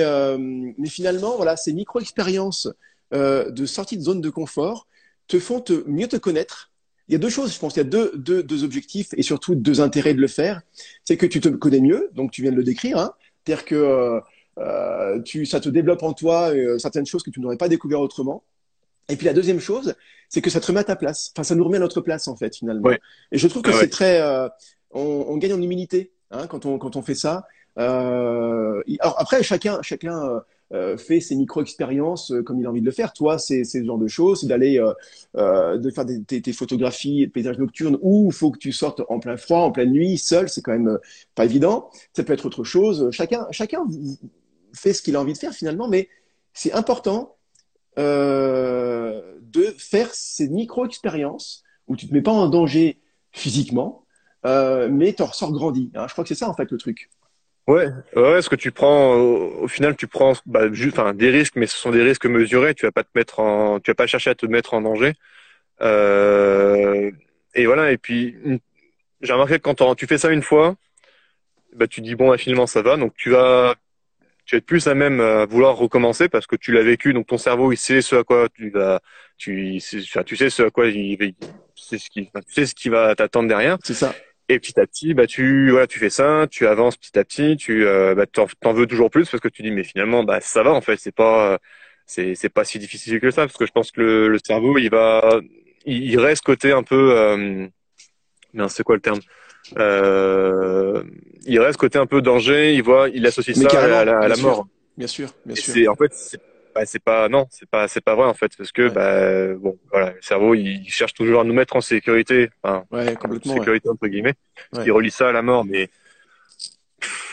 mais 0.78 0.90
finalement, 0.90 1.36
voilà, 1.36 1.58
ces 1.58 1.74
micro 1.74 2.00
expériences 2.00 2.70
de 3.12 3.66
sortie 3.66 3.98
de 3.98 4.04
zone 4.04 4.22
de 4.22 4.30
confort 4.30 4.88
te 5.28 5.40
font 5.40 5.62
te, 5.62 5.84
mieux 5.88 6.08
te 6.08 6.18
connaître. 6.18 6.72
Il 7.08 7.14
y 7.14 7.16
a 7.16 7.20
deux 7.20 7.30
choses, 7.30 7.54
je 7.54 7.60
pense. 7.60 7.76
Il 7.76 7.78
y 7.78 7.82
a 7.82 7.86
deux, 7.86 8.12
deux, 8.16 8.44
deux 8.44 8.64
objectifs 8.64 9.10
et 9.16 9.24
surtout 9.24 9.56
deux 9.56 9.80
intérêts 9.80 10.14
de 10.14 10.22
le 10.22 10.28
faire. 10.28 10.62
C'est 11.06 11.18
que 11.18 11.26
tu 11.26 11.40
te 11.40 11.50
connais 11.50 11.80
mieux, 11.80 12.10
donc 12.14 12.32
tu 12.32 12.42
viens 12.42 12.52
de 12.52 12.58
le 12.58 12.64
décrire. 12.64 12.98
Hein. 12.98 13.14
C'est-à-dire 13.46 13.66
que 13.66 13.76
euh, 13.76 14.20
euh 14.58 15.22
tu, 15.22 15.46
ça 15.46 15.60
te 15.60 15.70
développe 15.70 16.04
en 16.04 16.14
toi 16.14 16.54
euh, 16.54 16.78
certaines 16.80 17.06
choses 17.06 17.24
que 17.24 17.30
tu 17.30 17.40
n'aurais 17.40 17.58
pas 17.58 17.70
découvert 17.70 18.02
autrement. 18.02 18.44
Et 19.10 19.16
puis 19.16 19.26
la 19.26 19.34
deuxième 19.34 19.60
chose, 19.60 19.96
c'est 20.28 20.42
que 20.42 20.50
ça 20.50 20.60
te 20.60 20.68
remet 20.68 20.82
à 20.82 20.84
ta 20.84 20.96
place. 20.96 21.32
Enfin, 21.34 21.44
ça 21.44 21.56
nous 21.56 21.64
remet 21.64 21.78
à 21.78 21.80
notre 21.80 22.02
place 22.02 22.28
en 22.28 22.36
fait 22.36 22.56
finalement. 22.56 22.92
Et 23.32 23.38
je 23.38 23.48
trouve 23.48 23.62
que 23.62 23.72
c'est 23.72 23.90
très, 23.90 24.22
euh, 24.22 24.50
on, 24.92 25.26
on, 25.30 25.38
gagne 25.38 25.54
en 25.54 25.62
humilité 25.62 26.12
hein, 26.32 26.48
quand 26.48 26.66
on 26.66 26.78
quand 26.78 26.98
on 26.98 27.02
fait 27.02 27.16
ça. 27.16 27.48
Euh, 27.80 28.82
alors 29.00 29.16
après, 29.20 29.44
chacun 29.44 29.82
chacun 29.82 30.42
euh, 30.74 30.98
fait 30.98 31.22
ses 31.22 31.38
micro-expériences 31.38 32.32
euh, 32.32 32.44
comme 32.44 32.60
il 32.60 32.66
a 32.66 32.70
envie 32.70 32.82
de 32.82 32.86
le 32.86 32.92
faire. 32.92 33.14
Toi, 33.14 33.38
c'est 33.38 33.64
ce 33.64 33.82
genre 33.82 33.98
de 33.98 34.08
choses, 34.08 34.42
c'est 34.42 34.48
d'aller 34.48 34.78
euh, 35.38 35.78
de 35.78 35.90
faire 35.90 36.04
des, 36.04 36.22
tes, 36.26 36.52
photographies 36.52 37.26
de 37.26 37.32
paysages 37.32 37.58
nocturnes 37.58 37.98
où 38.02 38.28
il 38.30 38.34
faut 38.34 38.52
que 38.52 38.58
tu 38.58 38.74
sortes 38.74 39.02
en 39.08 39.20
plein 39.20 39.38
froid, 39.38 39.60
en 39.60 39.72
pleine 39.72 39.92
nuit, 39.92 40.18
seul, 40.18 40.50
c'est 40.50 40.62
quand 40.62 40.74
même 40.74 41.00
pas 41.36 41.46
évident. 41.46 41.90
Ça 42.14 42.26
peut 42.26 42.34
être 42.34 42.46
autre 42.46 42.66
chose. 42.66 43.10
Chacun, 43.12 43.48
chacun 43.52 43.86
fait 44.74 44.92
ce 44.92 45.02
qu'il 45.02 45.16
a 45.16 45.22
envie 45.22 45.32
de 45.32 45.38
faire 45.38 45.54
finalement, 45.54 45.88
mais 45.88 46.10
c'est 46.54 46.74
important 46.74 47.38
de 47.96 49.76
faire 49.78 50.14
ces 50.14 50.50
micro-expériences 50.50 51.64
où 51.88 51.96
tu 51.96 52.10
te 52.10 52.14
mets 52.14 52.22
pas 52.22 52.32
en 52.32 52.50
danger 52.50 53.00
physiquement, 53.32 54.04
mais 54.44 55.14
tu 55.14 55.24
en 55.24 55.28
ressors 55.28 55.54
grandi. 55.54 55.92
Hein. 55.96 56.08
Je 56.08 56.12
crois 56.12 56.26
que 56.26 56.28
c'est 56.28 56.36
ça 56.36 56.50
en 56.50 56.54
fait 56.54 56.70
le 56.70 56.78
truc. 56.78 57.10
Ouais, 57.68 57.88
ouais, 58.16 58.42
ce 58.42 58.50
que 58.50 58.56
tu 58.56 58.72
prends, 58.72 59.16
au, 59.16 59.68
final, 59.68 59.98
tu 59.98 60.08
prends 60.08 60.34
bah, 60.46 60.72
juste, 60.72 60.98
enfin, 60.98 61.14
des 61.14 61.30
risques, 61.30 61.58
mais 61.58 61.68
ce 61.68 61.78
sont 61.78 61.92
des 61.92 62.02
risques 62.02 62.26
mesurés. 62.26 62.74
Tu 62.74 62.86
vas 62.86 62.94
pas 62.94 63.04
te 63.04 63.10
mettre 63.14 63.42
en, 63.42 63.82
tu 63.82 63.92
vas 63.92 63.96
pas 63.96 64.08
chercher 64.08 64.30
à 64.30 64.36
te 64.36 64.46
mettre 64.46 64.74
en 64.74 64.82
danger. 64.82 65.14
Euh, 65.82 67.12
et 67.56 67.66
voilà. 67.66 67.92
Et 67.92 67.98
puis, 67.98 68.38
j'ai 69.22 69.34
remarqué 69.34 69.60
que 69.60 69.70
quand 69.70 69.96
tu 69.96 70.08
fais 70.08 70.18
ça 70.18 70.30
une 70.32 70.44
fois, 70.44 70.76
bah, 71.76 71.88
tu 71.88 72.02
dis 72.02 72.16
bon, 72.16 72.30
bah, 72.30 72.38
finalement, 72.38 72.68
ça 72.68 72.82
va. 72.82 72.96
Donc, 72.96 73.14
tu 73.18 73.32
vas, 73.32 73.76
tu 74.46 74.56
vas 74.56 74.60
être 74.60 74.66
plus 74.66 74.88
à 74.88 74.96
même 74.96 75.22
vouloir 75.50 75.76
recommencer 75.76 76.30
parce 76.30 76.48
que 76.48 76.56
tu 76.56 76.72
l'as 76.72 76.84
vécu. 76.84 77.14
Donc, 77.14 77.28
ton 77.28 77.38
cerveau, 77.38 77.74
il 77.74 77.78
sait 77.78 78.02
ce 78.02 78.16
à 78.16 78.24
quoi 78.24 78.48
tu 78.50 78.70
vas, 78.70 79.02
tu, 79.38 79.82
tu 80.26 80.36
sais 80.38 80.50
ce 80.50 80.64
à 80.64 80.70
quoi 80.70 80.88
il, 80.88 81.18
c'est 81.76 81.98
ce 81.98 82.10
qui, 82.10 82.26
tu 82.28 82.54
sais 82.54 82.66
ce 82.66 82.76
qui 82.76 82.88
va 82.90 83.14
t'attendre 83.16 83.50
derrière. 83.50 83.78
C'est 83.84 83.94
ça. 83.94 84.16
Et 84.50 84.60
petit 84.60 84.80
à 84.80 84.88
petit, 84.88 85.14
bah 85.14 85.28
tu 85.28 85.72
voilà, 85.72 85.88
tu 85.88 86.00
fais 86.00 86.10
ça, 86.10 86.48
tu 86.50 86.68
avances 86.68 86.96
petit 86.96 87.20
à 87.20 87.26
petit, 87.26 87.58
tu 87.58 87.86
euh, 87.86 88.16
bah, 88.16 88.26
t'en, 88.26 88.74
veux 88.74 88.88
toujours 88.88 89.10
plus 89.10 89.30
parce 89.30 89.42
que 89.42 89.50
tu 89.50 89.62
dis 89.62 89.72
mais 89.72 89.84
finalement 89.84 90.24
bah 90.24 90.40
ça 90.40 90.64
va 90.64 90.72
en 90.72 90.80
fait, 90.80 90.98
c'est 90.98 91.14
pas 91.14 91.60
c'est 92.06 92.34
c'est 92.34 92.48
pas 92.48 92.64
si 92.64 92.80
difficile 92.80 93.20
que 93.20 93.30
ça 93.30 93.42
parce 93.42 93.58
que 93.58 93.66
je 93.66 93.74
pense 93.74 93.92
que 93.92 94.00
le, 94.00 94.28
le 94.30 94.40
cerveau 94.42 94.78
il 94.78 94.90
va 94.90 95.42
il, 95.86 96.18
reste 96.18 96.44
côté 96.44 96.72
un 96.72 96.84
peu 96.84 97.12
euh, 97.18 97.68
c'est 98.70 98.84
quoi 98.84 98.96
le 98.96 99.02
terme? 99.02 99.20
Euh, 99.78 101.04
il 101.46 101.60
reste 101.60 101.78
côté 101.78 102.00
un 102.00 102.06
peu 102.06 102.22
danger, 102.22 102.74
il 102.74 102.84
voit 102.84 103.10
il 103.10 103.26
associe 103.26 103.58
ça 103.58 103.68
à 103.84 104.06
la, 104.06 104.20
à 104.20 104.28
la 104.30 104.38
mort. 104.38 104.66
Bien 104.96 105.08
sûr, 105.08 105.30
bien 105.46 105.56
sûr. 105.56 105.92
En 105.92 105.96
fait 105.96 106.40
bah, 106.78 106.86
c'est 106.86 107.00
pas 107.00 107.28
non, 107.30 107.48
c'est 107.50 107.68
pas 107.70 107.88
c'est 107.88 108.02
pas 108.02 108.16
vrai 108.16 108.26
en 108.26 108.34
fait 108.34 108.52
parce 108.56 108.72
que 108.72 108.90
bah 108.90 109.56
bon 109.60 109.78
voilà, 109.92 110.12
le 110.12 110.22
cerveau 110.22 110.54
il 110.54 110.88
cherche 110.88 111.14
toujours 111.14 111.42
à 111.42 111.44
nous 111.44 111.54
mettre 111.54 111.76
en 111.76 111.82
sécurité, 111.82 112.50
enfin 112.62 112.86
ouais, 112.92 113.16
complètement, 113.16 113.56
sécurité 113.56 113.90
entre 113.90 114.08
guillemets. 114.08 114.36
Il 114.86 114.92
relie 114.92 115.12
ça 115.12 115.30
à 115.30 115.32
la 115.32 115.42
mort, 115.42 115.66
mais 115.66 115.90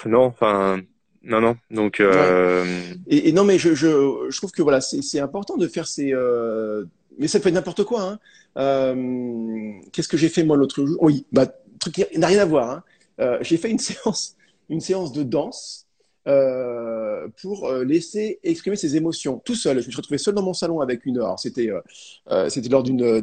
non, 0.07 0.25
enfin 0.25 0.81
non 1.23 1.41
non. 1.41 1.57
Donc 1.71 2.01
euh... 2.01 2.65
et, 3.07 3.29
et, 3.29 3.33
non 3.33 3.45
mais 3.45 3.59
je, 3.59 3.75
je 3.75 4.27
je 4.31 4.37
trouve 4.37 4.51
que 4.51 4.63
voilà 4.63 4.81
c'est 4.81 5.03
c'est 5.03 5.21
important 5.21 5.57
de 5.57 5.69
faire 5.69 5.87
ces 5.87 6.13
euh... 6.15 6.85
mais 7.19 7.29
ça 7.29 7.39
peut 7.39 7.49
être 7.51 7.55
n'importe 7.55 7.85
quoi. 7.85 8.03
Hein. 8.03 8.19
Euh... 8.57 9.73
Qu'est-ce 9.93 10.09
que 10.09 10.17
j'ai 10.17 10.29
fait 10.29 10.43
moi 10.43 10.57
l'autre 10.57 10.87
jour? 10.87 10.97
Oui, 11.03 11.27
bah 11.33 11.47
truc 11.81 12.07
n'a 12.17 12.29
rien 12.29 12.41
à 12.41 12.47
voir. 12.47 12.83
Hein. 13.19 13.39
J'ai 13.43 13.59
fait 13.59 13.71
une 13.71 13.79
séance 13.91 14.37
une 14.71 14.81
séance 14.81 15.13
de 15.13 15.23
danse 15.23 15.84
euh, 16.27 17.29
pour 17.43 17.67
euh, 17.67 17.85
laisser 17.85 18.41
exprimer 18.43 18.77
ses 18.77 18.97
émotions 18.97 19.43
tout 19.45 19.55
seul. 19.55 19.81
Je 19.81 19.87
me 19.87 19.91
suis 19.91 19.97
retrouvé 19.97 20.19
seul 20.19 20.35
dans 20.35 20.43
mon 20.43 20.55
salon 20.55 20.81
avec 20.81 21.05
une. 21.05 21.19
Alors 21.19 21.39
c'était 21.39 21.71
euh, 22.31 22.49
c'était 22.49 22.69
lors 22.69 22.83
d'une 22.83 23.23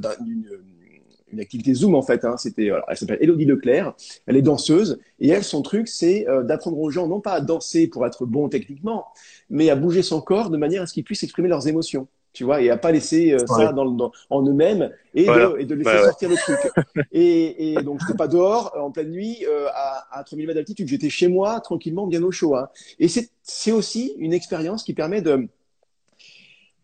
une 1.33 1.39
activité 1.39 1.73
Zoom 1.73 1.95
en 1.95 2.01
fait. 2.01 2.25
Hein. 2.25 2.35
C'était, 2.37 2.71
elle 2.87 2.97
s'appelle 2.97 3.17
Elodie 3.21 3.45
Leclerc. 3.45 3.95
Elle 4.27 4.37
est 4.37 4.41
danseuse 4.41 4.99
et 5.19 5.29
elle, 5.29 5.43
son 5.43 5.61
truc, 5.61 5.87
c'est 5.87 6.25
d'apprendre 6.43 6.77
aux 6.77 6.89
gens 6.89 7.07
non 7.07 7.21
pas 7.21 7.31
à 7.31 7.41
danser 7.41 7.87
pour 7.87 8.05
être 8.05 8.25
bon 8.25 8.49
techniquement, 8.49 9.05
mais 9.49 9.69
à 9.69 9.77
bouger 9.77 10.01
son 10.01 10.19
corps 10.19 10.49
de 10.49 10.57
manière 10.57 10.81
à 10.81 10.87
ce 10.87 10.93
qu'ils 10.93 11.05
puissent 11.05 11.23
exprimer 11.23 11.47
leurs 11.47 11.69
émotions 11.69 12.07
tu 12.33 12.43
vois, 12.43 12.61
et 12.61 12.69
à 12.69 12.77
pas 12.77 12.91
laisser 12.91 13.33
euh, 13.33 13.45
ça 13.45 13.73
dans, 13.73 13.85
dans, 13.91 14.11
en 14.29 14.45
eux-mêmes 14.45 14.91
et, 15.13 15.25
de, 15.25 15.59
et 15.59 15.65
de 15.65 15.75
laisser 15.75 16.03
sortir 16.03 16.29
le 16.29 16.35
truc. 16.35 16.57
et, 17.11 17.73
et 17.73 17.75
donc, 17.83 17.99
j'étais 18.01 18.17
pas 18.17 18.27
dehors 18.27 18.73
en 18.77 18.91
pleine 18.91 19.11
nuit 19.11 19.45
euh, 19.47 19.67
à, 19.73 20.19
à 20.19 20.23
3000 20.23 20.47
mètres 20.47 20.55
d'altitude, 20.55 20.87
j'étais 20.87 21.09
chez 21.09 21.27
moi 21.27 21.59
tranquillement, 21.59 22.07
bien 22.07 22.23
au 22.23 22.31
chaud. 22.31 22.55
Hein. 22.55 22.69
Et 22.99 23.07
c'est 23.07 23.71
aussi 23.71 24.15
une 24.17 24.33
expérience 24.33 24.83
qui 24.83 24.93
permet 24.93 25.21
de 25.21 25.47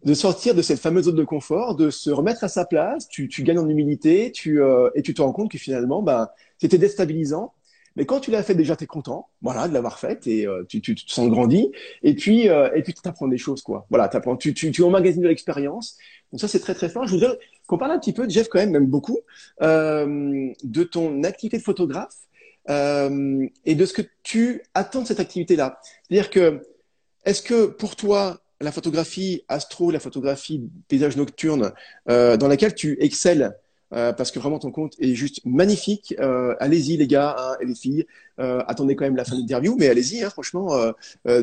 de 0.03 0.13
sortir 0.13 0.53
de 0.55 0.61
cette 0.61 0.79
fameuse 0.79 1.05
zone 1.05 1.15
de 1.15 1.23
confort, 1.23 1.75
de 1.75 1.89
se 1.89 2.09
remettre 2.09 2.43
à 2.43 2.47
sa 2.47 2.65
place, 2.65 3.07
tu, 3.09 3.27
tu 3.27 3.43
gagnes 3.43 3.59
en 3.59 3.67
humilité, 3.67 4.31
tu, 4.31 4.61
euh, 4.61 4.89
et 4.95 5.01
tu 5.01 5.13
te 5.13 5.21
rends 5.21 5.33
compte 5.33 5.51
que 5.51 5.57
finalement, 5.57 6.01
bah, 6.01 6.33
c'était 6.59 6.77
déstabilisant, 6.77 7.53
mais 7.97 8.05
quand 8.05 8.19
tu 8.19 8.29
l'as 8.29 8.43
fait, 8.43 8.53
déjà, 8.53 8.75
tu 8.75 8.83
es 8.83 8.87
content, 8.87 9.27
voilà, 9.41 9.67
de 9.67 9.73
l'avoir 9.73 9.97
fait 9.97 10.27
et 10.27 10.45
euh, 10.45 10.63
tu, 10.69 10.81
tu, 10.81 10.93
tu, 10.93 11.05
te 11.05 11.11
sens 11.11 11.27
grandi. 11.29 11.71
Et 12.03 12.13
puis, 12.13 12.47
euh, 12.47 12.69
et 12.75 12.83
puis, 12.83 12.93
tu 12.93 13.01
apprends 13.09 13.27
des 13.27 13.39
choses, 13.39 13.63
quoi. 13.63 13.87
Voilà, 13.89 14.05
apprends, 14.13 14.37
tu, 14.37 14.53
tu, 14.53 14.71
tu 14.71 14.83
emmagasines 14.83 15.23
de 15.23 15.27
l'expérience. 15.27 15.97
Donc 16.31 16.39
ça, 16.39 16.47
c'est 16.47 16.59
très, 16.59 16.75
très 16.75 16.89
fort. 16.89 17.07
Je 17.07 17.15
voudrais 17.15 17.39
qu'on 17.65 17.79
parle 17.79 17.91
un 17.91 17.99
petit 17.99 18.13
peu, 18.13 18.29
Jeff, 18.29 18.49
quand 18.49 18.59
même, 18.59 18.69
même 18.69 18.85
beaucoup, 18.85 19.19
euh, 19.63 20.49
de 20.63 20.83
ton 20.83 21.23
activité 21.23 21.57
de 21.57 21.63
photographe 21.63 22.15
euh, 22.69 23.47
et 23.65 23.73
de 23.73 23.85
ce 23.85 23.93
que 23.93 24.03
tu 24.21 24.61
attends 24.75 25.01
de 25.01 25.07
cette 25.07 25.19
activité-là. 25.19 25.79
C'est-à-dire 26.07 26.29
que, 26.29 26.61
est-ce 27.25 27.41
que 27.41 27.65
pour 27.65 27.95
toi, 27.95 28.41
la 28.61 28.71
photographie 28.71 29.43
astro, 29.47 29.89
la 29.89 29.99
photographie 29.99 30.69
paysage 30.87 31.17
nocturne, 31.17 31.73
euh, 32.09 32.37
dans 32.37 32.47
laquelle 32.47 32.75
tu 32.75 32.97
excelles, 33.01 33.57
euh, 33.93 34.11
parce 34.13 34.31
que 34.31 34.39
vraiment 34.39 34.59
ton 34.59 34.71
compte 34.71 34.93
est 34.99 35.15
juste 35.15 35.41
magnifique. 35.45 36.13
Euh, 36.19 36.55
allez-y 36.59 36.97
les 36.97 37.07
gars 37.07 37.35
hein, 37.37 37.57
et 37.61 37.65
les 37.65 37.75
filles. 37.75 38.05
Euh, 38.39 38.61
attendez 38.67 38.95
quand 38.95 39.05
même 39.05 39.15
la 39.15 39.25
fin 39.25 39.35
de 39.35 39.41
l'interview, 39.41 39.75
mais 39.77 39.87
allez-y, 39.87 40.23
hein, 40.23 40.29
franchement. 40.29 40.69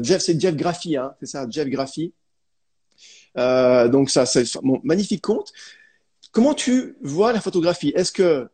Jeff, 0.03 0.23
c'est 0.23 0.39
Jeff 0.41 0.57
Graphy, 0.57 0.97
hein, 0.97 1.15
c'est 1.21 1.27
ça, 1.27 1.47
Jeff 1.49 1.69
Graphy. 1.69 2.13
donc 3.37 4.11
ça, 4.11 4.27
c'est 4.27 4.45
mon 4.63 4.81
magnifique 4.85 5.23
compte. 5.23 5.53
Comment 6.33 6.55
tu 6.55 6.97
vois 7.01 7.33
la 7.33 7.41
photographie? 7.41 7.93
Est-ce 7.95 8.13
que 8.13 8.49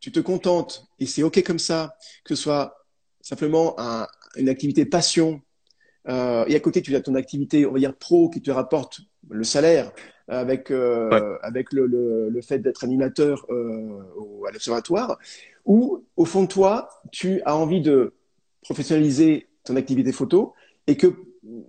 tu 0.00 0.12
te 0.12 0.20
contentes 0.20 0.86
et 0.98 1.06
c'est 1.06 1.22
ok 1.22 1.42
comme 1.42 1.58
ça 1.58 1.96
que 2.24 2.34
ce 2.34 2.42
soit 2.42 2.86
simplement 3.20 3.74
un, 3.78 4.06
une 4.36 4.48
activité 4.48 4.84
passion? 4.84 5.42
Euh, 6.06 6.44
et 6.46 6.54
à 6.54 6.60
côté 6.60 6.82
tu 6.82 6.94
as 6.94 7.00
ton 7.00 7.14
activité 7.14 7.64
on 7.64 7.72
va 7.72 7.78
dire 7.78 7.96
pro 7.96 8.28
qui 8.28 8.42
te 8.42 8.50
rapporte 8.50 9.00
le 9.30 9.42
salaire 9.42 9.90
avec, 10.28 10.70
euh, 10.70 11.36
avec 11.42 11.72
le, 11.72 11.86
le, 11.86 12.28
le 12.30 12.40
fait 12.42 12.58
d'être 12.58 12.84
animateur 12.84 13.46
euh, 13.50 14.02
au, 14.16 14.46
à 14.46 14.52
l'observatoire, 14.52 15.18
ou 15.64 16.04
au 16.16 16.24
fond 16.24 16.42
de 16.42 16.48
toi, 16.48 16.88
tu 17.12 17.40
as 17.44 17.56
envie 17.56 17.80
de 17.80 18.14
professionnaliser 18.62 19.48
ton 19.64 19.76
activité 19.76 20.12
photo, 20.12 20.54
et 20.86 20.96
que 20.96 21.14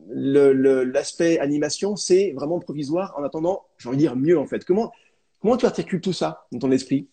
l'aspect 0.09 1.39
animation, 1.39 1.95
c'est 1.95 2.31
vraiment 2.33 2.59
provisoire 2.59 3.13
en 3.17 3.23
attendant, 3.23 3.65
j'ai 3.77 3.89
envie 3.89 3.97
de 3.97 4.01
dire, 4.01 4.15
mieux 4.15 4.37
en 4.39 4.45
fait. 4.45 4.63
Comment, 4.63 4.93
comment 5.41 5.57
tu 5.57 5.65
articules 5.65 6.01
tout 6.01 6.13
ça 6.13 6.45
dans 6.51 6.59
ton 6.59 6.71
esprit? 6.71 7.07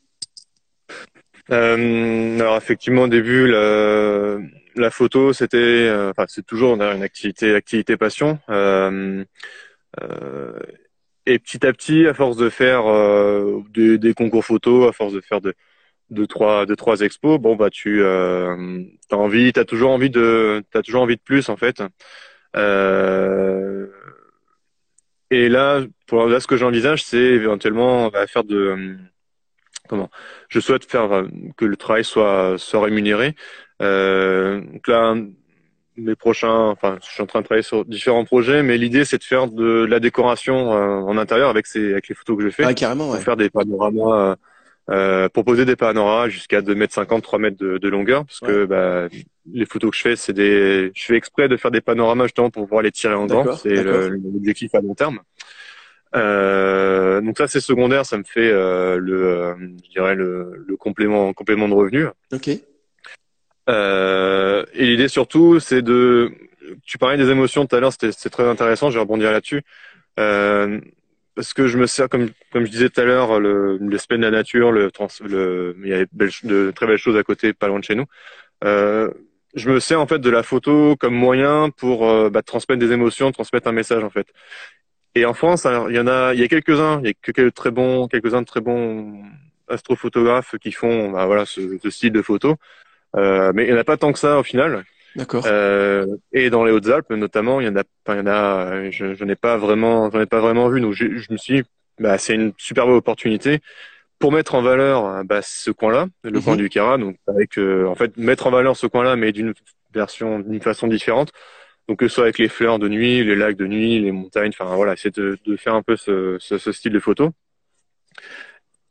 Euh, 1.50 2.38
Alors 2.38 2.56
effectivement, 2.56 3.02
au 3.02 3.08
début, 3.08 3.48
la, 3.48 4.38
la 4.76 4.90
photo, 4.90 5.32
c'était, 5.32 5.56
euh, 5.56 6.10
enfin, 6.10 6.24
c'est 6.28 6.46
toujours 6.46 6.74
une 6.74 7.02
activité, 7.02 7.54
activité 7.54 7.96
passion. 7.96 8.38
Euh, 8.48 9.24
euh, 10.00 10.58
et 11.26 11.38
petit 11.38 11.66
à 11.66 11.72
petit, 11.72 12.06
à 12.06 12.14
force 12.14 12.36
de 12.36 12.48
faire 12.50 12.86
euh, 12.86 13.62
des, 13.70 13.98
des, 13.98 14.14
concours 14.14 14.44
photo, 14.44 14.88
à 14.88 14.92
force 14.92 15.12
de 15.12 15.20
faire 15.20 15.40
de 15.40 15.54
deux 16.10 16.26
trois 16.26 16.66
deux 16.66 16.76
trois 16.76 17.00
expos 17.00 17.40
bon 17.40 17.56
bah 17.56 17.70
tu 17.70 18.02
euh, 18.02 18.84
as 19.10 19.16
envie 19.16 19.52
t'as 19.52 19.64
toujours 19.64 19.90
envie 19.92 20.10
de 20.10 20.62
t'as 20.70 20.82
toujours 20.82 21.02
envie 21.02 21.16
de 21.16 21.22
plus 21.22 21.48
en 21.48 21.56
fait. 21.56 21.82
Euh, 22.56 23.88
et 25.30 25.48
là 25.48 25.80
pour 26.06 26.28
ce 26.28 26.46
que 26.46 26.56
j'envisage 26.56 27.02
c'est 27.04 27.16
éventuellement 27.16 28.08
bah, 28.08 28.26
faire 28.26 28.44
de 28.44 28.96
comment 29.88 30.10
je 30.48 30.60
souhaite 30.60 30.84
faire 30.90 31.12
euh, 31.12 31.28
que 31.56 31.64
le 31.64 31.76
travail 31.76 32.04
soit 32.04 32.56
soit 32.58 32.82
rémunéré. 32.82 33.34
Euh, 33.80 34.60
donc 34.60 34.86
là 34.88 35.14
mes 35.96 36.14
prochains 36.14 36.68
enfin 36.68 36.98
je 37.02 37.10
suis 37.10 37.22
en 37.22 37.26
train 37.26 37.40
de 37.40 37.44
travailler 37.44 37.62
sur 37.62 37.84
différents 37.84 38.24
projets 38.24 38.62
mais 38.62 38.78
l'idée 38.78 39.04
c'est 39.04 39.18
de 39.18 39.24
faire 39.24 39.46
de, 39.46 39.84
la 39.84 40.00
décoration 40.00 40.72
euh, 40.72 41.00
en 41.00 41.18
intérieur 41.18 41.50
avec 41.50 41.66
ces 41.66 41.92
avec 41.92 42.08
les 42.08 42.14
photos 42.14 42.38
que 42.38 42.44
je 42.44 42.50
fais 42.50 42.64
ah, 42.64 42.74
carrément 42.74 43.10
ouais. 43.10 43.20
faire 43.20 43.36
des 43.36 43.50
panoramas 43.50 44.36
euh, 44.90 45.28
proposer 45.28 45.64
des 45.64 45.76
panoramas 45.76 46.28
jusqu'à 46.28 46.60
2 46.60 46.74
mètres 46.74 46.94
50, 46.94 47.22
3 47.22 47.38
mètres 47.38 47.56
de, 47.56 47.78
de 47.78 47.88
longueur, 47.88 48.24
parce 48.24 48.40
que 48.40 48.64
bah, 48.64 49.08
les 49.52 49.64
photos 49.64 49.92
que 49.92 49.96
je 49.96 50.02
fais, 50.02 50.16
c'est 50.16 50.32
des, 50.32 50.90
je 50.94 51.04
fais 51.04 51.14
exprès 51.14 51.48
de 51.48 51.56
faire 51.56 51.70
des 51.70 51.80
panoramas 51.80 52.24
justement 52.24 52.50
pour 52.50 52.64
pouvoir 52.64 52.82
les 52.82 52.90
tirer 52.90 53.14
en 53.14 53.26
grand. 53.26 53.56
C'est 53.56 53.82
l'objectif 53.82 54.74
à 54.74 54.80
long 54.80 54.94
terme. 54.94 55.20
Euh, 56.14 57.20
donc 57.22 57.38
ça 57.38 57.46
c'est 57.46 57.60
secondaire, 57.60 58.04
ça 58.04 58.18
me 58.18 58.24
fait 58.24 58.50
euh, 58.50 58.98
le, 58.98 59.24
euh, 59.24 59.54
je 59.84 59.90
dirais 59.90 60.14
le, 60.14 60.62
le, 60.66 60.76
complément, 60.76 61.32
complément 61.32 61.68
de 61.68 61.74
revenu. 61.74 62.06
Ok. 62.32 62.50
Euh, 63.68 64.64
et 64.74 64.86
l'idée 64.86 65.08
surtout, 65.08 65.60
c'est 65.60 65.82
de, 65.82 66.32
tu 66.84 66.98
parlais 66.98 67.16
des 67.16 67.30
émotions 67.30 67.66
tout 67.66 67.76
à 67.76 67.80
l'heure, 67.80 67.92
c'était 67.92 68.30
très 68.30 68.48
intéressant, 68.48 68.90
je 68.90 68.94
vais 68.94 69.00
rebondir 69.00 69.32
là-dessus. 69.32 69.62
Euh, 70.18 70.80
parce 71.34 71.54
que 71.54 71.66
je 71.66 71.78
me 71.78 71.86
sers 71.86 72.08
comme 72.08 72.30
comme 72.52 72.66
je 72.66 72.70
disais 72.70 72.88
tout 72.90 73.00
à 73.00 73.04
l'heure 73.04 73.40
l'aspect 73.40 74.16
de 74.18 74.22
la 74.22 74.30
nature 74.30 74.70
le, 74.72 74.90
trans, 74.90 75.08
le 75.20 75.76
il 75.82 75.88
y 75.88 75.94
a 75.94 76.04
de 76.04 76.70
très 76.74 76.86
belles 76.86 76.98
choses 76.98 77.16
à 77.16 77.22
côté 77.22 77.52
pas 77.52 77.68
loin 77.68 77.78
de 77.78 77.84
chez 77.84 77.94
nous. 77.94 78.04
Euh, 78.64 79.10
je 79.54 79.70
me 79.70 79.80
sers 79.80 80.00
en 80.00 80.06
fait 80.06 80.18
de 80.18 80.30
la 80.30 80.42
photo 80.42 80.96
comme 80.96 81.14
moyen 81.14 81.70
pour 81.70 82.08
euh, 82.08 82.30
bah, 82.30 82.42
transmettre 82.42 82.80
des 82.80 82.92
émotions 82.92 83.32
transmettre 83.32 83.68
un 83.68 83.72
message 83.72 84.04
en 84.04 84.10
fait. 84.10 84.26
Et 85.14 85.24
en 85.24 85.34
France 85.34 85.66
il 85.88 85.96
y 85.96 86.00
en 86.00 86.06
a 86.06 86.34
il 86.34 86.40
y 86.40 86.44
a 86.44 86.48
quelques 86.48 86.78
uns 86.78 87.00
il 87.02 87.06
y 87.08 87.10
a 87.10 87.14
quelques 87.14 87.54
très 87.54 87.70
bons 87.70 88.08
quelques 88.08 88.34
uns 88.34 88.42
de 88.42 88.46
très 88.46 88.60
bons 88.60 89.22
astrophotographes 89.68 90.56
qui 90.58 90.72
font 90.72 91.12
bah, 91.12 91.26
voilà 91.26 91.46
ce, 91.46 91.78
ce, 91.82 91.90
style 91.90 92.12
de 92.12 92.22
photo 92.22 92.56
mais 93.14 93.64
il 93.64 93.66
n'y 93.66 93.72
en 93.72 93.80
a 93.80 93.84
pas 93.84 93.96
tant 93.96 94.12
que 94.12 94.18
ça 94.18 94.38
au 94.38 94.42
final 94.42 94.84
D'accord. 95.16 95.44
Euh, 95.46 96.06
et 96.32 96.50
dans 96.50 96.64
les 96.64 96.72
Hautes-Alpes, 96.72 97.10
notamment, 97.10 97.60
il 97.60 97.66
y 97.66 97.70
en 97.70 97.76
a, 97.76 97.82
il 98.08 98.16
y 98.16 98.20
en 98.20 98.26
a, 98.26 98.90
je, 98.90 99.14
je 99.14 99.24
n'ai 99.24 99.36
pas 99.36 99.56
vraiment, 99.56 100.10
j'en 100.10 100.20
ai 100.20 100.26
pas 100.26 100.40
vraiment 100.40 100.68
vu. 100.68 100.80
Donc, 100.80 100.94
je, 100.94 101.18
je 101.18 101.32
me 101.32 101.36
suis, 101.36 101.62
dit, 101.62 101.68
bah, 101.98 102.18
c'est 102.18 102.34
une 102.34 102.52
superbe 102.56 102.90
opportunité 102.90 103.60
pour 104.18 104.32
mettre 104.32 104.54
en 104.54 104.62
valeur 104.62 105.24
bah, 105.24 105.40
ce 105.42 105.70
coin-là, 105.70 106.06
le 106.22 106.40
coin 106.40 106.54
mhm. 106.54 106.60
du 106.60 106.68
Cara. 106.68 106.96
Donc, 106.96 107.16
avec, 107.26 107.58
euh, 107.58 107.86
en 107.86 107.94
fait, 107.94 108.16
mettre 108.16 108.46
en 108.46 108.50
valeur 108.50 108.76
ce 108.76 108.86
coin-là, 108.86 109.16
mais 109.16 109.32
d'une 109.32 109.52
version, 109.92 110.40
d'une 110.40 110.62
façon 110.62 110.86
différente. 110.86 111.32
Donc, 111.88 111.98
que 111.98 112.08
ce 112.08 112.14
soit 112.14 112.24
avec 112.24 112.38
les 112.38 112.48
fleurs 112.48 112.78
de 112.78 112.88
nuit, 112.88 113.24
les 113.24 113.36
lacs 113.36 113.56
de 113.56 113.66
nuit, 113.66 114.00
les 114.00 114.12
montagnes. 114.12 114.52
Enfin, 114.58 114.74
voilà, 114.76 114.96
c'est 114.96 115.14
de, 115.18 115.36
de, 115.44 115.56
faire 115.56 115.74
un 115.74 115.82
peu 115.82 115.96
ce, 115.96 116.36
ce, 116.40 116.56
ce, 116.56 116.72
style 116.72 116.92
de 116.92 117.00
photo. 117.00 117.32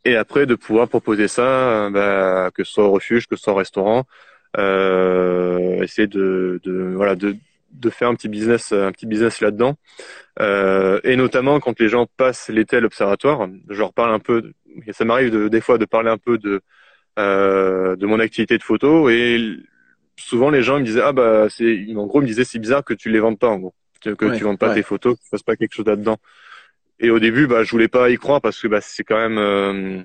Et 0.03 0.15
après, 0.15 0.45
de 0.45 0.55
pouvoir 0.55 0.87
proposer 0.87 1.27
ça, 1.27 1.89
bah, 1.91 2.49
que 2.55 2.63
ce 2.63 2.71
soit 2.73 2.85
au 2.85 2.91
refuge, 2.91 3.27
que 3.27 3.35
ce 3.35 3.43
soit 3.43 3.53
au 3.53 3.57
restaurant 3.57 4.05
euh, 4.57 5.81
essayer 5.81 6.07
de, 6.07 6.59
de 6.63 6.93
voilà 6.95 7.15
de 7.15 7.35
de 7.71 7.89
faire 7.89 8.09
un 8.09 8.15
petit 8.15 8.27
business 8.27 8.73
un 8.73 8.91
petit 8.91 9.05
business 9.05 9.39
là-dedans. 9.39 9.75
Euh, 10.39 10.99
et 11.05 11.15
notamment 11.15 11.59
quand 11.61 11.79
les 11.79 11.87
gens 11.87 12.05
passent 12.17 12.49
l'été 12.49 12.77
à 12.77 12.79
l'observatoire 12.81 13.47
je 13.69 13.79
leur 13.79 13.93
parle 13.93 14.13
un 14.13 14.19
peu 14.19 14.51
ça 14.91 15.05
m'arrive 15.05 15.31
de, 15.31 15.47
des 15.47 15.61
fois 15.61 15.77
de 15.77 15.85
parler 15.85 16.09
un 16.09 16.17
peu 16.17 16.37
de 16.37 16.61
euh, 17.19 17.95
de 17.95 18.05
mon 18.05 18.19
activité 18.19 18.57
de 18.57 18.63
photo 18.63 19.09
et 19.09 19.57
souvent 20.17 20.49
les 20.49 20.63
gens 20.63 20.79
me 20.79 20.83
disaient 20.83 21.01
ah 21.01 21.13
bah 21.13 21.47
c'est 21.49 21.85
en 21.95 22.05
gros 22.05 22.19
ils 22.19 22.23
me 22.23 22.27
disaient 22.27 22.43
c'est 22.43 22.59
bizarre 22.59 22.83
que 22.83 22.93
tu 22.93 23.09
les 23.09 23.19
vendes 23.19 23.39
pas 23.39 23.49
en 23.49 23.57
gros. 23.57 23.73
Que 24.01 24.35
tu 24.35 24.43
vendes 24.43 24.57
pas 24.57 24.73
tes 24.73 24.83
photos 24.83 25.15
que 25.15 25.21
tu 25.21 25.29
fasses 25.29 25.43
pas 25.43 25.55
quelque 25.55 25.75
chose 25.75 25.85
là-dedans 25.85 26.17
et 27.01 27.09
au 27.09 27.19
début 27.19 27.47
bah 27.47 27.63
je 27.63 27.71
voulais 27.71 27.87
pas 27.87 28.09
y 28.09 28.17
croire 28.17 28.39
parce 28.39 28.61
que 28.61 28.67
bah 28.67 28.79
c'est 28.81 29.03
quand 29.03 29.17
même 29.17 29.37
euh, 29.37 30.03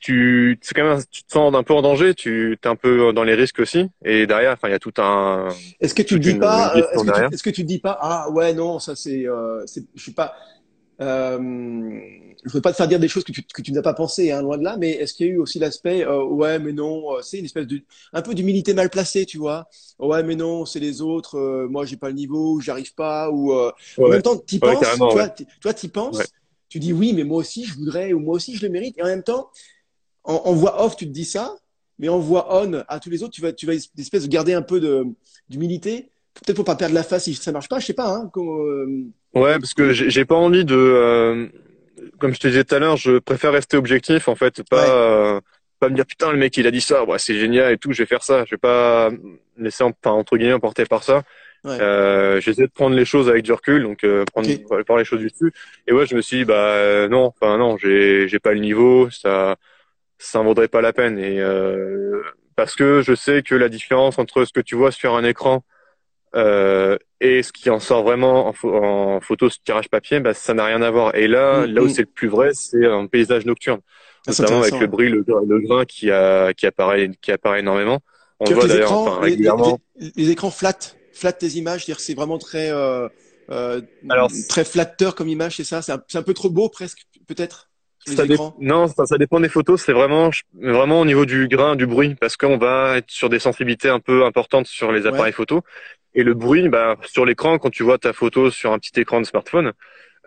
tu 0.00 0.58
c'est 0.60 0.74
quand 0.74 0.84
même 0.84 1.02
tu 1.10 1.22
te 1.24 1.32
sens 1.32 1.54
un 1.54 1.62
peu 1.62 1.74
en 1.74 1.82
danger 1.82 2.14
tu 2.14 2.58
es 2.62 2.66
un 2.66 2.76
peu 2.76 3.12
dans 3.12 3.24
les 3.24 3.34
risques 3.34 3.60
aussi. 3.60 3.88
Et 4.04 4.26
derrière 4.26 4.52
enfin 4.52 4.68
il 4.68 4.72
y 4.72 4.74
a 4.74 4.78
tout 4.78 4.92
un 4.98 5.48
est-ce 5.80 5.94
que 5.94 6.02
tu 6.02 6.18
dis 6.18 6.34
pas 6.34 6.74
est-ce, 6.76 7.04
que 7.04 7.28
tu, 7.28 7.34
est-ce 7.34 7.42
que 7.42 7.50
tu 7.50 7.64
dis 7.64 7.78
pas 7.78 7.98
ah 8.00 8.30
ouais 8.30 8.52
non 8.52 8.78
ça 8.78 8.94
c'est 8.94 9.26
euh, 9.26 9.64
c'est 9.66 9.84
je 9.94 10.02
suis 10.02 10.12
pas 10.12 10.34
euh, 11.02 12.00
je 12.44 12.52
veux 12.52 12.60
pas 12.60 12.72
te 12.72 12.76
faire 12.76 12.88
dire 12.88 12.98
des 12.98 13.08
choses 13.08 13.24
que 13.24 13.32
tu, 13.32 13.42
que 13.42 13.62
tu 13.62 13.72
n'as 13.72 13.82
pas 13.82 13.94
pensé 13.94 14.30
hein, 14.30 14.42
loin 14.42 14.58
de 14.58 14.64
là 14.64 14.76
mais 14.78 14.90
est-ce 14.90 15.14
qu'il 15.14 15.26
y 15.26 15.30
a 15.30 15.32
eu 15.32 15.38
aussi 15.38 15.58
l'aspect 15.58 16.04
euh, 16.06 16.24
ouais 16.24 16.58
mais 16.58 16.72
non 16.72 17.14
euh, 17.14 17.22
c'est 17.22 17.38
une 17.38 17.44
espèce 17.44 17.66
de 17.66 17.80
un 18.12 18.22
peu 18.22 18.34
d'humilité 18.34 18.74
mal 18.74 18.90
placée 18.90 19.26
tu 19.26 19.38
vois. 19.38 19.68
Ouais 19.98 20.22
mais 20.22 20.36
non 20.36 20.64
c'est 20.64 20.80
les 20.80 21.02
autres 21.02 21.66
moi 21.70 21.84
j'ai 21.84 21.96
pas 21.96 22.08
le 22.08 22.14
niveau 22.14 22.60
j'arrive 22.60 22.94
pas 22.94 23.30
ou 23.30 23.52
en 23.52 24.08
même 24.08 24.22
temps 24.22 24.38
tu 24.38 24.58
penses 24.58 24.80
tu 24.80 24.98
vois 24.98 25.28
toi 25.60 25.74
tu 25.74 25.88
penses 25.88 26.22
tu 26.68 26.78
dis 26.78 26.92
oui 26.92 27.12
mais 27.12 27.24
moi 27.24 27.38
aussi 27.38 27.64
je 27.64 27.74
voudrais 27.74 28.12
ou 28.14 28.18
moi 28.18 28.36
aussi 28.36 28.56
je 28.56 28.64
le 28.64 28.72
mérite. 28.72 28.96
Et 28.96 29.02
en 29.02 29.06
même 29.06 29.22
temps 29.22 29.50
en, 30.24 30.54
voix 30.54 30.84
off, 30.84 30.96
tu 30.96 31.06
te 31.06 31.10
dis 31.10 31.24
ça, 31.24 31.56
mais 31.98 32.08
en 32.08 32.18
voix 32.18 32.62
on 32.62 32.82
à 32.88 33.00
tous 33.00 33.10
les 33.10 33.22
autres, 33.22 33.34
tu 33.34 33.42
vas, 33.42 33.52
tu 33.52 33.66
vas 33.66 33.74
espèce 33.74 34.22
de 34.22 34.28
garder 34.28 34.54
un 34.54 34.62
peu 34.62 35.04
d'humilité. 35.48 36.11
Peut-être 36.34 36.56
pour 36.56 36.64
pas 36.64 36.76
perdre 36.76 36.94
la 36.94 37.02
face 37.02 37.24
si 37.24 37.34
ça 37.34 37.52
marche 37.52 37.68
pas, 37.68 37.78
je 37.78 37.86
sais 37.86 37.92
pas. 37.92 38.08
Hein, 38.08 38.30
euh, 38.36 39.04
Ouais, 39.34 39.58
parce 39.58 39.74
que 39.74 39.92
j'ai 39.92 40.24
pas 40.24 40.34
envie 40.34 40.64
de, 40.64 40.76
euh, 40.76 41.46
comme 42.18 42.34
je 42.34 42.40
te 42.40 42.48
disais 42.48 42.64
tout 42.64 42.74
à 42.74 42.78
l'heure, 42.78 42.96
je 42.96 43.18
préfère 43.18 43.52
rester 43.52 43.76
objectif 43.76 44.28
en 44.28 44.34
fait, 44.34 44.62
pas 44.68 44.88
euh, 44.88 45.40
pas 45.78 45.88
me 45.88 45.94
dire 45.94 46.06
putain 46.06 46.30
le 46.30 46.38
mec 46.38 46.56
il 46.56 46.66
a 46.66 46.70
dit 46.70 46.80
ça, 46.80 47.04
ouais, 47.04 47.18
c'est 47.18 47.34
génial 47.34 47.72
et 47.72 47.78
tout, 47.78 47.92
je 47.92 48.02
vais 48.02 48.06
faire 48.06 48.22
ça. 48.22 48.44
Je 48.46 48.52
vais 48.52 48.58
pas 48.58 49.10
laisser 49.56 49.84
enfin, 49.84 50.10
entre 50.10 50.36
guillemets 50.36 50.52
emporter 50.54 50.84
par 50.84 51.02
ça. 51.02 51.22
Ouais. 51.64 51.80
Euh, 51.80 52.40
j'essaie 52.40 52.62
de 52.62 52.72
prendre 52.72 52.96
les 52.96 53.04
choses 53.04 53.28
avec 53.28 53.44
du 53.44 53.52
recul, 53.52 53.82
donc 53.82 54.02
euh, 54.04 54.24
prendre 54.32 54.48
okay. 54.48 54.98
les 54.98 55.04
choses 55.04 55.20
du 55.20 55.28
dessus. 55.28 55.52
Et 55.86 55.92
ouais, 55.92 56.06
je 56.06 56.16
me 56.16 56.20
suis 56.20 56.38
dit 56.38 56.44
bah 56.44 57.08
non, 57.08 57.26
enfin 57.26 57.56
non, 57.58 57.76
j'ai 57.76 58.26
j'ai 58.28 58.38
pas 58.38 58.52
le 58.52 58.60
niveau, 58.60 59.10
ça 59.10 59.56
ça 60.18 60.40
en 60.40 60.44
vaudrait 60.44 60.68
pas 60.68 60.80
la 60.80 60.92
peine. 60.92 61.18
Et 61.18 61.40
euh, 61.40 62.22
parce 62.56 62.74
que 62.74 63.02
je 63.02 63.14
sais 63.14 63.42
que 63.42 63.54
la 63.54 63.68
différence 63.68 64.18
entre 64.18 64.44
ce 64.44 64.52
que 64.52 64.60
tu 64.60 64.76
vois 64.76 64.92
sur 64.92 65.14
un 65.14 65.24
écran 65.24 65.64
euh, 66.34 66.96
et 67.20 67.42
ce 67.42 67.52
qui 67.52 67.70
en 67.70 67.80
sort 67.80 68.02
vraiment 68.02 68.48
en, 68.48 68.68
en 68.68 69.20
photo 69.20 69.50
ce 69.50 69.58
tirage 69.64 69.88
papier, 69.88 70.20
bah, 70.20 70.34
ça 70.34 70.54
n'a 70.54 70.64
rien 70.64 70.82
à 70.82 70.90
voir. 70.90 71.14
Et 71.14 71.28
là, 71.28 71.66
mm, 71.66 71.72
là 71.72 71.82
où 71.82 71.86
mm. 71.86 71.90
c'est 71.90 72.02
le 72.02 72.06
plus 72.06 72.28
vrai, 72.28 72.50
c'est 72.54 72.86
un 72.86 73.06
paysage 73.06 73.44
nocturne, 73.46 73.80
ah, 74.26 74.32
notamment 74.38 74.62
avec 74.62 74.78
le 74.78 74.86
bruit, 74.86 75.08
le, 75.10 75.24
le, 75.26 75.60
grain 75.60 75.84
qui 75.84 76.10
a 76.10 76.52
qui 76.54 76.66
apparaît 76.66 77.10
qui 77.20 77.32
apparaît 77.32 77.60
énormément. 77.60 78.00
On 78.40 78.50
voit 78.50 78.66
d'ailleurs 78.66 78.92
enfin, 78.92 79.20
régulièrement. 79.20 79.78
Les, 79.96 80.10
les, 80.16 80.30
écrans 80.30 80.50
flat, 80.50 80.78
flat 81.12 81.32
tes 81.32 81.48
images, 81.50 81.84
c'est-à-dire 81.84 82.00
c'est 82.00 82.14
vraiment 82.14 82.38
très 82.38 82.72
euh, 82.72 83.08
euh, 83.50 83.80
Alors, 84.08 84.30
très 84.48 84.64
flatteur 84.64 85.14
comme 85.14 85.28
image, 85.28 85.56
c'est 85.56 85.64
ça? 85.64 85.82
C'est 85.82 85.92
un, 85.92 86.02
un 86.14 86.22
peu 86.22 86.34
trop 86.34 86.50
beau 86.50 86.68
presque, 86.68 87.02
peut-être? 87.26 87.70
Ça 88.06 88.24
non, 88.58 88.88
ça, 88.88 89.06
ça, 89.06 89.16
dépend 89.16 89.38
des 89.38 89.48
photos. 89.48 89.82
C'est 89.82 89.92
vraiment, 89.92 90.30
vraiment 90.54 91.00
au 91.00 91.04
niveau 91.04 91.24
du 91.24 91.46
grain, 91.48 91.76
du 91.76 91.86
bruit, 91.86 92.16
parce 92.16 92.36
qu'on 92.36 92.58
va 92.58 92.98
être 92.98 93.10
sur 93.10 93.28
des 93.28 93.38
sensibilités 93.38 93.88
un 93.88 94.00
peu 94.00 94.24
importantes 94.24 94.66
sur 94.66 94.90
les 94.90 95.06
appareils 95.06 95.32
photo. 95.32 95.62
Et 96.14 96.24
le 96.24 96.34
bruit, 96.34 96.68
bah, 96.68 96.96
sur 97.04 97.24
l'écran, 97.24 97.58
quand 97.58 97.70
tu 97.70 97.82
vois 97.82 97.98
ta 97.98 98.12
photo 98.12 98.50
sur 98.50 98.72
un 98.72 98.78
petit 98.78 99.00
écran 99.00 99.20
de 99.20 99.26
smartphone, 99.26 99.72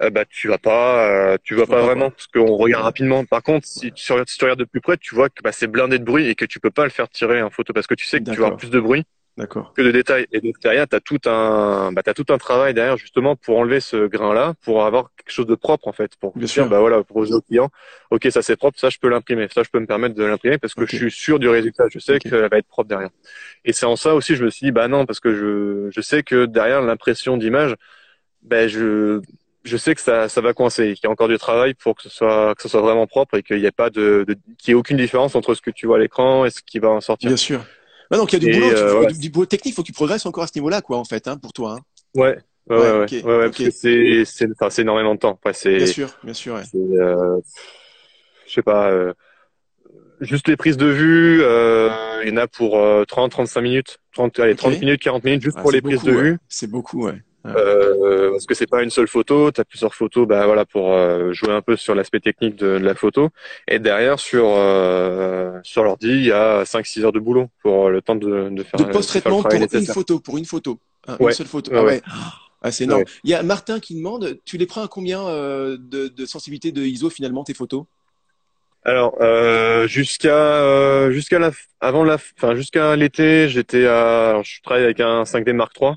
euh, 0.01 0.09
bah, 0.09 0.25
tu 0.25 0.47
vas 0.47 0.57
pas, 0.57 1.07
euh, 1.07 1.37
tu 1.43 1.55
vois 1.55 1.67
pas, 1.67 1.81
vraiment, 1.81 2.11
parce 2.11 2.27
qu'on 2.27 2.55
regarde 2.55 2.83
rapidement. 2.83 3.23
Par 3.25 3.43
contre, 3.43 3.67
si 3.67 3.91
tu, 3.91 4.03
si 4.03 4.37
tu 4.37 4.43
regardes 4.43 4.59
de 4.59 4.65
plus 4.65 4.81
près, 4.81 4.97
tu 4.97 5.13
vois 5.13 5.29
que 5.29 5.41
bah, 5.43 5.51
c'est 5.51 5.67
blindé 5.67 5.99
de 5.99 6.03
bruit 6.03 6.27
et 6.27 6.35
que 6.35 6.45
tu 6.45 6.59
peux 6.59 6.71
pas 6.71 6.85
le 6.85 6.89
faire 6.89 7.09
tirer 7.09 7.41
en 7.41 7.49
photo 7.49 7.73
parce 7.73 7.87
que 7.87 7.95
tu 7.95 8.05
sais 8.05 8.19
que 8.19 8.29
tu 8.29 8.37
vas 8.39 8.47
avoir 8.47 8.57
plus 8.57 8.69
de 8.69 8.79
bruit 8.79 9.05
D'accord. 9.37 9.73
Que 9.75 9.81
de 9.81 9.91
détails. 9.91 10.27
Et 10.31 10.39
donc 10.39 10.55
derrière, 10.61 10.87
tu 10.87 10.95
as 10.95 11.01
tout 11.01 11.19
un, 11.25 11.91
bah, 11.91 12.01
as 12.05 12.13
tout 12.13 12.25
un 12.29 12.37
travail 12.37 12.73
derrière 12.73 12.95
justement 12.95 13.35
pour 13.35 13.57
enlever 13.57 13.81
ce 13.81 14.07
grain-là, 14.07 14.53
pour 14.63 14.85
avoir 14.85 15.09
quelque 15.17 15.31
chose 15.33 15.45
de 15.45 15.55
propre 15.55 15.89
en 15.89 15.91
fait, 15.91 16.15
pour 16.21 16.31
Bien 16.37 16.45
dire, 16.45 16.53
sûr. 16.53 16.69
bah 16.69 16.79
voilà, 16.79 17.03
proposer 17.03 17.33
au 17.33 17.41
client, 17.41 17.69
ok, 18.11 18.27
ça 18.31 18.41
c'est 18.41 18.55
propre, 18.55 18.79
ça 18.79 18.89
je 18.89 18.97
peux 18.97 19.09
l'imprimer, 19.09 19.47
ça 19.53 19.63
je 19.63 19.69
peux 19.69 19.79
me 19.79 19.87
permettre 19.87 20.15
de 20.15 20.23
l'imprimer 20.23 20.57
parce 20.57 20.73
que 20.73 20.83
Okay. 20.83 20.97
je 20.97 21.07
suis 21.09 21.11
sûr 21.11 21.39
du 21.39 21.49
résultat, 21.49 21.85
je 21.91 21.99
sais 21.99 22.17
qu'elle 22.19 22.47
va 22.49 22.57
être 22.57 22.67
propre 22.67 22.87
derrière. 22.87 23.09
Et 23.65 23.73
c'est 23.73 23.85
en 23.85 23.97
ça 23.97 24.15
aussi, 24.15 24.35
je 24.37 24.45
me 24.45 24.49
suis 24.49 24.67
dit, 24.67 24.71
bah 24.71 24.87
non, 24.87 25.05
parce 25.05 25.19
que 25.19 25.33
je, 25.33 25.89
je 25.93 26.01
sais 26.01 26.23
que 26.23 26.45
derrière 26.45 26.81
l'impression 26.81 27.35
d'image, 27.35 27.75
ben 28.41 28.69
je, 28.69 29.21
je 29.63 29.77
sais 29.77 29.95
que 29.95 30.01
ça, 30.01 30.29
ça 30.29 30.41
va 30.41 30.53
coincer, 30.53 30.93
qu'il 30.93 31.03
y 31.05 31.07
a 31.07 31.11
encore 31.11 31.27
du 31.27 31.37
travail 31.37 31.73
pour 31.73 31.95
que 31.95 32.03
ce 32.03 32.09
soit, 32.09 32.55
que 32.55 32.61
ce 32.61 32.69
soit 32.69 32.81
vraiment 32.81 33.07
propre 33.07 33.35
et 33.37 33.43
qu'il 33.43 33.57
n'y 33.59 33.65
ait 33.65 33.71
pas 33.71 33.89
de, 33.89 34.23
de 34.27 34.35
qu'il 34.57 34.69
y 34.69 34.71
ait 34.71 34.75
aucune 34.75 34.97
différence 34.97 35.35
entre 35.35 35.55
ce 35.55 35.61
que 35.61 35.71
tu 35.71 35.87
vois 35.87 35.97
à 35.97 35.99
l'écran 35.99 36.45
et 36.45 36.51
ce 36.51 36.61
qui 36.61 36.79
va 36.79 36.89
en 36.89 37.01
sortir. 37.01 37.29
Bien 37.29 37.37
sûr. 37.37 37.65
Donc 38.11 38.33
il 38.33 38.43
y 38.43 38.49
a 38.49 38.51
du 38.51 38.59
boulot, 38.59 39.05
du, 39.11 39.29
boulot 39.29 39.45
technique, 39.45 39.75
faut 39.75 39.81
que 39.81 39.87
tu 39.87 39.93
progresses 39.93 40.25
encore 40.25 40.43
à 40.43 40.47
ce 40.47 40.53
niveau-là, 40.55 40.81
quoi, 40.81 40.97
en 40.97 41.05
fait, 41.05 41.27
hein, 41.27 41.37
pour 41.37 41.53
toi. 41.53 41.77
Hein. 41.77 41.81
Ouais, 42.15 42.37
Ouais, 42.67 42.77
ouais, 42.77 42.91
ouais, 42.91 43.23
ouais, 43.23 43.45
parce 43.45 43.57
que 43.57 43.69
c'est, 43.69 44.23
c'est, 44.25 44.47
enfin, 44.51 44.71
c'est 44.71 44.81
énormément 44.81 45.13
de 45.13 45.19
temps. 45.19 45.33
Après, 45.33 45.53
c'est. 45.53 45.77
Bien 45.77 45.85
sûr, 45.85 46.09
bien 46.23 46.33
sûr, 46.33 46.55
ouais. 46.55 46.63
Euh, 46.73 47.39
je 48.47 48.53
sais 48.53 48.63
pas, 48.63 48.89
euh, 48.89 49.13
juste 50.19 50.47
les 50.47 50.57
prises 50.57 50.77
de 50.77 50.87
vue, 50.87 51.43
euh, 51.43 51.91
il 52.23 52.29
y 52.29 52.33
en 52.33 52.37
a 52.37 52.47
pour 52.47 52.81
30, 53.07 53.31
35 53.31 53.61
minutes, 53.61 53.99
30, 54.13 54.39
allez, 54.39 54.55
30 54.55 54.79
minutes, 54.79 55.01
40 55.01 55.23
minutes, 55.23 55.43
juste 55.43 55.57
ah, 55.59 55.61
pour 55.61 55.71
les 55.71 55.81
prises 55.81 56.01
de 56.01 56.11
vue. 56.11 56.37
C'est 56.49 56.69
beaucoup, 56.69 57.05
ouais. 57.05 57.21
Euh, 57.45 58.31
parce 58.31 58.45
que 58.45 58.53
c'est 58.53 58.67
pas 58.67 58.81
une 58.81 58.89
seule 58.89 59.07
photo, 59.07 59.51
tu 59.51 59.61
as 59.61 59.65
plusieurs 59.65 59.93
photos, 59.93 60.27
bah 60.27 60.45
voilà 60.45 60.65
pour 60.65 60.93
euh, 60.93 61.31
jouer 61.33 61.51
un 61.51 61.61
peu 61.61 61.75
sur 61.75 61.93
l'aspect 61.93 62.19
technique 62.19 62.55
de, 62.55 62.79
de, 62.79 62.83
la 62.83 62.95
photo. 62.95 63.29
Et 63.67 63.79
derrière 63.79 64.19
sur 64.19 64.45
euh, 64.47 65.59
sur 65.63 65.83
l'ordi, 65.83 66.09
il 66.09 66.25
y 66.25 66.31
a 66.31 66.63
5-6 66.63 67.03
heures 67.03 67.11
de 67.11 67.19
boulot 67.19 67.49
pour 67.61 67.89
le 67.89 68.01
temps 68.01 68.15
de, 68.15 68.49
de 68.49 68.63
faire. 68.63 68.79
De 68.79 68.91
post-traitement 68.91 69.43
pour 69.43 69.53
une 69.53 69.85
photo, 69.85 70.19
pour 70.19 70.37
une 70.37 70.45
photo, 70.45 70.79
hein, 71.07 71.17
une 71.19 71.31
seule 71.31 71.47
photo. 71.47 71.71
ah 71.75 71.83
ouais. 71.83 72.01
Ah, 72.65 72.71
c'est 72.71 72.85
énorme. 72.85 73.03
Il 73.23 73.29
y 73.29 73.35
a 73.35 73.43
Martin 73.43 73.79
qui 73.79 73.93
demande, 73.93 74.39
tu 74.43 74.57
les 74.57 74.65
prends 74.65 74.83
à 74.83 74.87
combien 74.87 75.21
euh, 75.27 75.77
de, 75.79 76.07
de, 76.07 76.25
sensibilité 76.25 76.71
de 76.71 76.81
ISO 76.81 77.11
finalement 77.11 77.43
tes 77.43 77.53
photos? 77.53 77.85
Alors 78.83 79.15
euh, 79.21 79.87
jusqu'à 79.87 80.35
euh, 80.35 81.11
jusqu'à 81.11 81.37
la 81.37 81.51
avant 81.79 82.03
la 82.03 82.15
enfin 82.15 82.55
jusqu'à 82.55 82.95
l'été, 82.95 83.49
j'étais 83.49 83.85
à 83.85 84.29
alors, 84.29 84.43
je 84.43 84.61
travaille 84.63 84.83
avec 84.83 84.99
un 84.99 85.23
5D 85.23 85.53
Mark 85.53 85.75
III. 85.79 85.93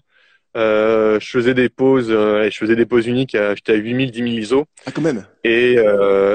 Euh, 0.57 1.21
je 1.21 1.31
faisais 1.31 1.55
des 1.55 1.69
poses 1.69 2.11
et 2.11 2.51
je 2.51 2.57
faisais 2.57 2.75
des 2.75 2.87
poses 2.87 3.07
uniques 3.07 3.37
j'étais 3.55 3.73
à 3.73 3.77
8000 3.77 4.11
10000 4.11 4.39
ISO. 4.39 4.67
Ah 4.87 4.93
quand 4.93 5.03
même. 5.03 5.27
Et 5.45 5.77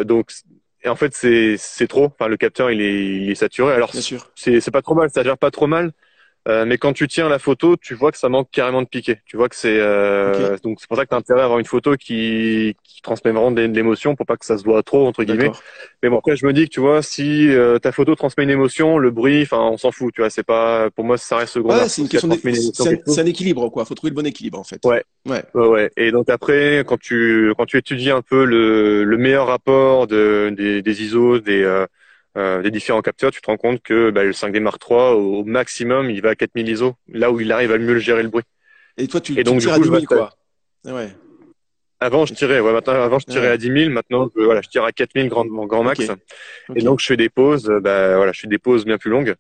donc 0.06 0.32
et 0.84 0.90
en 0.90 0.96
fait 0.96 1.14
c'est 1.14 1.56
c'est 1.58 1.88
trop 1.88 2.06
enfin 2.06 2.28
le 2.28 2.38
capteur 2.38 2.70
il 2.70 2.82
est 2.82 3.06
il 3.06 3.32
est 3.32 3.36
saturé 3.36 3.74
alors 3.74 3.94
c'est 4.36 4.60
c'est 4.60 4.72
pas 4.72 4.82
trop 4.82 4.96
mal 4.96 5.10
ça 5.10 5.24
gère 5.24 5.38
pas 5.38 5.50
trop 5.52 5.68
mal 5.68 5.94
euh, 6.50 6.66
mais 6.66 6.78
quand 6.78 6.92
tu 6.92 7.08
tiens 7.08 7.30
la 7.30 7.40
photo, 7.40 7.78
tu 7.78 7.94
vois 7.94 8.12
que 8.12 8.18
ça 8.18 8.28
manque 8.28 8.50
carrément 8.52 8.82
de 8.82 8.88
piqué. 8.88 9.20
Tu 9.26 9.38
vois 9.38 9.48
que 9.48 9.56
c'est 9.56 9.78
euh, 9.80 10.58
donc 10.62 10.80
c'est 10.82 10.88
pour 10.88 10.98
ça 10.98 11.06
que 11.06 11.10
tu 11.10 11.16
as 11.16 11.18
intérêt 11.18 11.40
à 11.40 11.46
avoir 11.46 11.60
une 11.60 11.66
photo 11.66 11.96
qui, 11.96 12.76
qui 12.84 13.02
transmet 13.02 13.32
vraiment 13.32 13.52
de, 13.52 13.62
l'émotion 13.62 14.16
pour 14.16 14.26
pas 14.26 14.36
que 14.36 14.46
ça 14.46 14.58
se 14.58 14.64
voit 14.66 14.84
trop 14.84 15.08
entre 15.08 15.24
guillemets. 15.24 15.52
Mais 16.02 16.10
bon 16.10 16.18
après 16.18 16.36
je 16.36 16.46
me 16.46 16.52
dis 16.52 16.66
que 16.66 16.74
tu 16.74 16.82
vois 16.82 17.02
si 17.02 17.48
euh, 17.50 17.80
ta 17.80 17.94
photo 17.94 18.14
transmet 18.16 18.44
une 18.44 18.50
émotion, 18.50 18.98
le 18.98 19.10
bruit, 19.10 19.44
enfin 19.44 19.60
on 19.60 19.78
s'en 19.78 19.92
fout. 19.94 20.14
Tu 20.14 20.20
vois 20.20 20.30
c'est 20.30 20.44
pas 20.44 20.90
pour 20.92 21.06
moi 21.06 21.18
ça 21.18 21.38
reste 21.38 21.54
secondaire. 21.54 21.84
Ouais, 21.84 21.90
c'est 21.90 22.02
une 22.02 22.10
question 22.10 22.30
c'est 22.34 23.22
un, 23.22 23.26
équilibre 23.26 23.70
quoi. 23.70 23.86
Faut 23.86 23.96
trouver 23.96 24.12
le 24.12 24.16
bon 24.16 24.26
équilibre 24.26 24.60
en 24.60 24.66
fait. 24.66 24.82
Ouais. 24.84 25.04
Ouais. 25.26 25.44
Ouais. 25.54 25.68
ouais. 25.68 25.92
Et 25.96 26.12
donc 26.12 26.30
après 26.30 26.84
quand 26.86 27.00
tu 27.00 27.54
quand 27.58 27.66
tu 27.66 27.78
étudies 27.78 28.12
un 28.12 28.22
peu 28.22 28.44
le, 28.44 29.06
le 29.06 29.18
meilleur 29.18 29.48
rapport 29.48 30.08
de, 30.08 30.54
des, 30.58 30.82
des 30.82 31.04
ISO, 31.04 31.40
des 31.40 31.64
euh, 31.64 31.86
des 32.36 32.72
différents 32.72 33.02
capteurs, 33.02 33.32
tu 33.32 33.42
te 33.42 33.48
rends 33.48 33.58
compte 33.58 33.82
que 33.82 34.10
bah, 34.10 34.24
le 34.24 34.32
5D 34.32 34.60
Mark 34.60 34.82
III, 34.90 35.14
au, 35.14 35.44
maximum, 35.44 36.10
il 36.10 36.22
va 36.22 36.30
à 36.30 36.36
4000 36.36 36.68
ISO, 36.68 36.96
là 37.08 37.32
où 37.32 37.40
il 37.40 37.52
arrive 37.52 37.72
à 37.72 37.78
mieux 37.78 38.00
gérer 38.00 38.24
le 38.24 38.30
bruit. 38.30 38.44
Et 38.98 39.08
toi, 39.08 39.22
tu, 39.22 39.40
et 39.40 39.44
donc, 39.44 39.60
tires 39.60 39.74
à 39.74 39.80
10 39.80 39.90
000, 39.90 40.02
quoi 40.06 40.32
ouais. 40.86 41.10
Avant, 42.00 42.26
je 42.26 42.34
tirais, 42.34 42.60
ouais, 42.60 42.74
maintenant, 42.74 42.94
avant, 43.02 43.20
je 43.20 43.26
tirais 43.26 43.48
à 43.48 43.58
10 43.58 43.72
000. 43.72 43.90
Maintenant, 43.90 44.30
je, 44.36 44.44
voilà, 44.44 44.62
je 44.62 44.68
tire 44.68 44.84
à 44.84 44.92
4000 44.92 45.30
grand, 45.30 45.46
grand 45.46 45.84
max. 45.84 46.02
Et 46.76 46.82
donc, 46.82 47.00
je 47.00 47.06
fais 47.06 47.18
des 47.18 47.30
pauses, 47.30 47.72
bah, 47.82 48.18
voilà, 48.18 48.32
je 48.34 48.42
fais 48.42 48.48
des 48.48 48.58
pauses 48.58 48.86
bien 48.86 48.98
plus 48.98 49.10
longues. 49.10 49.36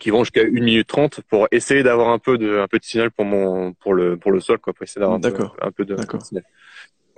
Qui 0.00 0.10
vont 0.10 0.22
jusqu'à 0.22 0.42
1 0.42 0.50
minute 0.50 0.86
30 0.86 1.20
pour 1.28 1.48
essayer 1.50 1.82
d'avoir 1.82 2.08
un 2.08 2.18
peu 2.18 2.38
de, 2.38 2.58
un 2.58 2.68
peu 2.68 2.78
de 2.78 2.84
signal 2.84 3.10
pour 3.10 3.24
mon, 3.24 3.72
pour 3.74 3.92
le, 3.92 4.16
pour 4.16 4.30
le 4.30 4.40
sol, 4.40 4.58
quoi, 4.58 4.72
pour 4.72 4.84
essayer 4.84 5.00
d'avoir 5.00 5.18
un, 5.18 5.20
peu, 5.20 5.44
un 5.60 5.70
peu 5.72 5.84
de, 5.84 5.96
signal 6.22 6.44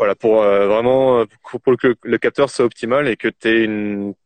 voilà 0.01 0.15
pour 0.15 0.43
euh, 0.43 0.67
vraiment 0.67 1.27
pour 1.63 1.77
que 1.77 1.95
le 2.03 2.17
capteur 2.17 2.49
soit 2.49 2.65
optimal 2.65 3.07
et 3.07 3.17
que 3.19 3.29
tu 3.29 3.49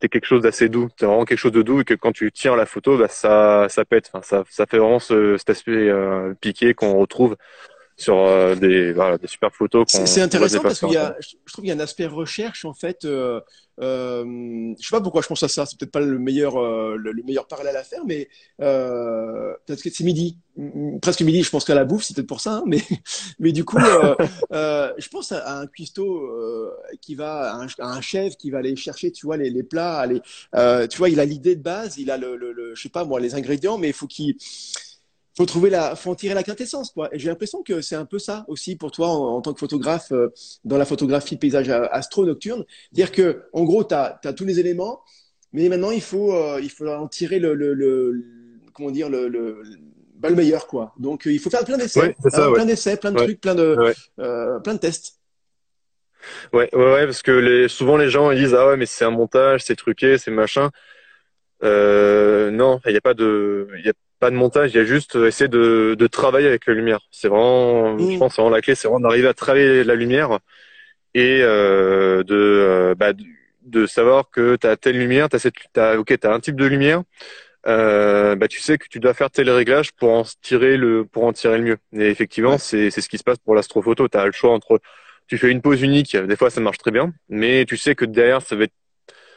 aies, 0.01 0.09
quelque 0.09 0.25
chose 0.25 0.43
d'assez 0.43 0.69
doux 0.69 0.89
tu 0.97 1.05
vraiment 1.05 1.25
quelque 1.25 1.39
chose 1.39 1.51
de 1.51 1.63
doux 1.63 1.81
et 1.81 1.85
que 1.85 1.95
quand 1.95 2.13
tu 2.13 2.31
tires 2.31 2.55
la 2.55 2.65
photo 2.65 2.97
bah, 2.97 3.09
ça 3.09 3.67
ça 3.69 3.85
pète. 3.85 4.09
Enfin 4.13 4.23
ça 4.23 4.45
ça 4.49 4.67
fait 4.67 4.79
vraiment 4.79 5.01
ce, 5.01 5.37
cet 5.37 5.51
aspect 5.51 5.73
euh, 5.73 6.33
piqué 6.41 6.75
qu'on 6.75 6.95
retrouve 6.95 7.37
sur 7.97 8.19
euh, 8.19 8.55
des, 8.55 8.93
voilà, 8.93 9.19
des 9.19 9.27
super 9.27 9.55
photos. 9.55 9.87
C'est 9.89 10.21
intéressant 10.21 10.61
parce 10.61 10.81
qu'il 10.81 10.93
y 10.93 10.97
a, 10.97 11.17
je 11.21 11.53
trouve 11.53 11.63
qu'il 11.63 11.69
y 11.69 11.73
a 11.73 11.77
un 11.77 11.81
aspect 11.81 12.07
recherche 12.07 12.65
en 12.65 12.75
fait. 12.75 13.05
Euh, 13.05 13.41
euh, 13.81 14.75
je 14.79 14.87
sais 14.87 14.97
pas 14.97 15.01
pourquoi 15.01 15.23
je 15.23 15.27
pense 15.27 15.43
à 15.43 15.49
ça. 15.49 15.67
C'est 15.67 15.79
peut-être 15.79 15.93
pas 15.93 16.01
le 16.01 16.19
meilleur, 16.19 16.57
euh, 16.57 16.97
le, 16.97 17.23
meilleur 17.25 17.47
parallèle 17.47 17.77
à 17.77 17.83
faire, 17.83 18.05
mais 18.07 18.29
euh, 18.61 19.53
peut-être 19.67 19.83
que 19.83 19.91
c'est 19.91 20.05
midi, 20.05 20.39
presque 21.03 21.23
midi. 21.23 21.43
Je 21.43 21.51
pense 21.51 21.65
qu'à 21.65 21.75
la 21.75 21.85
bouffe, 21.85 22.05
c'est 22.05 22.15
peut-être 22.15 22.29
pour 22.29 22.41
ça. 22.41 22.59
Hein, 22.59 22.65
mais, 22.67 22.81
mais 23.39 23.53
du 23.53 23.65
coup, 23.65 23.79
je 23.79 25.09
pense 25.09 25.33
à, 25.33 25.59
un 25.59 25.67
cuistot 25.67 26.29
qui 27.01 27.15
va, 27.15 27.55
à 27.55 27.65
un, 27.65 27.67
un, 27.79 28.01
chef 28.01 28.37
qui 28.37 28.51
va 28.51 28.59
aller 28.59 28.77
chercher, 28.77 29.11
tu 29.11 29.27
vois, 29.27 29.37
les, 29.37 29.51
les 29.51 29.63
plats. 29.63 29.99
Aller, 29.99 30.21
tu 30.89 30.99
vois, 30.99 31.09
il 31.09 31.21
a 31.21 31.25
l'idée 31.25 31.57
de 31.57 31.63
base, 31.63 31.99
il 31.99 32.11
a 32.11 32.19
le, 32.19 32.37
le, 32.37 32.53
le, 32.53 32.75
je 32.75 32.83
sais 32.83 32.89
pas 32.89 33.05
moi, 33.05 33.21
les 33.21 33.35
ingrédients, 33.35 33.79
mais 33.79 33.89
il 33.89 33.95
faut 33.95 34.07
qu'il 34.07 34.37
faut 35.37 35.47
trouver 35.47 35.71
la, 35.71 35.97
faut 35.97 36.11
en 36.11 36.15
tirer 36.15 36.35
la 36.35 36.43
quintessence, 36.43 36.91
quoi. 36.91 37.15
Et 37.15 37.19
j'ai 37.19 37.29
l'impression 37.29 37.63
que 37.63 37.81
c'est 37.81 37.97
un 37.97 38.05
peu 38.05 38.19
ça 38.19 38.45
aussi 38.49 38.77
pour 38.77 38.91
toi 38.93 39.09
en, 39.09 39.41
tant 39.41 39.53
que 39.53 39.59
photographe 39.59 40.13
euh, 40.13 40.29
dans 40.65 40.79
la 40.79 40.85
photographie 40.85 41.37
paysage 41.37 41.69
astro 41.69 42.25
nocturne, 42.25 42.65
dire 42.93 43.11
que 43.11 43.43
en 43.53 43.65
gros 43.65 43.85
tu 43.85 43.95
as, 43.95 44.21
tous 44.37 44.45
les 44.45 44.61
éléments, 44.61 45.03
mais 45.53 45.69
maintenant 45.69 45.91
il 45.91 46.03
faut, 46.03 46.35
euh, 46.35 46.61
il 46.63 46.71
faut 46.71 46.87
en 46.87 47.09
tirer 47.09 47.39
le, 47.39 47.55
le, 47.55 47.75
le 47.75 48.25
comment 48.73 48.91
dire 48.91 49.09
le, 49.09 49.29
le, 49.29 49.63
bah, 50.17 50.29
le 50.31 50.37
meilleur, 50.37 50.67
quoi. 50.67 50.95
Donc 50.99 51.27
il 51.27 51.41
faut 51.41 51.51
faire 51.51 51.65
plein 51.65 51.79
d'essais, 51.79 52.15
hein, 52.33 52.53
plein 52.53 52.65
d'essais, 52.65 52.97
plein 52.97 53.13
de 53.13 53.19
trucs, 53.19 53.41
plein 53.41 53.55
de, 53.55 53.77
euh, 54.21 54.61
plein 54.61 54.75
de 54.75 54.79
tests. 54.79 55.21
Ouais, 56.53 56.75
ouais, 56.75 56.93
ouais, 56.93 57.05
parce 57.05 57.23
que 57.23 57.33
les, 57.33 57.69
souvent 57.69 57.97
les 57.99 58.09
gens 58.09 58.31
ils 58.31 58.39
disent 58.39 58.55
ah 58.55 58.69
ouais 58.69 58.77
mais 58.77 58.87
c'est 58.87 59.05
un 59.05 59.11
montage, 59.11 59.65
c'est 59.65 59.77
truqué, 59.77 60.17
c'est 60.17 60.31
machin. 60.31 60.71
Euh, 61.63 62.51
non, 62.51 62.81
il 62.87 62.93
n'y 62.93 62.97
a 62.97 63.01
pas 63.01 63.15
de, 63.15 63.69
il 63.79 63.85
y 63.85 63.89
a 63.89 63.93
pas 64.25 64.31
de 64.31 64.37
montage, 64.37 64.73
il 64.73 64.79
y 64.79 64.81
a 64.81 64.85
juste 64.87 65.17
euh, 65.17 65.27
essayer 65.27 65.49
de, 65.49 65.95
de 65.99 66.07
travailler 66.07 66.49
avec 66.49 66.67
la 66.67 66.73
lumière. 66.73 67.01
C'est 67.11 67.29
vraiment, 67.29 67.99
je 67.99 68.17
pense, 68.17 68.37
vraiment 68.37 68.49
la 68.49 68.63
clé, 68.63 68.75
c'est 68.75 68.89
vraiment 68.89 69.07
d'arriver 69.07 69.29
à 69.29 69.35
travailler 69.35 69.85
la 69.85 69.95
lumière 69.95 70.39
et 71.13 71.41
euh, 71.43 72.23
de, 72.23 72.35
euh, 72.35 72.95
bah, 72.95 73.13
de 73.61 73.85
savoir 73.85 74.31
que 74.31 74.57
tu 74.57 74.67
as 74.67 74.79
telle 74.79 74.99
lumière, 74.99 75.29
tu 75.29 75.37
as 75.37 75.41
cette, 75.41 75.57
as, 75.77 75.99
ok, 75.99 76.19
tu 76.19 76.27
as 76.27 76.33
un 76.33 76.41
type 76.41 76.57
de 76.57 76.65
lumière, 76.65 77.03
euh, 77.67 78.35
bah, 78.35 78.49
tu 78.49 78.61
sais 78.61 78.79
que 78.79 78.87
tu 78.89 78.99
dois 78.99 79.13
faire 79.13 79.31
tel 79.31 79.51
réglage 79.51 79.93
pour 79.93 80.11
en 80.11 80.25
tirer 80.41 80.79
le, 80.79 81.05
pour 81.05 81.25
en 81.25 81.35
tirer 81.35 81.59
le 81.59 81.65
mieux. 81.65 81.79
Et 81.93 82.09
effectivement, 82.09 82.57
c'est, 82.57 82.91
c'est 82.91 83.03
ce 83.03 83.11
qui 83.11 83.19
se 83.19 83.25
passe 83.25 83.39
pour 83.45 83.55
l'astrophoto. 83.55 84.09
Tu 84.09 84.17
as 84.17 84.25
le 84.25 84.33
choix 84.33 84.53
entre, 84.53 84.81
tu 85.27 85.37
fais 85.37 85.51
une 85.51 85.61
pose 85.61 85.83
unique, 85.83 86.17
des 86.17 86.37
fois 86.37 86.49
ça 86.49 86.63
marche 86.63 86.79
très 86.79 86.93
bien, 86.93 87.13
mais 87.29 87.67
tu 87.67 87.77
sais 87.77 87.95
que 87.95 88.07
derrière 88.07 88.41
ça 88.41 88.57
va 88.57 88.65
être 88.65 88.73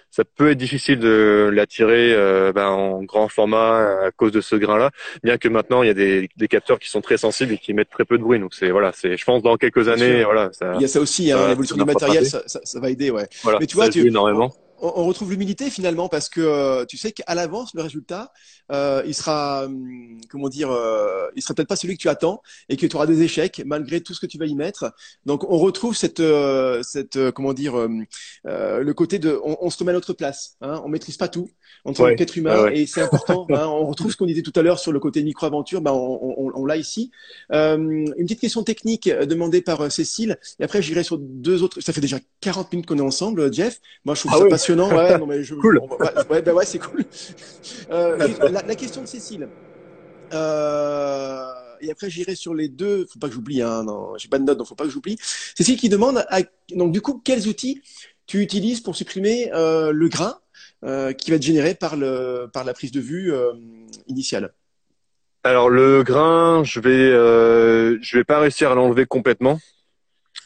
ça 0.09 0.23
peut 0.23 0.51
être 0.51 0.57
difficile 0.57 0.99
de 0.99 1.49
l'attirer 1.53 2.13
euh, 2.13 2.51
ben, 2.53 2.67
en 2.67 3.03
grand 3.03 3.27
format 3.27 4.05
à 4.05 4.11
cause 4.11 4.31
de 4.31 4.41
ce 4.41 4.55
grain-là, 4.55 4.91
bien 5.23 5.37
que 5.37 5.47
maintenant 5.47 5.83
il 5.83 5.87
y 5.87 5.91
a 5.91 5.93
des, 5.93 6.29
des, 6.35 6.47
capteurs 6.47 6.79
qui 6.79 6.89
sont 6.89 7.01
très 7.01 7.17
sensibles 7.17 7.53
et 7.53 7.57
qui 7.57 7.73
mettent 7.73 7.89
très 7.89 8.05
peu 8.05 8.17
de 8.17 8.23
bruit. 8.23 8.39
Donc 8.39 8.53
c'est 8.53 8.71
voilà, 8.71 8.91
c'est 8.93 9.17
je 9.17 9.25
pense 9.25 9.41
dans 9.43 9.57
quelques 9.57 9.87
années, 9.89 10.23
voilà. 10.23 10.49
Ça, 10.53 10.73
il 10.75 10.81
y 10.81 10.85
a 10.85 10.87
ça 10.87 10.99
aussi, 10.99 11.31
hein, 11.31 11.47
l'évolution 11.47 11.75
du 11.75 11.85
matériel, 11.85 12.25
ça, 12.25 12.41
ça, 12.47 12.59
ça, 12.63 12.79
va 12.79 12.89
aider, 12.89 13.11
ouais. 13.11 13.27
Voilà, 13.43 13.59
Mais 13.59 13.67
tu 13.67 13.75
vois, 13.75 13.89
tu 13.89 14.05
énormément 14.07 14.53
on, 14.79 15.05
retrouve 15.05 15.31
l'humilité 15.31 15.69
finalement 15.69 16.09
parce 16.09 16.29
que 16.29 16.41
euh, 16.41 16.85
tu 16.85 16.97
sais 16.97 17.11
qu'à 17.11 17.35
l'avance 17.35 17.73
le 17.73 17.81
résultat 17.81 18.31
euh, 18.71 19.01
il 19.05 19.13
sera 19.13 19.65
hum, 19.65 20.19
comment 20.29 20.49
dire 20.49 20.71
euh, 20.71 21.27
il 21.35 21.41
sera 21.41 21.53
peut-être 21.53 21.69
pas 21.69 21.77
celui 21.77 21.95
que 21.95 22.01
tu 22.01 22.09
attends 22.09 22.41
et 22.67 22.75
que 22.75 22.85
tu 22.85 22.95
auras 22.97 23.05
des 23.05 23.21
échecs 23.21 23.61
malgré 23.65 24.01
tout 24.01 24.13
ce 24.13 24.19
que 24.19 24.25
tu 24.25 24.37
vas 24.37 24.45
y 24.45 24.55
mettre. 24.55 24.93
Donc 25.25 25.49
on 25.49 25.57
retrouve 25.57 25.95
cette 25.95 26.19
euh, 26.19 26.83
cette 26.83 27.31
comment 27.31 27.53
dire 27.53 27.75
le 28.43 28.91
côté 28.93 29.19
de 29.19 29.39
on, 29.43 29.69
se 29.69 29.77
remet 29.79 29.91
à 29.91 29.93
notre 29.93 30.13
place 30.13 30.57
hein, 30.61 30.81
on 30.83 30.89
maîtrise 30.89 31.17
pas 31.17 31.27
tout 31.27 31.49
en 31.85 31.93
tant 31.93 32.13
qu'être 32.15 32.37
humain 32.37 32.67
et 32.67 32.85
c'est 32.85 33.01
important 33.01 33.47
hein, 33.51 33.67
on 33.67 33.85
retrouve 33.85 34.11
ce 34.11 34.17
qu'on 34.17 34.25
disait 34.25 34.41
tout 34.41 34.53
à 34.55 34.61
l'heure 34.61 34.79
sur 34.79 34.91
le 34.91 34.99
côté 34.99 35.23
micro-aventure 35.23 35.81
ben 35.81 35.91
on, 35.91 36.51
on, 36.53 36.65
l'a 36.65 36.77
ici. 36.77 37.11
Une 37.49 38.13
petite 38.17 38.41
question 38.41 38.63
technique 38.63 39.09
demandée 39.09 39.61
par 39.61 39.89
Cécile. 39.91 40.37
Et 40.59 40.63
après 40.63 40.81
j'irai 40.81 41.03
sur 41.03 41.17
deux 41.17 41.63
autres. 41.63 41.79
Ça 41.79 41.93
fait 41.93 42.01
déjà 42.01 42.19
40 42.41 42.71
minutes 42.73 42.87
qu'on 42.87 42.97
est 42.97 43.01
ensemble 43.01 43.53
Jeff. 43.53 43.79
Moi 44.03 44.15
je 44.15 44.21
trouve 44.21 44.33
ah 44.33 44.39
ça 44.39 44.47
Ouais, 44.73 45.17
non, 45.17 45.25
mais 45.25 45.43
je, 45.43 45.55
cool. 45.61 45.79
ouais, 46.29 46.41
bah 46.41 46.53
ouais, 46.53 46.65
c'est 46.65 46.79
cool. 46.79 47.03
Euh, 47.89 48.17
la, 48.49 48.61
la, 48.63 48.75
question 48.75 49.01
de 49.01 49.07
Cécile. 49.07 49.47
Euh, 50.33 51.45
et 51.81 51.91
après, 51.91 52.09
j'irai 52.09 52.35
sur 52.35 52.53
les 52.53 52.67
deux. 52.67 53.05
Faut 53.05 53.19
pas 53.19 53.27
que 53.27 53.33
j'oublie. 53.33 53.61
Hein, 53.61 53.83
non, 53.83 54.17
j'ai 54.17 54.27
pas 54.27 54.39
de 54.39 54.43
notes, 54.43 54.57
donc 54.57 54.67
faut 54.67 54.75
pas 54.75 54.85
que 54.85 54.89
j'oublie. 54.89 55.17
Cécile 55.21 55.77
qui 55.77 55.89
demande. 55.89 56.25
À, 56.29 56.41
donc, 56.75 56.91
du 56.91 57.01
coup, 57.01 57.21
quels 57.23 57.47
outils 57.47 57.81
tu 58.25 58.41
utilises 58.41 58.81
pour 58.81 58.95
supprimer 58.95 59.51
euh, 59.53 59.91
le 59.91 60.07
grain 60.07 60.37
qui 61.17 61.31
va 61.31 61.37
être 61.37 61.41
généré 61.41 61.75
par 61.75 61.95
le 61.95 62.49
par 62.53 62.63
la 62.63 62.73
prise 62.73 62.91
de 62.91 62.99
vue 62.99 63.33
initiale? 64.07 64.53
Alors, 65.43 65.69
le 65.69 66.03
grain, 66.03 66.63
je 66.63 66.79
vais 66.79 67.09
je 68.01 68.17
vais 68.17 68.23
pas 68.23 68.39
réussir 68.39 68.71
à 68.71 68.75
l'enlever 68.75 69.05
complètement. 69.05 69.59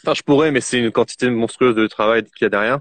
Enfin, 0.04 0.14
je 0.16 0.22
pourrais, 0.22 0.52
mais 0.52 0.62
c'est 0.62 0.80
une 0.80 0.92
quantité 0.92 1.30
monstrueuse 1.30 1.76
de 1.76 1.88
travail 1.88 2.24
qu'il 2.24 2.46
y 2.46 2.46
a 2.46 2.50
derrière. 2.50 2.80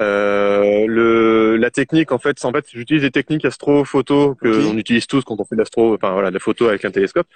Euh, 0.00 0.86
le, 0.86 1.56
la 1.56 1.70
technique, 1.70 2.12
en 2.12 2.18
fait, 2.18 2.44
en 2.44 2.52
fait, 2.52 2.66
j'utilise 2.72 3.02
des 3.02 3.10
techniques 3.10 3.44
astro-photo 3.44 4.34
que 4.36 4.66
on 4.66 4.76
utilise 4.76 5.06
tous 5.06 5.24
quand 5.24 5.40
on 5.40 5.44
fait 5.44 5.56
de 5.56 5.60
l'astro, 5.60 5.94
enfin 5.94 6.12
voilà, 6.12 6.30
de 6.30 6.34
la 6.34 6.40
photo 6.40 6.68
avec 6.68 6.84
un 6.84 6.90
télescope. 6.90 7.26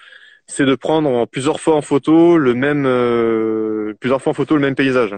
C'est 0.46 0.64
de 0.64 0.74
prendre 0.74 1.08
en 1.08 1.26
plusieurs 1.26 1.60
fois 1.60 1.76
en 1.76 1.82
photo 1.82 2.36
le 2.36 2.54
même, 2.54 2.84
euh, 2.86 3.94
plusieurs 4.00 4.20
fois 4.20 4.30
en 4.30 4.34
photo 4.34 4.54
le 4.54 4.60
même 4.60 4.74
paysage. 4.74 5.14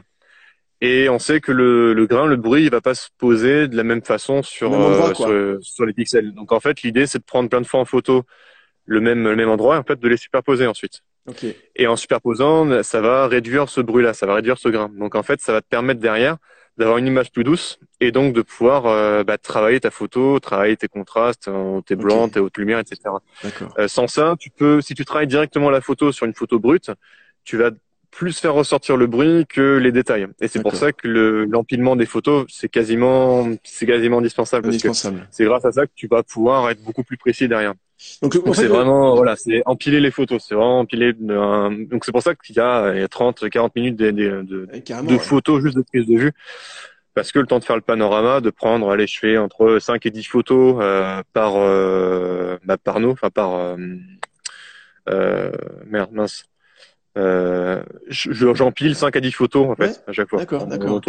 Et 0.80 1.08
on 1.08 1.18
sait 1.18 1.40
que 1.40 1.52
le, 1.52 1.94
le 1.94 2.06
grain, 2.06 2.26
le 2.26 2.36
bruit, 2.36 2.64
il 2.64 2.70
va 2.70 2.80
pas 2.80 2.94
se 2.94 3.08
poser 3.16 3.68
de 3.68 3.76
la 3.76 3.84
même 3.84 4.02
façon 4.02 4.42
sur, 4.42 4.70
sur, 5.14 5.58
sur, 5.62 5.86
les 5.86 5.92
pixels. 5.94 6.34
Donc 6.34 6.52
en 6.52 6.60
fait, 6.60 6.82
l'idée, 6.82 7.06
c'est 7.06 7.18
de 7.18 7.24
prendre 7.24 7.48
plein 7.48 7.60
de 7.60 7.66
fois 7.66 7.80
en 7.80 7.84
photo 7.84 8.24
le 8.84 9.00
même, 9.00 9.24
le 9.24 9.36
même 9.36 9.48
endroit 9.48 9.76
et 9.76 9.78
en 9.78 9.82
fait 9.82 9.98
de 9.98 10.08
les 10.08 10.18
superposer 10.18 10.66
ensuite. 10.66 11.00
Okay. 11.26 11.56
Et 11.74 11.86
en 11.86 11.96
superposant, 11.96 12.82
ça 12.82 13.00
va 13.00 13.26
réduire 13.28 13.70
ce 13.70 13.80
bruit-là, 13.80 14.12
ça 14.12 14.26
va 14.26 14.34
réduire 14.34 14.58
ce 14.58 14.68
grain. 14.68 14.90
Donc 14.94 15.14
en 15.14 15.22
fait, 15.22 15.40
ça 15.40 15.52
va 15.52 15.62
te 15.62 15.68
permettre 15.68 16.00
derrière 16.00 16.36
d'avoir 16.76 16.98
une 16.98 17.06
image 17.06 17.30
plus 17.30 17.44
douce 17.44 17.78
et 18.00 18.10
donc 18.10 18.34
de 18.34 18.42
pouvoir 18.42 18.86
euh, 18.86 19.24
bah, 19.24 19.38
travailler 19.38 19.80
ta 19.80 19.90
photo, 19.90 20.38
travailler 20.40 20.76
tes 20.76 20.88
contrastes, 20.88 21.48
euh, 21.48 21.80
tes 21.82 21.96
blancs, 21.96 22.32
tes 22.32 22.40
hautes 22.40 22.56
lumières, 22.58 22.80
etc. 22.80 22.98
Euh, 23.78 23.88
sans 23.88 24.06
ça, 24.06 24.34
tu 24.38 24.50
peux, 24.50 24.80
si 24.80 24.94
tu 24.94 25.04
travailles 25.04 25.26
directement 25.26 25.70
la 25.70 25.80
photo 25.80 26.12
sur 26.12 26.26
une 26.26 26.34
photo 26.34 26.58
brute, 26.58 26.90
tu 27.44 27.56
vas 27.56 27.70
plus 28.14 28.38
faire 28.38 28.54
ressortir 28.54 28.96
le 28.96 29.06
bruit 29.06 29.44
que 29.46 29.76
les 29.76 29.92
détails. 29.92 30.26
Et 30.40 30.48
c'est 30.48 30.62
pour 30.62 30.76
ça 30.76 30.92
que 30.92 31.08
l'empilement 31.50 31.96
des 31.96 32.06
photos, 32.06 32.46
c'est 32.48 32.68
quasiment, 32.68 33.48
c'est 33.64 33.86
quasiment 33.86 34.18
indispensable. 34.18 34.68
indispensable. 34.68 35.26
C'est 35.30 35.44
grâce 35.44 35.64
à 35.64 35.72
ça 35.72 35.86
que 35.86 35.92
tu 35.94 36.06
vas 36.06 36.22
pouvoir 36.22 36.70
être 36.70 36.82
beaucoup 36.82 37.02
plus 37.02 37.16
précis 37.16 37.48
derrière. 37.48 37.74
Donc, 38.22 38.36
c'est 38.54 38.66
vraiment, 38.66 39.14
voilà, 39.16 39.36
c'est 39.36 39.62
empiler 39.66 40.00
les 40.00 40.10
photos. 40.10 40.44
C'est 40.46 40.54
vraiment 40.54 40.80
empiler. 40.80 41.12
donc 41.12 42.04
c'est 42.04 42.12
pour 42.12 42.22
ça 42.22 42.34
qu'il 42.34 42.56
y 42.56 42.60
a, 42.60 43.08
30, 43.08 43.48
40 43.48 43.76
minutes 43.76 43.96
de, 43.96 44.10
de, 44.10 44.42
de, 44.42 45.18
photos 45.18 45.62
juste 45.62 45.76
de 45.76 45.82
prise 45.82 46.06
de 46.06 46.18
vue. 46.18 46.32
Parce 47.14 47.30
que 47.30 47.38
le 47.38 47.46
temps 47.46 47.60
de 47.60 47.64
faire 47.64 47.76
le 47.76 47.82
panorama, 47.82 48.40
de 48.40 48.50
prendre, 48.50 48.90
allez, 48.90 49.06
je 49.06 49.18
fais 49.18 49.38
entre 49.38 49.78
5 49.78 50.04
et 50.06 50.10
10 50.10 50.24
photos 50.24 50.76
euh, 50.80 51.22
par 51.32 51.54
euh, 51.56 52.58
bah, 52.64 52.76
par 52.76 52.98
nous, 52.98 53.10
enfin 53.10 53.30
par 53.30 53.54
euh, 53.54 53.76
euh 55.08 55.52
merde, 55.86 56.10
mince, 56.12 56.44
euh, 57.16 57.80
j'empile 58.08 58.96
5 58.96 59.14
à 59.14 59.20
10 59.20 59.30
photos 59.30 59.68
en 59.68 59.76
fait 59.76 60.02
à 60.08 60.12
chaque 60.12 60.28
fois. 60.28 60.40
D'accord, 60.40 60.66
d'accord. 60.66 61.00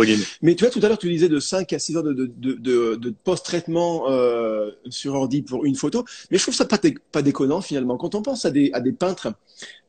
Mais 0.43 0.53
tu 0.53 0.64
vois, 0.64 0.72
tout 0.72 0.80
à 0.84 0.88
l'heure 0.88 0.99
tu 0.99 1.10
disais 1.10 1.30
de 1.30 1.39
5 1.39 1.74
à 1.74 1.80
6 1.80 1.97
heures 1.97 2.03
de, 2.03 2.14
de, 2.14 2.53
de, 2.53 2.95
de 2.95 3.14
post-traitement 3.24 4.10
euh, 4.10 4.70
sur 4.89 5.16
ordi 5.16 5.41
pour 5.41 5.66
une 5.66 5.76
photo, 5.76 6.06
mais 6.30 6.38
je 6.38 6.43
trouve 6.43 6.53
ça 6.53 6.66
pas, 6.66 6.80
pas 7.12 7.24
déconnant 7.24 7.62
finalement. 7.62 7.97
Quand 7.97 8.14
on 8.14 8.22
pense 8.22 8.45
à 8.45 8.51
des, 8.51 8.70
à 8.74 8.82
des 8.82 8.91
peintres 8.91 9.34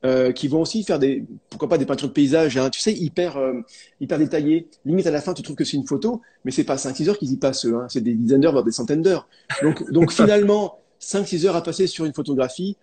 euh, 0.07 0.33
qui 0.33 0.49
vont 0.49 0.63
aussi 0.63 0.85
faire 0.85 0.99
des, 0.99 1.25
pourquoi 1.51 1.69
pas 1.69 1.77
des 1.77 1.85
peintures 1.87 2.09
de 2.09 2.15
paysage, 2.15 2.57
hein, 2.57 2.71
tu 2.71 2.81
sais, 2.81 2.95
hyper, 2.95 3.37
euh, 3.37 3.61
hyper 4.01 4.19
détaillées. 4.19 4.69
Limite 4.87 5.07
à 5.07 5.11
la 5.11 5.21
fin 5.21 5.35
tu 5.35 5.43
trouves 5.43 5.57
que 5.57 5.65
c'est 5.65 5.77
une 5.77 5.87
photo, 5.87 6.23
mais 6.47 6.51
c'est 6.51 6.65
pas 6.65 6.77
5-6 6.77 7.11
heures 7.11 7.19
qu'ils 7.19 7.33
y 7.33 7.37
passent, 7.37 7.67
hein, 7.67 7.87
c'est 7.91 8.01
des 8.01 8.15
dizaines 8.15 8.41
d'heures, 8.41 8.53
voire 8.53 8.65
des 8.65 8.73
centaines 8.73 9.03
d'heures. 9.03 9.29
Donc, 9.63 9.91
donc 9.91 10.13
finalement, 10.15 10.81
5-6 11.01 11.47
heures 11.47 11.57
à 11.57 11.63
passer 11.63 11.87
sur 11.87 12.07
une 12.07 12.15
photographie, 12.15 12.77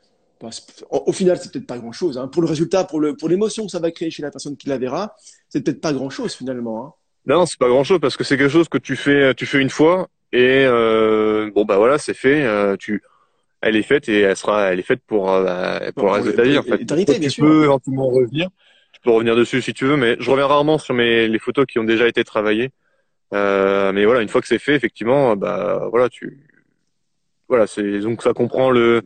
au, 0.89 1.12
final, 1.12 1.38
c'est 1.38 1.52
peut-être 1.52 1.68
pas 1.68 1.78
grand-chose. 1.78 2.18
Hein. 2.18 2.28
Pour 2.28 2.41
le 2.41 2.48
résultat, 2.48 2.84
pour 2.84 3.00
le 3.00 3.16
pour 3.16 3.30
l'émotion 3.30 3.66
que 3.66 3.72
ça 3.72 3.80
va 3.80 3.91
créer 3.91 4.10
chez 4.12 4.22
la 4.22 4.32
personne 4.32 4.58
qui 4.58 4.68
la 4.70 4.78
verra, 4.78 5.16
c'est 5.50 5.64
peut-être 5.64 5.82
pas 5.82 5.94
grand-chose 5.94 6.34
finalement. 6.34 6.86
Hein. 6.86 6.94
Non, 7.26 7.46
c'est 7.46 7.60
pas 7.60 7.70
grand-chose 7.70 8.00
parce 8.02 8.18
que 8.18 8.24
c'est 8.24 8.38
quelque 8.38 8.52
chose 8.52 8.70
que 8.70 8.78
tu 8.78 8.96
fais 8.96 9.34
tu 9.36 9.46
fais 9.46 9.60
une 9.60 9.70
fois 9.70 10.10
et 10.32 10.66
euh, 10.66 11.52
bon 11.54 11.64
bah 11.64 11.78
voilà, 11.78 11.98
c'est 11.98 12.14
fait. 12.14 12.44
Euh, 12.44 12.76
tu 12.78 13.02
elle 13.62 13.78
est 13.78 13.84
faite 13.84 14.10
et 14.10 14.22
elle 14.22 14.36
sera 14.36 14.74
elle 14.74 14.80
est 14.80 14.84
faite 14.84 15.02
pour 15.08 15.32
euh, 15.32 15.80
pour 15.96 16.06
le 16.06 16.12
reste 16.12 16.28
de 16.28 16.32
ta 16.32 16.44
vie 16.44 16.58
en 16.58 16.64
fait. 16.64 16.86
tu 17.30 17.41
peux 17.41 17.64
éventuellement 17.64 18.10
revenir. 18.10 18.50
Tu 18.91 19.00
peux 19.02 19.12
revenir 19.12 19.36
dessus 19.36 19.62
si 19.62 19.74
tu 19.74 19.86
veux, 19.86 19.96
mais 19.96 20.18
je 20.20 20.30
reviens 20.30 20.48
rarement 20.48 20.78
sur 20.78 20.94
mes 20.94 21.28
les 21.28 21.39
photos 21.39 21.66
qui 21.66 21.80
ont 21.80 21.84
déjà 21.84 22.08
été 22.08 22.24
travaillées. 22.24 22.72
mais 23.32 24.06
voilà, 24.06 24.22
une 24.22 24.30
fois 24.30 24.41
que 24.41 24.48
c'est 24.48 24.60
fait, 24.60 24.76
effectivement, 24.76 25.36
bah 25.36 25.88
voilà, 25.89 26.10
tu 26.10 26.46
voilà, 27.48 27.68
c'est 27.68 28.00
donc 28.00 28.22
ça 28.24 28.34
comprend 28.34 28.72
le 28.72 29.04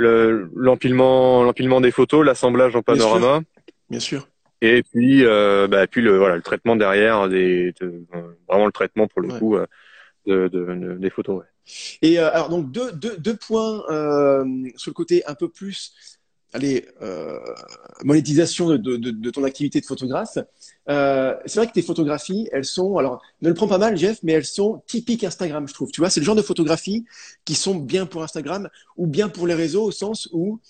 l'empilement 0.00 1.42
l'empilement 1.42 1.80
des 1.80 1.90
photos, 1.90 2.24
l'assemblage 2.24 2.74
en 2.76 2.82
panorama. 2.82 3.40
Bien 3.88 4.00
sûr. 4.00 4.28
Et 4.62 4.82
puis 4.82 5.24
euh, 5.24 5.66
bah, 5.68 5.86
puis 5.86 6.02
le 6.02 6.18
voilà 6.18 6.36
le 6.36 6.42
traitement 6.42 6.76
derrière 6.76 7.28
des 7.28 7.72
vraiment 8.48 8.66
le 8.66 8.72
traitement 8.72 9.08
pour 9.08 9.22
le 9.22 9.28
coup 9.28 9.56
euh, 9.56 9.66
de, 10.26 10.48
de, 10.48 10.96
des 10.98 11.10
photos. 11.10 11.40
Ouais. 11.40 11.46
Et 12.02 12.18
euh, 12.18 12.30
alors 12.32 12.48
donc 12.48 12.70
deux, 12.70 12.92
deux, 12.92 13.16
deux 13.16 13.36
points 13.36 13.82
sur 14.76 14.90
le 14.90 14.94
côté 14.94 15.24
un 15.26 15.34
peu 15.34 15.48
plus 15.48 15.92
allez, 16.52 16.86
euh, 17.02 17.38
monétisation 18.04 18.70
de, 18.70 18.76
de, 18.76 18.96
de, 18.96 19.30
ton 19.30 19.44
activité 19.44 19.80
de 19.80 19.86
photographe. 19.86 20.38
Euh, 20.88 21.34
c'est 21.46 21.60
vrai 21.60 21.66
que 21.66 21.72
tes 21.72 21.82
photographies, 21.82 22.48
elles 22.52 22.64
sont, 22.64 22.96
alors 22.96 23.22
ne 23.42 23.48
le 23.48 23.54
prends 23.54 23.68
pas 23.68 23.78
mal, 23.78 23.96
Jeff, 23.96 24.18
mais 24.22 24.32
elles 24.32 24.44
sont 24.44 24.82
typiques 24.86 25.24
Instagram, 25.24 25.68
je 25.68 25.74
trouve. 25.74 25.90
Tu 25.90 26.00
vois, 26.00 26.10
c'est 26.10 26.20
le 26.20 26.26
genre 26.26 26.36
de 26.36 26.42
photographies 26.42 27.04
qui 27.44 27.54
sont 27.54 27.76
bien 27.76 28.06
pour 28.06 28.22
Instagram 28.22 28.68
ou 28.96 29.06
bien 29.06 29.28
pour 29.28 29.46
les 29.46 29.54
réseaux 29.54 29.84
au 29.84 29.92
sens 29.92 30.28
où, 30.32 30.60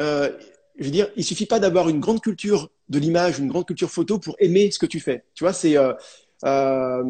euh, 0.00 0.30
je 0.78 0.84
veux 0.84 0.90
dire, 0.90 1.08
il 1.16 1.24
suffit 1.24 1.46
pas 1.46 1.60
d'avoir 1.60 1.88
une 1.88 2.00
grande 2.00 2.20
culture 2.20 2.70
de 2.88 2.98
l'image, 2.98 3.38
une 3.38 3.48
grande 3.48 3.66
culture 3.66 3.90
photo 3.90 4.18
pour 4.18 4.36
aimer 4.38 4.70
ce 4.70 4.78
que 4.78 4.86
tu 4.86 5.00
fais. 5.00 5.24
Tu 5.34 5.44
vois, 5.44 5.52
c'est 5.52 5.76
euh, 5.76 5.92
euh, 6.44 7.02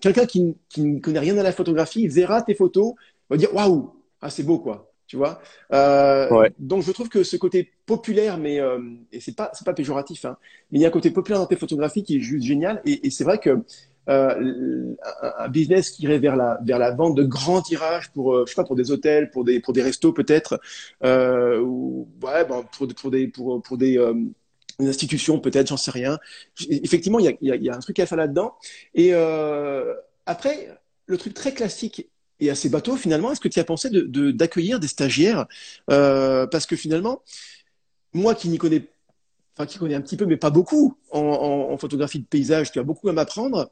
quelqu'un 0.00 0.26
qui, 0.26 0.56
qui 0.68 0.82
ne 0.82 0.98
connaît 1.00 1.20
rien 1.20 1.36
à 1.38 1.42
la 1.42 1.52
photographie, 1.52 2.08
verra 2.08 2.42
tes 2.42 2.54
photos, 2.54 2.94
va 3.30 3.36
dire 3.36 3.54
waouh, 3.54 3.94
ah 4.20 4.30
c'est 4.30 4.42
beau 4.42 4.58
quoi 4.58 4.93
tu 5.06 5.16
vois. 5.16 5.40
Euh, 5.72 6.48
donc 6.58 6.82
je 6.82 6.92
trouve 6.92 7.08
que 7.08 7.22
ce 7.22 7.36
côté 7.36 7.72
populaire, 7.86 8.38
mais 8.38 8.60
euh, 8.60 8.78
et 9.12 9.20
c'est 9.20 9.36
pas 9.36 9.50
c'est 9.52 9.64
pas 9.64 9.74
péjoratif, 9.74 10.24
hein, 10.24 10.36
mais 10.70 10.78
il 10.78 10.82
y 10.82 10.84
a 10.84 10.88
un 10.88 10.92
côté 10.92 11.10
populaire 11.10 11.40
dans 11.40 11.46
tes 11.46 11.56
photographies 11.56 12.02
qui 12.02 12.16
est 12.16 12.20
juste 12.20 12.46
génial. 12.46 12.80
Et, 12.84 13.06
et 13.06 13.10
c'est 13.10 13.24
vrai 13.24 13.38
que 13.38 13.62
euh, 14.08 14.94
un 15.38 15.48
business 15.48 15.90
qui 15.90 16.02
irait 16.04 16.18
vers 16.18 16.36
la 16.36 16.58
vers 16.64 16.78
la 16.78 16.90
vente 16.90 17.14
de 17.16 17.24
grands 17.24 17.62
tirages 17.62 18.10
pour 18.12 18.46
je 18.46 18.50
sais 18.50 18.56
pas 18.56 18.64
pour 18.64 18.76
des 18.76 18.90
hôtels, 18.90 19.30
pour 19.30 19.44
des 19.44 19.60
pour 19.60 19.72
des 19.72 19.82
restos 19.82 20.12
peut-être, 20.12 20.60
ou 21.02 22.08
ouais 22.22 22.44
bon, 22.44 22.64
pour 22.76 22.88
pour 22.94 23.10
des 23.10 23.28
pour 23.28 23.62
pour 23.62 23.76
des 23.78 23.98
institutions 24.80 25.38
peut-être, 25.38 25.68
j'en 25.68 25.76
sais 25.76 25.92
rien. 25.92 26.18
Effectivement, 26.68 27.20
il 27.20 27.26
y 27.26 27.28
a, 27.28 27.32
y, 27.40 27.50
a, 27.52 27.56
y 27.56 27.70
a 27.70 27.76
un 27.76 27.78
truc 27.78 28.00
à 28.00 28.06
faire 28.06 28.18
là-dedans. 28.18 28.54
Et 28.94 29.12
après, 30.26 30.68
le 31.06 31.18
truc 31.18 31.34
très 31.34 31.52
classique 31.52 32.08
et 32.40 32.50
à 32.50 32.54
ces 32.54 32.68
bateaux, 32.68 32.96
finalement, 32.96 33.32
est-ce 33.32 33.40
que 33.40 33.48
tu 33.48 33.60
as 33.60 33.64
pensé 33.64 33.88
d'accueillir 33.88 34.10
de, 34.10 34.30
d'accueillir 34.32 34.80
des 34.80 34.88
stagiaires 34.88 35.46
euh, 35.90 36.46
Parce 36.46 36.66
que 36.66 36.76
finalement, 36.76 37.22
moi 38.12 38.34
qui 38.34 38.48
n'y 38.48 38.58
connais, 38.58 38.86
enfin 39.56 39.66
qui 39.66 39.78
connais 39.78 39.94
un 39.94 40.00
petit 40.00 40.16
peu, 40.16 40.26
mais 40.26 40.36
pas 40.36 40.50
beaucoup 40.50 40.96
en, 41.10 41.20
en, 41.20 41.76
photographie 41.78 42.18
de 42.18 42.26
paysage, 42.26 42.72
tu 42.72 42.78
as 42.78 42.82
beaucoup 42.82 43.08
à 43.08 43.12
m'apprendre. 43.12 43.70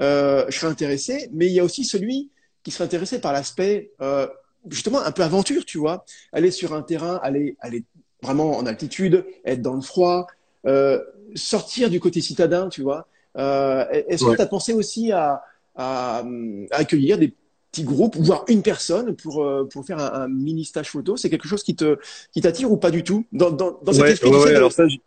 Euh, 0.00 0.44
je 0.48 0.58
serais 0.58 0.70
intéressé, 0.70 1.28
mais 1.32 1.46
il 1.46 1.52
y 1.52 1.60
a 1.60 1.64
aussi 1.64 1.84
celui 1.84 2.30
qui 2.62 2.70
serait 2.70 2.84
intéressé 2.84 3.20
par 3.20 3.32
l'aspect 3.32 3.92
euh, 4.00 4.26
justement 4.68 5.00
un 5.00 5.12
peu 5.12 5.22
aventure, 5.22 5.64
tu 5.64 5.78
vois, 5.78 6.04
aller 6.32 6.50
sur 6.50 6.74
un 6.74 6.82
terrain, 6.82 7.20
aller, 7.22 7.56
aller 7.60 7.84
vraiment 8.22 8.56
en 8.56 8.66
altitude, 8.66 9.24
être 9.44 9.62
dans 9.62 9.74
le 9.74 9.80
froid, 9.80 10.26
euh, 10.66 11.00
sortir 11.34 11.90
du 11.90 12.00
côté 12.00 12.20
citadin, 12.20 12.68
tu 12.68 12.82
vois. 12.82 13.06
Euh, 13.36 13.86
est-ce 14.08 14.24
que 14.24 14.34
tu 14.34 14.42
as 14.42 14.46
pensé 14.46 14.72
aussi 14.72 15.12
à, 15.12 15.42
à, 15.76 16.18
à, 16.18 16.24
accueillir 16.72 17.16
des 17.16 17.32
petit 17.70 17.84
groupe, 17.84 18.16
voire 18.16 18.44
une 18.48 18.62
personne 18.62 19.14
pour, 19.16 19.44
euh, 19.44 19.68
pour 19.70 19.84
faire 19.84 19.98
un, 19.98 20.28
mini 20.28 20.64
stage 20.64 20.90
photo 20.90 21.16
C'est 21.16 21.30
quelque 21.30 21.48
chose 21.48 21.62
qui 21.62 21.76
te 21.76 21.98
qui 22.32 22.40
t'attire 22.40 22.70
ou 22.70 22.76
pas 22.76 22.90
du 22.90 23.04
tout? 23.04 23.26
Dans, 23.32 23.50
dans, 23.50 23.78
dans 23.82 23.92
cette 23.92 24.06
esprit 24.06 24.30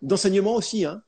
d'enseignement 0.02 0.56
aussi, 0.56 0.86
hein. 0.86 1.02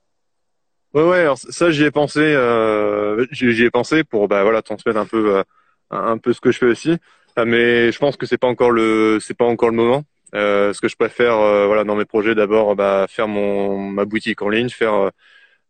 Ouais, 0.96 1.04
ouais, 1.04 1.20
alors 1.20 1.38
ça 1.38 1.72
j'y 1.72 1.84
ai 1.84 1.92
pensé, 1.92 2.22
euh, 2.22 3.26
j'y 3.30 3.64
ai 3.66 3.70
pensé 3.70 4.06
pour 4.06 4.30
bah 4.30 4.44
voilà 4.44 4.62
transmettre 4.62 4.98
un 4.98 5.06
peu 5.06 5.36
euh, 5.40 5.44
un 5.90 6.18
peu 6.18 6.32
ce 6.32 6.40
que 6.40 6.54
je 6.54 6.58
fais 6.58 6.68
aussi, 6.68 6.92
euh, 7.38 7.44
mais 7.46 7.92
je 7.92 8.00
pense 8.00 8.16
que 8.16 8.26
c'est 8.26 8.38
pas 8.38 8.48
encore 8.48 8.72
le 8.72 9.20
c'est 9.20 9.34
pas 9.34 9.44
encore 9.44 9.70
le 9.70 9.76
moment. 9.76 10.06
Euh, 10.36 10.72
ce 10.72 10.80
que 10.80 10.88
je 10.88 10.96
préfère 10.96 11.36
voilà 11.68 11.84
dans 11.84 11.98
mes 11.98 12.06
projets 12.06 12.34
d'abord 12.34 12.78
bah, 12.78 13.08
faire 13.10 13.28
mon 13.28 13.78
ma 13.78 14.06
boutique 14.06 14.42
en 14.42 14.48
ligne, 14.48 14.70
faire 14.70 15.12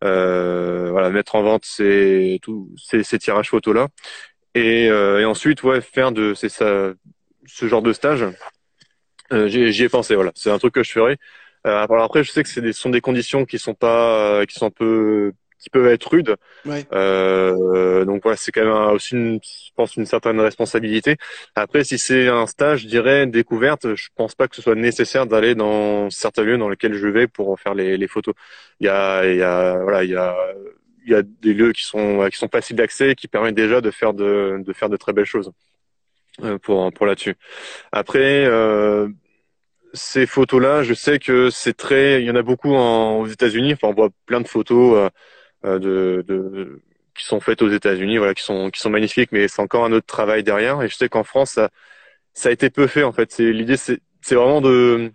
voilà 0.01 1.09
mettre 1.09 1.33
en 1.33 1.41
vente 1.41 1.65
ces 1.65 2.37
tous 2.43 2.69
ces, 2.77 3.03
ces 3.03 3.17
tirages 3.17 3.49
photos 3.49 3.73
là 3.73 3.87
et, 4.55 4.89
euh, 4.89 5.19
et 5.19 5.25
ensuite, 5.25 5.61
ouais, 5.63 5.81
faire 5.81 6.11
de 6.11 6.33
c'est 6.33 6.49
ça, 6.49 6.93
ce 7.45 7.67
genre 7.67 7.83
de 7.83 7.93
stage. 7.93 8.25
Euh, 9.31 9.47
J'y 9.47 9.83
ai 9.83 9.89
pensé, 9.89 10.15
voilà. 10.15 10.31
C'est 10.35 10.51
un 10.51 10.57
truc 10.57 10.73
que 10.73 10.83
je 10.83 10.91
ferai. 10.91 11.17
Euh, 11.67 11.81
après, 11.81 12.23
je 12.23 12.31
sais 12.31 12.43
que 12.43 12.49
ce 12.49 12.71
sont 12.71 12.89
des 12.89 13.01
conditions 13.01 13.45
qui 13.45 13.57
sont 13.59 13.73
pas, 13.73 14.39
euh, 14.39 14.45
qui 14.45 14.53
sont 14.53 14.67
un 14.67 14.71
peu, 14.71 15.33
qui 15.57 15.71
peuvent 15.71 15.87
être 15.87 16.07
rudes. 16.11 16.35
Ouais. 16.63 16.85
Euh, 16.93 18.05
donc 18.05 18.21
voilà, 18.21 18.37
c'est 18.37 18.51
quand 18.51 18.63
même 18.63 18.93
aussi, 18.93 19.15
une, 19.15 19.39
je 19.41 19.71
pense, 19.75 19.95
une 19.95 20.05
certaine 20.05 20.39
responsabilité. 20.39 21.17
Après, 21.55 21.83
si 21.83 21.97
c'est 21.97 22.27
un 22.27 22.45
stage, 22.45 22.81
je 22.81 22.87
dirais 22.87 23.25
découverte, 23.25 23.95
je 23.95 24.09
pense 24.15 24.35
pas 24.35 24.47
que 24.47 24.55
ce 24.55 24.61
soit 24.61 24.75
nécessaire 24.75 25.25
d'aller 25.25 25.55
dans 25.55 26.09
certains 26.11 26.43
lieux 26.43 26.59
dans 26.59 26.69
lesquels 26.69 26.93
je 26.93 27.07
vais 27.07 27.27
pour 27.27 27.59
faire 27.59 27.73
les, 27.73 27.97
les 27.97 28.07
photos. 28.07 28.35
Il 28.79 28.85
y 28.85 28.89
a, 28.89 29.25
il 29.25 29.37
y 29.37 29.41
a, 29.41 29.79
voilà, 29.81 30.03
il 30.03 30.11
y 30.11 30.15
a 30.15 30.37
il 31.05 31.11
y 31.11 31.15
a 31.15 31.23
des 31.23 31.53
lieux 31.53 31.71
qui 31.71 31.83
sont 31.83 32.27
qui 32.31 32.37
sont 32.37 32.49
faciles 32.49 32.75
d'accès 32.75 33.11
et 33.11 33.15
qui 33.15 33.27
permettent 33.27 33.55
déjà 33.55 33.81
de 33.81 33.91
faire 33.91 34.13
de 34.13 34.57
de 34.59 34.73
faire 34.73 34.89
de 34.89 34.97
très 34.97 35.13
belles 35.13 35.25
choses 35.25 35.51
euh, 36.43 36.57
pour 36.59 36.91
pour 36.93 37.05
là-dessus. 37.05 37.35
Après 37.91 38.45
euh, 38.45 39.07
ces 39.95 40.25
photos-là, 40.25 40.83
je 40.83 40.93
sais 40.93 41.19
que 41.19 41.49
c'est 41.49 41.73
très, 41.75 42.21
il 42.21 42.25
y 42.25 42.31
en 42.31 42.35
a 42.35 42.41
beaucoup 42.41 42.73
en, 42.75 43.19
aux 43.19 43.27
États-Unis. 43.27 43.73
Enfin, 43.73 43.87
on 43.87 43.93
voit 43.93 44.09
plein 44.25 44.41
de 44.41 44.47
photos 44.47 45.09
euh, 45.65 45.79
de, 45.79 46.23
de, 46.27 46.81
qui 47.15 47.25
sont 47.25 47.39
faites 47.39 47.61
aux 47.61 47.69
États-Unis, 47.69 48.17
voilà, 48.17 48.33
qui 48.33 48.43
sont 48.43 48.69
qui 48.71 48.79
sont 48.81 48.89
magnifiques, 48.89 49.31
mais 49.31 49.47
c'est 49.47 49.61
encore 49.61 49.85
un 49.85 49.93
autre 49.93 50.05
travail 50.05 50.43
derrière. 50.43 50.81
Et 50.81 50.89
je 50.89 50.95
sais 50.95 51.09
qu'en 51.09 51.23
France, 51.23 51.51
ça, 51.51 51.69
ça 52.33 52.49
a 52.49 52.51
été 52.51 52.69
peu 52.69 52.87
fait 52.87 53.03
en 53.03 53.11
fait. 53.13 53.31
C'est 53.31 53.51
l'idée, 53.51 53.77
c'est 53.77 53.99
c'est 54.21 54.35
vraiment 54.35 54.61
de 54.61 55.11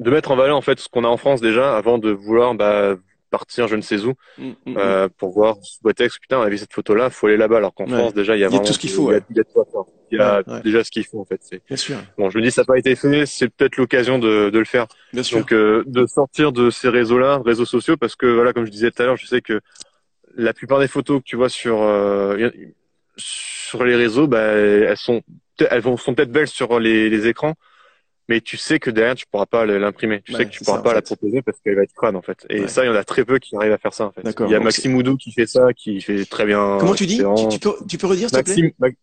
de 0.00 0.10
mettre 0.10 0.30
en 0.30 0.36
valeur 0.36 0.56
en 0.56 0.62
fait 0.62 0.80
ce 0.80 0.88
qu'on 0.88 1.04
a 1.04 1.08
en 1.08 1.18
France 1.18 1.40
déjà 1.42 1.76
avant 1.76 1.98
de 1.98 2.10
vouloir 2.10 2.54
bah, 2.54 2.96
partir 3.30 3.68
je 3.68 3.76
ne 3.76 3.80
sais 3.80 4.00
où 4.04 4.14
mm, 4.38 4.44
mm, 4.44 4.54
mm. 4.66 4.76
euh, 4.76 5.08
pour 5.16 5.30
voir 5.30 5.56
sous 5.62 5.92
texte 5.92 6.18
putain 6.20 6.38
on 6.38 6.42
a 6.42 6.48
vu 6.48 6.58
cette 6.58 6.72
photo 6.72 6.94
là 6.94 7.10
faut 7.10 7.26
aller 7.26 7.36
là-bas 7.36 7.58
alors 7.58 7.74
qu'en 7.74 7.86
France 7.86 8.14
déjà 8.14 8.36
il 8.36 8.40
y 8.40 8.44
a 8.44 8.48
vraiment 8.48 8.64
tout 8.64 8.72
ce 8.72 8.78
qu'il 8.78 8.90
faut 8.90 9.10
il 9.10 9.14
y 9.14 9.18
a, 9.18 10.42
il 10.46 10.52
y 10.52 10.56
a 10.56 10.60
déjà 10.60 10.84
ce 10.84 10.90
qu'il 10.90 11.04
faut 11.04 11.20
en 11.20 11.24
fait 11.24 11.40
c'est 11.42 11.62
bien 11.66 11.76
sûr. 11.76 11.96
bon 12.18 12.30
je 12.30 12.38
me 12.38 12.42
dis 12.42 12.50
ça 12.50 12.62
n'a 12.62 12.66
pas 12.66 12.78
été 12.78 12.94
fait 12.96 13.26
c'est 13.26 13.48
peut-être 13.48 13.76
l'occasion 13.76 14.18
de, 14.18 14.50
de 14.50 14.58
le 14.58 14.64
faire. 14.64 14.86
Bien 15.12 15.22
sûr. 15.22 15.38
donc 15.38 15.52
euh, 15.52 15.84
de 15.86 16.06
sortir 16.06 16.52
de 16.52 16.70
ces 16.70 16.88
réseaux 16.88 17.18
là 17.18 17.40
réseaux 17.44 17.64
sociaux 17.64 17.96
parce 17.96 18.16
que 18.16 18.26
voilà 18.26 18.52
comme 18.52 18.66
je 18.66 18.70
disais 18.70 18.90
tout 18.90 19.02
à 19.02 19.06
l'heure 19.06 19.16
je 19.16 19.26
sais 19.26 19.40
que 19.40 19.60
la 20.36 20.52
plupart 20.52 20.80
des 20.80 20.88
photos 20.88 21.20
que 21.20 21.24
tu 21.24 21.36
vois 21.36 21.48
sur 21.48 21.82
euh, 21.82 22.50
sur 23.16 23.84
les 23.84 23.96
réseaux 23.96 24.26
bah 24.26 24.40
elles 24.40 24.96
sont 24.96 25.22
elles 25.70 25.82
sont 25.82 26.14
peut-être 26.14 26.32
belles 26.32 26.48
sur 26.48 26.78
les, 26.80 27.10
les 27.10 27.26
écrans 27.26 27.54
mais 28.30 28.40
tu 28.40 28.56
sais 28.56 28.78
que 28.78 28.90
derrière 28.90 29.16
tu 29.16 29.26
pourras 29.26 29.46
pas 29.46 29.66
l'imprimer. 29.66 30.22
Tu 30.22 30.32
sais 30.32 30.44
que 30.46 30.50
tu 30.50 30.62
pourras 30.64 30.82
pas 30.82 30.94
la 30.94 31.02
proposer 31.02 31.42
parce 31.42 31.58
qu'elle 31.60 31.74
va 31.74 31.82
être 31.82 31.92
crâne 31.92 32.14
en 32.14 32.22
fait. 32.22 32.46
Et 32.48 32.68
ça, 32.68 32.84
il 32.84 32.86
y 32.86 32.90
en 32.90 32.94
a 32.94 33.02
très 33.02 33.24
peu 33.24 33.40
qui 33.40 33.56
arrivent 33.56 33.72
à 33.72 33.78
faire 33.78 33.92
ça 33.92 34.04
en 34.06 34.12
fait. 34.12 34.22
Il 34.22 34.50
y 34.50 34.54
a 34.54 34.60
Maxime 34.60 34.94
Oudou 34.94 35.16
qui 35.16 35.32
fait 35.32 35.46
ça, 35.46 35.72
qui 35.74 36.00
fait 36.00 36.24
très 36.24 36.46
bien. 36.46 36.78
Comment 36.78 36.94
tu 36.94 37.06
dis? 37.06 37.20
tu, 37.50 37.58
peux, 37.58 37.74
tu 37.88 37.98
peux 37.98 38.06
redire 38.06 38.30
s'il 38.30 38.38
te 38.44 38.52
plaît? 38.78 38.96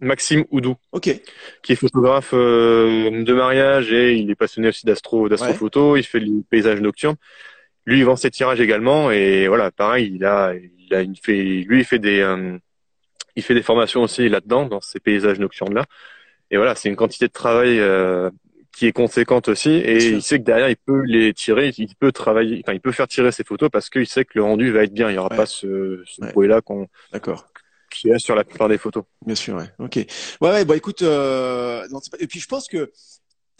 Maxime 0.00 0.44
Oudou. 0.52 0.76
Ok. 0.92 1.10
Qui 1.64 1.72
est 1.72 1.74
photographe 1.74 2.30
euh, 2.32 3.24
de 3.24 3.34
mariage 3.34 3.92
et 3.92 4.14
il 4.14 4.30
est 4.30 4.36
passionné 4.36 4.68
aussi 4.68 4.86
d'astro, 4.86 5.28
d'astrophoto. 5.28 5.96
Il 5.96 6.04
fait 6.04 6.20
les 6.20 6.44
paysages 6.48 6.80
nocturnes. 6.80 7.16
Lui, 7.84 7.98
il 7.98 8.04
vend 8.04 8.14
ses 8.14 8.30
tirages 8.30 8.60
également 8.60 9.10
et 9.10 9.48
voilà, 9.48 9.72
pareil, 9.72 10.12
il 10.14 10.24
a, 10.24 10.54
il 10.54 10.94
a, 10.94 11.02
il 11.02 11.18
fait, 11.20 11.42
lui, 11.42 11.80
il 11.80 11.84
fait 11.84 11.98
des, 11.98 12.20
euh, 12.20 12.56
il 13.34 13.42
fait 13.42 13.54
des 13.54 13.62
formations 13.62 14.02
aussi 14.02 14.28
là-dedans 14.28 14.66
dans 14.66 14.80
ces 14.80 15.00
paysages 15.00 15.40
nocturnes 15.40 15.74
là. 15.74 15.84
Et 16.52 16.56
voilà, 16.56 16.76
c'est 16.76 16.88
une 16.88 16.96
quantité 16.96 17.26
de 17.26 17.32
travail 17.32 17.80
euh, 17.80 18.30
qui 18.78 18.86
est 18.86 18.92
conséquente 18.92 19.48
aussi 19.48 19.70
et 19.70 19.96
il 19.96 20.22
sait 20.22 20.38
que 20.38 20.44
derrière 20.44 20.68
il 20.68 20.76
peut 20.76 21.02
les 21.02 21.34
tirer, 21.34 21.72
il 21.76 21.96
peut 21.96 22.12
travailler, 22.12 22.62
enfin 22.64 22.74
il 22.74 22.80
peut 22.80 22.92
faire 22.92 23.08
tirer 23.08 23.32
ses 23.32 23.42
photos 23.42 23.70
parce 23.72 23.90
qu'il 23.90 24.06
sait 24.06 24.24
que 24.24 24.34
le 24.36 24.44
rendu 24.44 24.70
va 24.70 24.84
être 24.84 24.94
bien, 24.94 25.10
il 25.10 25.16
y 25.16 25.18
aura 25.18 25.30
pas 25.30 25.46
ce, 25.46 26.00
ce 26.06 26.24
bruit 26.32 26.46
là 26.46 26.60
qu'on 26.60 26.86
d'accord 27.12 27.48
qui 27.90 28.08
est 28.10 28.18
sur 28.20 28.36
la 28.36 28.44
plupart 28.44 28.68
des 28.68 28.78
photos. 28.78 29.04
Bien 29.24 29.34
sûr, 29.34 29.56
ouais. 29.56 29.64
Ok. 29.78 29.96
Ouais, 29.96 30.50
ouais. 30.50 30.64
Bon, 30.66 30.74
écoute, 30.74 31.00
euh... 31.00 31.88
non, 31.90 32.00
pas... 32.10 32.18
et 32.20 32.26
puis 32.26 32.38
je 32.38 32.46
pense 32.46 32.68
que 32.68 32.92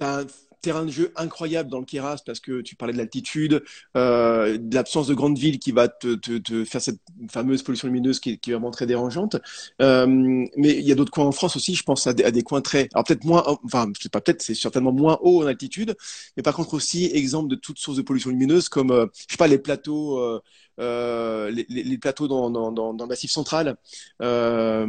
un 0.01 0.27
terrain 0.61 0.85
de 0.85 0.91
jeu 0.91 1.13
incroyable 1.17 1.71
dans 1.71 1.79
le 1.79 1.85
Keras 1.85 2.23
parce 2.25 2.41
que 2.41 2.61
tu 2.61 2.77
parlais 2.77 2.93
de 2.93 2.99
l'altitude, 2.99 3.63
euh, 3.97 4.59
de 4.59 4.75
l'absence 4.75 5.07
de 5.07 5.15
grande 5.15 5.39
ville 5.39 5.59
qui 5.59 5.73
va 5.73 5.89
te, 5.89 6.15
te, 6.15 6.39
te, 6.39 6.65
faire 6.65 6.81
cette 6.81 7.01
fameuse 7.31 7.63
pollution 7.63 7.89
lumineuse 7.89 8.21
qui, 8.21 8.31
est 8.31 8.51
vraiment 8.51 8.71
très 8.71 8.87
dérangeante. 8.87 9.37
Euh, 9.81 10.07
mais 10.07 10.77
il 10.79 10.87
y 10.87 10.93
a 10.93 10.95
d'autres 10.95 11.13
coins 11.13 11.27
en 11.27 11.33
France 11.33 11.57
aussi, 11.57 11.75
je 11.75 11.83
pense 11.83 12.07
à 12.07 12.13
des, 12.13 12.25
à 12.25 12.31
des 12.31 12.43
coins 12.43 12.61
très, 12.61 12.89
alors 12.93 13.05
peut-être 13.05 13.25
moins, 13.25 13.45
enfin 13.65 13.91
je 13.97 14.03
sais 14.03 14.09
pas, 14.09 14.21
peut-être 14.21 14.43
c'est 14.43 14.55
certainement 14.55 14.93
moins 14.93 15.19
haut 15.23 15.43
en 15.43 15.47
altitude, 15.47 15.97
mais 16.37 16.43
par 16.43 16.55
contre 16.55 16.75
aussi 16.75 17.07
exemple 17.07 17.49
de 17.49 17.57
toutes 17.57 17.79
sources 17.79 17.97
de 17.97 18.03
pollution 18.03 18.31
lumineuse 18.31 18.69
comme, 18.69 18.91
euh, 18.91 19.07
je 19.15 19.33
sais 19.33 19.39
pas, 19.39 19.49
les 19.49 19.59
plateaux. 19.59 20.41
Euh, 20.79 21.51
les, 21.51 21.67
les, 21.69 21.99
plateaux 21.99 22.29
dans, 22.29 22.51
dans, 22.51 22.71
dans, 22.71 22.95
dans, 22.95 23.05
le 23.05 23.09
massif 23.09 23.31
central. 23.33 23.77
Euh, 24.23 24.87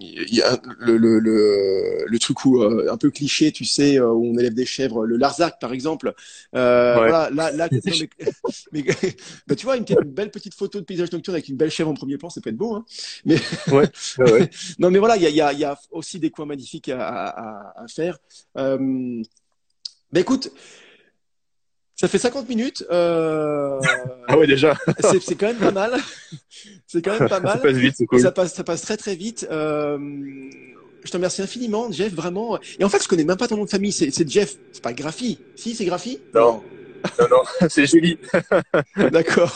il 0.00 0.34
y 0.34 0.40
a 0.40 0.58
le, 0.78 0.96
le, 0.96 1.18
le, 1.18 2.04
le 2.06 2.18
truc 2.18 2.44
où, 2.46 2.62
euh, 2.62 2.90
un 2.90 2.96
peu 2.96 3.10
cliché, 3.10 3.52
tu 3.52 3.66
sais, 3.66 3.98
euh, 3.98 4.10
où 4.12 4.26
on 4.26 4.38
élève 4.38 4.54
des 4.54 4.64
chèvres, 4.64 5.04
le 5.04 5.16
Larzac 5.16 5.60
par 5.60 5.72
exemple. 5.72 6.14
Euh, 6.54 6.94
Voilà, 6.94 7.28
là, 7.30 7.50
là 7.52 7.68
mais, 8.72 8.82
bah, 9.46 9.54
tu 9.56 9.66
vois, 9.66 9.76
une, 9.76 9.84
une, 9.88 10.10
belle 10.10 10.30
petite 10.30 10.54
photo 10.54 10.80
de 10.80 10.84
paysage 10.86 11.12
nocturne 11.12 11.34
avec 11.34 11.48
une 11.48 11.56
belle 11.56 11.70
chèvre 11.70 11.90
en 11.90 11.94
premier 11.94 12.16
plan, 12.16 12.30
ça 12.30 12.40
peut 12.40 12.50
être 12.50 12.56
beau. 12.56 12.74
Hein 12.74 12.84
mais 13.26 13.36
ouais, 13.72 13.88
ouais. 14.18 14.50
non, 14.78 14.90
mais 14.90 14.98
voilà, 14.98 15.16
il 15.16 15.22
y 15.22 15.26
a, 15.26 15.30
y, 15.30 15.40
a, 15.40 15.52
y 15.52 15.64
a 15.64 15.78
aussi 15.90 16.18
des 16.18 16.30
coins 16.30 16.46
magnifiques 16.46 16.88
à, 16.88 16.98
à, 17.00 17.82
à 17.84 17.88
faire. 17.88 18.18
Euh, 18.56 19.22
bah 20.12 20.20
écoute, 20.20 20.50
ça 22.00 22.08
fait 22.08 22.18
50 22.18 22.48
minutes. 22.48 22.86
Euh... 22.90 23.78
Ah 24.26 24.38
ouais, 24.38 24.46
déjà. 24.46 24.74
c'est 25.20 25.34
quand 25.34 25.48
même 25.48 25.56
pas 25.56 25.70
mal. 25.72 25.92
c'est 26.86 27.02
quand 27.02 27.18
même 27.18 27.28
pas 27.28 27.40
mal. 27.40 27.52
Ça 27.54 27.58
passe 27.58 27.74
vite, 27.74 27.94
c'est 27.98 28.06
cool. 28.06 28.20
Ça 28.20 28.32
passe, 28.32 28.54
ça 28.54 28.64
passe 28.64 28.82
très 28.82 28.96
très 28.96 29.16
vite. 29.16 29.46
Euh... 29.50 29.98
Je 31.02 31.10
te 31.10 31.16
remercie 31.16 31.42
infiniment, 31.42 31.90
Jeff, 31.90 32.12
vraiment. 32.14 32.58
Et 32.78 32.84
en 32.84 32.88
fait, 32.88 33.02
je 33.02 33.08
connais 33.08 33.24
même 33.24 33.36
pas 33.36 33.48
ton 33.48 33.56
nom 33.56 33.64
de 33.64 33.70
famille. 33.70 33.92
C'est 33.92 34.30
Jeff. 34.30 34.56
C'est 34.72 34.82
pas 34.82 34.94
Graphy. 34.94 35.40
Si, 35.56 35.74
c'est 35.74 35.84
Graphy 35.84 36.20
Non. 36.34 36.62
Non, 37.18 37.26
non, 37.30 37.42
c'est 37.68 37.86
Julie. 37.86 38.18
d'accord, 39.12 39.54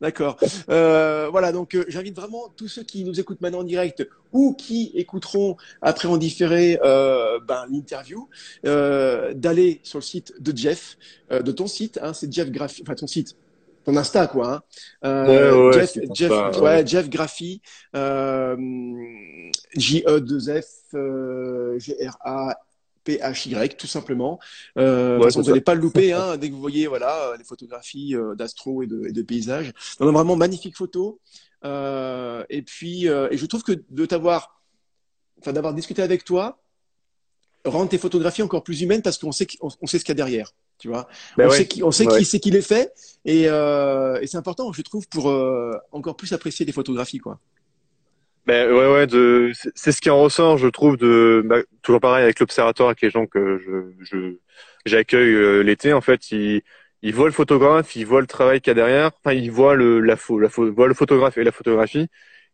d'accord. 0.00 0.36
Euh, 0.70 1.28
voilà, 1.30 1.52
donc 1.52 1.74
euh, 1.74 1.84
j'invite 1.88 2.16
vraiment 2.16 2.52
tous 2.56 2.68
ceux 2.68 2.82
qui 2.82 3.04
nous 3.04 3.20
écoutent 3.20 3.40
maintenant 3.40 3.60
en 3.60 3.64
direct 3.64 4.06
ou 4.32 4.54
qui 4.54 4.92
écouteront 4.94 5.56
après 5.80 6.08
en 6.08 6.16
différé 6.16 6.78
euh, 6.84 7.38
ben, 7.46 7.66
l'interview, 7.70 8.28
euh, 8.66 9.32
d'aller 9.34 9.80
sur 9.82 9.98
le 9.98 10.02
site 10.02 10.34
de 10.40 10.56
Jeff, 10.56 10.96
euh, 11.30 11.40
de 11.40 11.52
ton 11.52 11.66
site, 11.66 11.98
hein, 12.02 12.12
c'est 12.12 12.32
Jeff 12.32 12.50
Graphy, 12.50 12.82
enfin 12.82 12.94
ton 12.94 13.06
site, 13.06 13.36
ton 13.84 13.96
Insta 13.96 14.26
quoi. 14.26 14.64
Hein. 15.02 15.28
Ouais, 15.28 15.52
ouais, 15.52 15.72
Jeff, 15.72 15.98
Jeff, 16.14 16.28
pas, 16.28 16.58
ouais, 16.60 16.86
Jeff 16.86 17.08
Graphy, 17.08 17.62
J 17.94 20.04
E 20.06 20.20
2 20.20 20.38
F 20.60 21.78
G 21.78 21.96
R 22.06 22.16
A 22.20 22.56
PHY 23.04 23.68
tout 23.76 23.86
simplement. 23.86 24.38
Euh, 24.78 25.18
vous 25.18 25.42
n'allez 25.42 25.60
pas 25.60 25.74
le 25.74 25.80
louper 25.80 26.12
hein, 26.14 26.36
dès 26.36 26.48
que 26.48 26.54
vous 26.54 26.60
voyez 26.60 26.86
voilà 26.86 27.34
les 27.38 27.44
photographies 27.44 28.14
euh, 28.14 28.34
d'astro 28.34 28.82
et 28.82 28.86
de, 28.86 29.06
et 29.06 29.12
de 29.12 29.22
paysages. 29.22 29.72
Vraiment 29.98 30.36
magnifique 30.36 30.76
photo. 30.76 31.20
Euh, 31.64 32.44
et 32.50 32.62
puis 32.62 33.08
euh, 33.08 33.28
et 33.30 33.36
je 33.36 33.46
trouve 33.46 33.62
que 33.62 33.72
de 33.88 34.06
t'avoir, 34.06 34.60
enfin 35.40 35.52
d'avoir 35.52 35.72
discuté 35.72 36.02
avec 36.02 36.24
toi, 36.24 36.60
rend 37.64 37.86
tes 37.86 37.98
photographies 37.98 38.42
encore 38.42 38.62
plus 38.62 38.82
humaines 38.82 39.02
parce 39.02 39.18
qu'on 39.18 39.32
sait 39.32 39.46
on, 39.60 39.68
on 39.80 39.86
sait 39.86 39.98
ce 39.98 40.04
qu'il 40.04 40.10
y 40.10 40.16
a 40.16 40.16
derrière. 40.16 40.52
Tu 40.78 40.88
vois, 40.88 41.08
ben 41.36 41.46
on, 41.46 41.50
ouais. 41.50 41.56
sait 41.56 41.68
qui, 41.68 41.82
on 41.82 41.92
sait 41.92 42.06
qui 42.06 42.24
c'est 42.24 42.40
qui 42.40 42.50
les 42.50 42.60
fait 42.60 42.92
et, 43.24 43.44
euh, 43.48 44.20
et 44.20 44.26
c'est 44.26 44.36
important, 44.36 44.72
je 44.72 44.82
trouve, 44.82 45.08
pour 45.08 45.30
euh, 45.30 45.78
encore 45.92 46.16
plus 46.16 46.32
apprécier 46.32 46.66
les 46.66 46.72
photographies, 46.72 47.18
quoi. 47.18 47.38
Ben 48.46 48.70
ouais 48.70 48.92
ouais 48.92 49.06
de 49.06 49.52
c'est 49.74 49.90
ce 49.90 50.00
qui 50.02 50.10
en 50.10 50.20
ressort 50.20 50.58
je 50.58 50.68
trouve 50.68 50.98
de 50.98 51.42
bah, 51.46 51.60
toujours 51.82 52.00
pareil 52.00 52.24
avec 52.24 52.38
l'observatoire 52.40 52.90
avec 52.90 53.00
les 53.00 53.08
gens 53.08 53.24
que 53.26 53.58
je 53.58 54.04
je 54.04 54.36
j'accueille 54.84 55.34
euh, 55.34 55.62
l'été 55.62 55.94
en 55.94 56.02
fait 56.02 56.30
ils 56.30 56.60
ils 57.00 57.14
voient 57.14 57.26
le 57.26 57.32
photographe 57.32 57.96
ils 57.96 58.06
voient 58.06 58.20
le 58.20 58.26
travail 58.26 58.60
qu'il 58.60 58.70
y 58.70 58.72
a 58.72 58.74
derrière 58.74 59.12
enfin 59.24 59.34
ils 59.34 59.50
voient 59.50 59.76
le 59.76 60.00
la, 60.00 60.16
la 60.38 60.48
voient 60.48 60.88
le 60.88 60.94
photographe 60.94 61.38
et 61.38 61.44
la 61.44 61.52
photographie. 61.52 62.08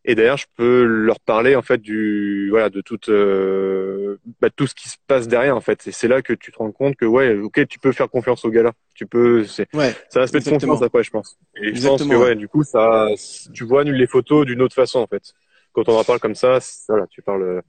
Et 0.04 0.14
d'ailleurs 0.14 0.38
je 0.38 0.46
peux 0.56 0.84
leur 0.84 1.20
parler 1.20 1.56
en 1.56 1.62
fait 1.62 1.78
du 1.78 2.48
voilà 2.50 2.70
de 2.70 2.80
toute 2.80 3.10
euh, 3.10 4.16
bah, 4.40 4.48
tout 4.48 4.66
ce 4.66 4.74
qui 4.74 4.88
se 4.88 4.96
passe 5.06 5.28
derrière 5.28 5.56
en 5.56 5.60
fait. 5.60 5.86
Et 5.86 5.92
c'est 5.92 6.08
là 6.08 6.22
que 6.22 6.32
tu 6.32 6.52
te 6.52 6.58
rends 6.58 6.72
compte 6.72 6.96
que 6.96 7.04
ouais 7.04 7.36
ok 7.36 7.66
tu 7.68 7.78
peux 7.78 7.92
faire 7.92 8.08
confiance 8.08 8.44
au 8.44 8.50
gars-là. 8.50 8.72
Tu 8.94 9.06
peux 9.06 9.44
c'est 9.44 9.68
ouais, 9.74 9.94
ça 10.08 10.22
aspect 10.22 10.40
de 10.40 10.48
confiance 10.48 10.82
après 10.82 11.02
je 11.02 11.10
pense. 11.10 11.36
Et 11.56 11.68
exactement. 11.68 11.98
je 11.98 12.04
pense 12.04 12.10
que 12.10 12.16
ouais 12.16 12.34
du 12.34 12.48
coup 12.48 12.62
ça 12.62 13.08
tu 13.52 13.64
vois 13.64 13.84
les 13.84 14.06
photos 14.06 14.46
d'une 14.46 14.62
autre 14.62 14.74
façon 14.74 15.00
en 15.00 15.06
fait 15.06 15.34
quand 15.72 15.88
on 15.88 15.98
en 15.98 16.04
parle 16.04 16.20
comme 16.20 16.34
ça, 16.34 16.58
voilà, 16.88 17.06
tu 17.08 17.22
parles. 17.22 17.62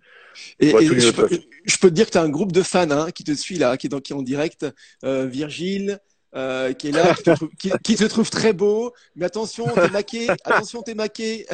Et, 0.60 0.70
et 0.70 0.86
je, 1.00 1.12
peux, 1.12 1.28
je, 1.66 1.78
peux, 1.78 1.90
te 1.90 1.94
dire 1.94 2.06
que 2.06 2.12
tu 2.12 2.18
as 2.18 2.22
un 2.22 2.30
groupe 2.30 2.52
de 2.52 2.64
fans 2.64 2.90
hein, 2.90 3.12
qui 3.12 3.24
te 3.24 3.34
suit 3.34 3.58
là, 3.58 3.78
qui 3.78 3.88
est, 3.88 3.90
dans, 3.90 4.00
qui 4.00 4.14
est 4.14 4.16
en 4.16 4.22
direct. 4.22 4.66
Euh, 5.04 5.26
Virgile, 5.26 6.00
euh, 6.36 6.74
qui 6.74 6.90
est 6.90 6.92
là, 6.92 7.14
qui 7.14 7.24
te, 7.24 7.32
trouve, 7.32 7.50
qui, 7.60 7.72
qui 7.84 7.96
te, 7.96 8.06
trouve, 8.06 8.30
très 8.30 8.54
beau. 8.54 8.94
Mais 9.16 9.26
attention, 9.26 9.68
t'es 9.68 9.90
maqué. 9.90 10.30
Attention, 10.30 10.82
t'es 10.82 10.96
maqué. 10.96 11.46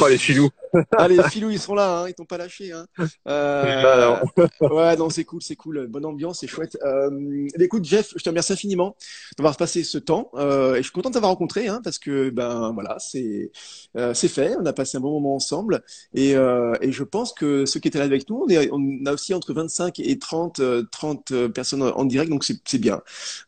oh, 0.00 0.08
les 0.08 0.18
filous. 0.18 0.50
ah, 0.96 1.08
les 1.08 1.22
filous, 1.24 1.50
ils 1.50 1.58
sont 1.58 1.74
là, 1.74 2.00
hein, 2.00 2.08
ils 2.08 2.14
t'ont 2.14 2.24
pas 2.24 2.38
lâché. 2.38 2.72
Hein. 2.72 2.86
Euh, 3.28 4.16
ouais, 4.60 4.96
non, 4.96 5.10
c'est 5.10 5.24
cool, 5.24 5.42
c'est 5.42 5.56
cool. 5.56 5.86
Bonne 5.86 6.04
ambiance, 6.04 6.40
c'est 6.40 6.46
chouette. 6.46 6.76
Euh, 6.84 7.46
écoute, 7.58 7.84
Jeff, 7.84 8.12
je 8.16 8.22
te 8.22 8.28
remercie 8.28 8.52
infiniment 8.52 8.96
d'avoir 9.36 9.56
passé 9.56 9.84
ce 9.84 9.98
temps. 9.98 10.30
Euh, 10.34 10.74
et 10.74 10.78
je 10.78 10.82
suis 10.82 10.92
content 10.92 11.10
de 11.10 11.14
t'avoir 11.14 11.32
rencontré, 11.32 11.68
hein, 11.68 11.80
parce 11.82 11.98
que 11.98 12.30
ben 12.30 12.72
voilà, 12.72 12.96
c'est 12.98 13.50
euh, 13.96 14.14
c'est 14.14 14.28
fait. 14.28 14.56
On 14.58 14.66
a 14.66 14.72
passé 14.72 14.96
un 14.96 15.00
bon 15.00 15.12
moment 15.12 15.34
ensemble. 15.36 15.82
Et, 16.14 16.34
euh, 16.36 16.74
et 16.80 16.92
je 16.92 17.04
pense 17.04 17.32
que 17.32 17.66
ceux 17.66 17.80
qui 17.80 17.88
étaient 17.88 17.98
là 17.98 18.04
avec 18.04 18.28
nous, 18.28 18.44
on, 18.46 18.48
est, 18.48 18.68
on 18.72 19.06
a 19.06 19.12
aussi 19.12 19.34
entre 19.34 19.52
25 19.52 20.00
et 20.00 20.18
30, 20.18 20.60
30 20.90 21.30
euh, 21.32 21.48
personnes 21.48 21.82
en 21.82 22.04
direct, 22.04 22.30
donc 22.30 22.44
c'est 22.44 22.78
bien. 22.78 23.00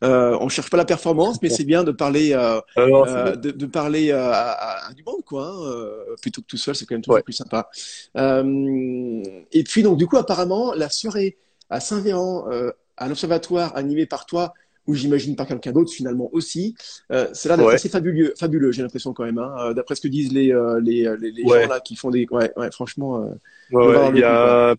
Euh, 0.04 0.36
on 0.40 0.48
cherche 0.48 0.70
pas 0.70 0.76
la 0.76 0.84
performance, 0.84 1.40
mais 1.42 1.48
c'est 1.48 1.64
bien 1.64 1.84
de 1.84 1.92
parler, 1.92 2.32
euh, 2.32 2.60
Alors, 2.76 3.06
de, 3.36 3.50
de, 3.50 3.66
parler 3.66 4.12
à, 4.12 4.86
à, 4.88 4.92
du 4.94 5.02
monde, 5.04 5.24
quoi. 5.24 5.48
Hein, 5.48 6.14
plutôt 6.22 6.42
que 6.42 6.46
tout 6.46 6.56
seul, 6.56 6.74
c'est 6.74 6.86
quand 6.86 6.94
même 6.94 7.02
toujours 7.02 7.15
ouais. 7.16 7.22
plus 7.22 7.32
sympa. 7.32 7.68
Euh, 8.16 9.22
et 9.52 9.64
puis 9.64 9.82
donc 9.82 9.98
du 9.98 10.06
coup 10.06 10.16
apparemment 10.16 10.72
la 10.74 10.88
soirée 10.88 11.36
à 11.70 11.80
Saint-Véran, 11.80 12.46
euh, 12.50 12.70
à 12.96 13.08
l'observatoire 13.08 13.76
animé 13.76 14.06
par 14.06 14.26
toi, 14.26 14.54
ou 14.86 14.94
j'imagine 14.94 15.34
par 15.34 15.46
quelqu'un 15.48 15.72
d'autre 15.72 15.92
finalement 15.92 16.30
aussi, 16.32 16.76
euh, 17.10 17.26
c'est 17.32 17.48
là 17.48 17.56
d'être 17.56 17.66
ouais. 17.66 17.74
assez 17.74 17.88
fabuleux, 17.88 18.34
fabuleux 18.38 18.70
j'ai 18.70 18.82
l'impression 18.82 19.12
quand 19.12 19.24
même, 19.24 19.38
hein, 19.38 19.52
euh, 19.58 19.74
d'après 19.74 19.96
ce 19.96 20.00
que 20.00 20.08
disent 20.08 20.32
les 20.32 20.52
euh, 20.52 20.80
les, 20.80 21.12
les, 21.20 21.32
les 21.32 21.42
ouais. 21.42 21.64
gens 21.64 21.68
là 21.70 21.80
qui 21.80 21.96
font 21.96 22.10
des, 22.10 22.26
ouais, 22.30 22.52
ouais 22.56 22.70
franchement. 22.70 23.26
Euh, 23.72 24.10
il 24.14 24.20
y 24.20 24.22
a 24.22 24.70
coup, 24.70 24.76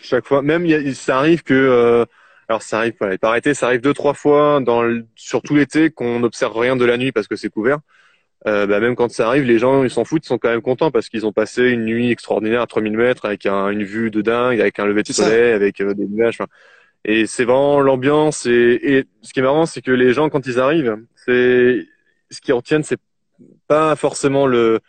chaque 0.00 0.26
fois, 0.26 0.40
même 0.40 0.64
y 0.64 0.74
a, 0.74 0.94
ça 0.94 1.18
arrive 1.18 1.42
que 1.42 2.06
alors 2.48 2.62
ça 2.62 2.78
arrive, 2.78 2.94
voilà, 2.98 3.16
il 3.22 3.26
arrêter, 3.26 3.52
ça 3.52 3.66
arrive 3.66 3.82
deux 3.82 3.92
trois 3.92 4.14
fois 4.14 4.60
dans 4.60 4.82
le, 4.82 5.04
sur 5.14 5.42
tout 5.42 5.54
l'été 5.54 5.90
qu'on 5.90 6.20
n'observe 6.20 6.56
rien 6.56 6.76
de 6.76 6.84
la 6.86 6.96
nuit 6.96 7.12
parce 7.12 7.28
que 7.28 7.36
c'est 7.36 7.50
couvert 7.50 7.80
euh, 8.46 8.66
bah, 8.66 8.78
même 8.78 8.94
quand 8.94 9.10
ça 9.10 9.26
arrive, 9.26 9.42
les 9.42 9.58
gens 9.58 9.82
ils 9.82 9.90
s'en 9.90 10.04
foutent, 10.04 10.24
ils 10.24 10.28
sont 10.28 10.38
quand 10.38 10.50
même 10.50 10.62
contents 10.62 10.90
parce 10.90 11.08
qu'ils 11.08 11.26
ont 11.26 11.32
passé 11.32 11.64
une 11.64 11.84
nuit 11.84 12.10
extraordinaire 12.10 12.62
à 12.62 12.66
3000 12.66 12.96
mètres 12.96 13.24
avec 13.24 13.46
un, 13.46 13.68
une 13.70 13.82
vue 13.82 14.10
de 14.10 14.22
dingue, 14.22 14.60
avec 14.60 14.78
un 14.78 14.86
lever 14.86 15.02
de 15.02 15.12
soleil, 15.12 15.52
avec 15.52 15.80
euh, 15.80 15.92
des 15.92 16.06
nuages. 16.06 16.38
Et 17.04 17.26
c'est 17.26 17.44
vraiment 17.44 17.80
l'ambiance. 17.80 18.46
Et, 18.46 18.78
et, 18.82 19.04
ce 19.22 19.32
qui 19.32 19.40
est 19.40 19.42
marrant, 19.42 19.66
c'est 19.66 19.82
que 19.82 19.90
les 19.90 20.12
gens, 20.12 20.28
quand 20.28 20.46
ils 20.46 20.60
arrivent, 20.60 20.96
c'est 21.16 21.86
ce 22.30 22.40
qu'ils 22.40 22.54
retiennent, 22.54 22.84
c'est 22.84 23.00
pas 23.66 23.96
forcément 23.96 24.46
le 24.46 24.80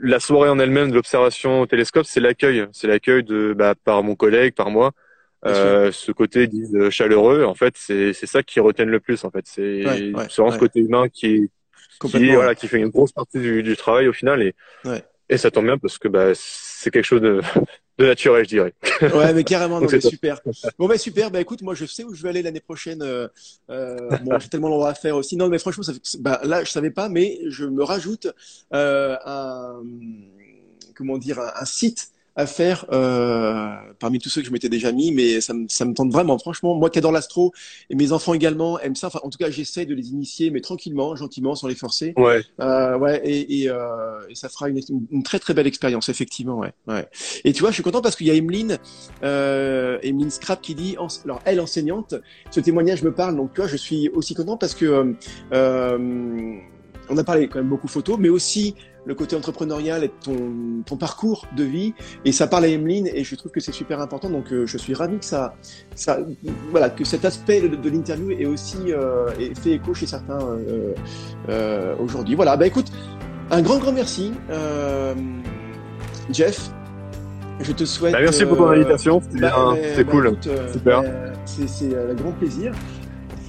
la 0.00 0.20
soirée 0.20 0.48
en 0.48 0.60
elle-même 0.60 0.90
de 0.90 0.94
l'observation 0.94 1.62
au 1.62 1.66
télescope, 1.66 2.06
c'est 2.06 2.20
l'accueil. 2.20 2.66
C'est 2.70 2.86
l'accueil 2.86 3.24
de 3.24 3.52
bah, 3.52 3.74
par 3.74 4.04
mon 4.04 4.14
collègue, 4.14 4.54
par 4.54 4.70
moi. 4.70 4.92
Euh, 5.44 5.90
ce 5.90 6.12
côté 6.12 6.46
disent 6.46 6.90
chaleureux, 6.90 7.44
en 7.44 7.54
fait, 7.54 7.74
c'est 7.76 8.12
c'est 8.12 8.26
ça 8.26 8.44
qui 8.44 8.60
retiennent 8.60 8.90
le 8.90 9.00
plus. 9.00 9.24
En 9.24 9.30
fait, 9.30 9.44
c'est 9.46 9.82
vraiment 9.82 10.52
ce 10.52 10.58
côté 10.58 10.80
humain 10.80 11.08
qui 11.08 11.50
qui, 12.00 12.32
voilà, 12.32 12.54
qui 12.54 12.68
fait 12.68 12.78
une 12.78 12.88
grosse 12.88 13.12
partie 13.12 13.38
du, 13.38 13.62
du 13.62 13.76
travail 13.76 14.08
au 14.08 14.12
final 14.12 14.42
et 14.42 14.54
et 15.30 15.36
ça 15.36 15.50
tombe 15.50 15.66
bien 15.66 15.76
parce 15.76 15.98
que 15.98 16.08
bah 16.08 16.32
c'est 16.34 16.90
quelque 16.90 17.04
chose 17.04 17.20
de 17.20 17.40
de 17.98 18.06
naturel, 18.06 18.44
je 18.44 18.48
dirais. 18.48 18.74
Ouais, 19.02 19.34
mais 19.34 19.44
carrément, 19.44 19.80
c'est 19.88 20.00
super. 20.00 20.40
Bon, 20.78 20.86
bah 20.86 20.96
super. 20.98 21.30
Bah 21.30 21.40
écoute, 21.40 21.62
moi, 21.62 21.74
je 21.74 21.84
sais 21.84 22.04
où 22.04 22.14
je 22.14 22.22
vais 22.22 22.28
aller 22.28 22.42
l'année 22.42 22.60
prochaine. 22.60 23.02
Euh, 23.02 23.26
euh 23.70 24.16
bon, 24.22 24.38
j'ai 24.38 24.48
tellement 24.48 24.68
d'endroits 24.68 24.90
à 24.90 24.94
faire 24.94 25.16
aussi. 25.16 25.36
Non, 25.36 25.48
mais 25.48 25.58
franchement, 25.58 25.82
ça 25.82 25.92
bah, 26.20 26.40
là, 26.44 26.62
je 26.62 26.70
savais 26.70 26.90
pas, 26.90 27.08
mais 27.08 27.40
je 27.48 27.64
me 27.64 27.82
rajoute 27.82 28.28
euh, 28.72 29.16
un, 29.26 29.82
comment 30.94 31.18
dire, 31.18 31.40
un 31.40 31.64
site 31.64 32.10
à 32.38 32.46
faire 32.46 32.86
euh, 32.92 33.74
parmi 33.98 34.20
tous 34.20 34.28
ceux 34.28 34.42
que 34.42 34.46
je 34.46 34.52
m'étais 34.52 34.68
déjà 34.68 34.92
mis, 34.92 35.10
mais 35.10 35.40
ça 35.40 35.54
me, 35.54 35.66
ça 35.68 35.84
me 35.84 35.92
tente 35.92 36.12
vraiment. 36.12 36.38
Franchement, 36.38 36.76
moi 36.76 36.88
qui 36.88 37.00
adore 37.00 37.10
l'astro 37.10 37.52
et 37.90 37.96
mes 37.96 38.12
enfants 38.12 38.32
également 38.32 38.78
aiment 38.78 38.94
ça. 38.94 39.08
Enfin, 39.08 39.18
en 39.24 39.28
tout 39.28 39.38
cas, 39.38 39.50
j'essaie 39.50 39.86
de 39.86 39.94
les 39.94 40.10
initier, 40.10 40.50
mais 40.50 40.60
tranquillement, 40.60 41.16
gentiment, 41.16 41.56
sans 41.56 41.66
les 41.66 41.74
forcer. 41.74 42.14
Ouais. 42.16 42.42
Euh, 42.60 42.96
ouais. 42.96 43.20
Et, 43.24 43.62
et, 43.62 43.68
euh, 43.68 44.20
et, 44.30 44.36
ça 44.36 44.48
fera 44.48 44.68
une, 44.68 44.80
une, 45.10 45.24
très 45.24 45.40
très 45.40 45.52
belle 45.52 45.66
expérience, 45.66 46.08
effectivement. 46.08 46.58
Ouais. 46.58 46.72
Ouais. 46.86 47.08
Et 47.44 47.52
tu 47.52 47.60
vois, 47.60 47.70
je 47.70 47.74
suis 47.74 47.82
content 47.82 48.02
parce 48.02 48.14
qu'il 48.14 48.28
y 48.28 48.30
a 48.30 48.34
Emeline, 48.34 48.78
euh, 49.24 49.98
Emeline 50.04 50.30
Scrap 50.30 50.62
qui 50.62 50.76
dit, 50.76 50.96
alors 51.24 51.42
elle 51.44 51.60
enseignante, 51.60 52.14
ce 52.52 52.60
témoignage 52.60 53.02
me 53.02 53.12
parle. 53.12 53.34
Donc 53.34 53.52
tu 53.52 53.62
vois, 53.62 53.68
je 53.68 53.76
suis 53.76 54.10
aussi 54.10 54.34
content 54.34 54.56
parce 54.56 54.76
que 54.76 54.84
euh, 54.84 55.12
euh 55.52 56.58
on 57.10 57.16
a 57.18 57.24
parlé 57.24 57.48
quand 57.48 57.58
même 57.58 57.68
beaucoup 57.68 57.88
photos, 57.88 58.16
mais 58.18 58.28
aussi 58.28 58.74
le 59.08 59.14
côté 59.14 59.34
entrepreneurial 59.34 60.04
et 60.04 60.10
ton, 60.10 60.82
ton 60.84 60.96
parcours 60.96 61.46
de 61.56 61.64
vie. 61.64 61.94
Et 62.24 62.32
ça 62.32 62.46
parle 62.46 62.64
à 62.64 62.68
Emeline 62.68 63.08
et 63.12 63.24
je 63.24 63.34
trouve 63.36 63.50
que 63.50 63.60
c'est 63.60 63.72
super 63.72 64.00
important. 64.00 64.28
Donc 64.28 64.52
euh, 64.52 64.66
je 64.66 64.76
suis 64.76 64.94
ravi 64.94 65.18
que 65.18 65.24
ça, 65.24 65.54
ça, 65.94 66.18
voilà, 66.70 66.90
que 66.90 67.04
cet 67.04 67.24
aspect 67.24 67.62
de, 67.62 67.88
l'interview 67.88 68.30
est 68.32 68.44
aussi 68.44 68.92
euh, 68.92 69.30
fait 69.60 69.72
écho 69.72 69.94
chez 69.94 70.06
certains 70.06 70.40
euh, 70.40 70.92
euh, 71.48 71.94
aujourd'hui. 71.98 72.34
Voilà, 72.34 72.56
bah 72.56 72.66
écoute, 72.66 72.92
un 73.50 73.62
grand 73.62 73.78
grand 73.78 73.92
merci, 73.92 74.32
Jeff. 76.30 76.70
Je 77.60 77.72
te 77.72 77.84
souhaite. 77.84 78.12
Bah, 78.12 78.20
merci 78.20 78.44
pour 78.44 78.58
ton 78.58 78.68
invitation, 78.68 79.20
c'était 79.20 79.40
bah, 79.40 79.74
c'est 79.96 80.04
cool, 80.04 80.36
super. 80.70 81.02
c'est 81.46 81.96
un 81.96 82.14
grand 82.14 82.32
plaisir. 82.32 82.72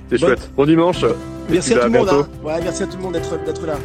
C'est 0.09 0.17
chouette. 0.17 0.51
Bon 0.55 0.65
dimanche. 0.65 1.05
Merci 1.49 1.73
à 1.73 1.79
tout 1.79 1.91
le 1.91 1.99
monde. 1.99 2.09
Hein. 2.09 2.27
Ouais, 2.43 2.59
merci 2.63 2.83
à 2.83 2.87
tout 2.87 2.97
le 2.97 3.03
monde 3.03 3.13
d'être 3.13 3.65
là. 3.65 3.77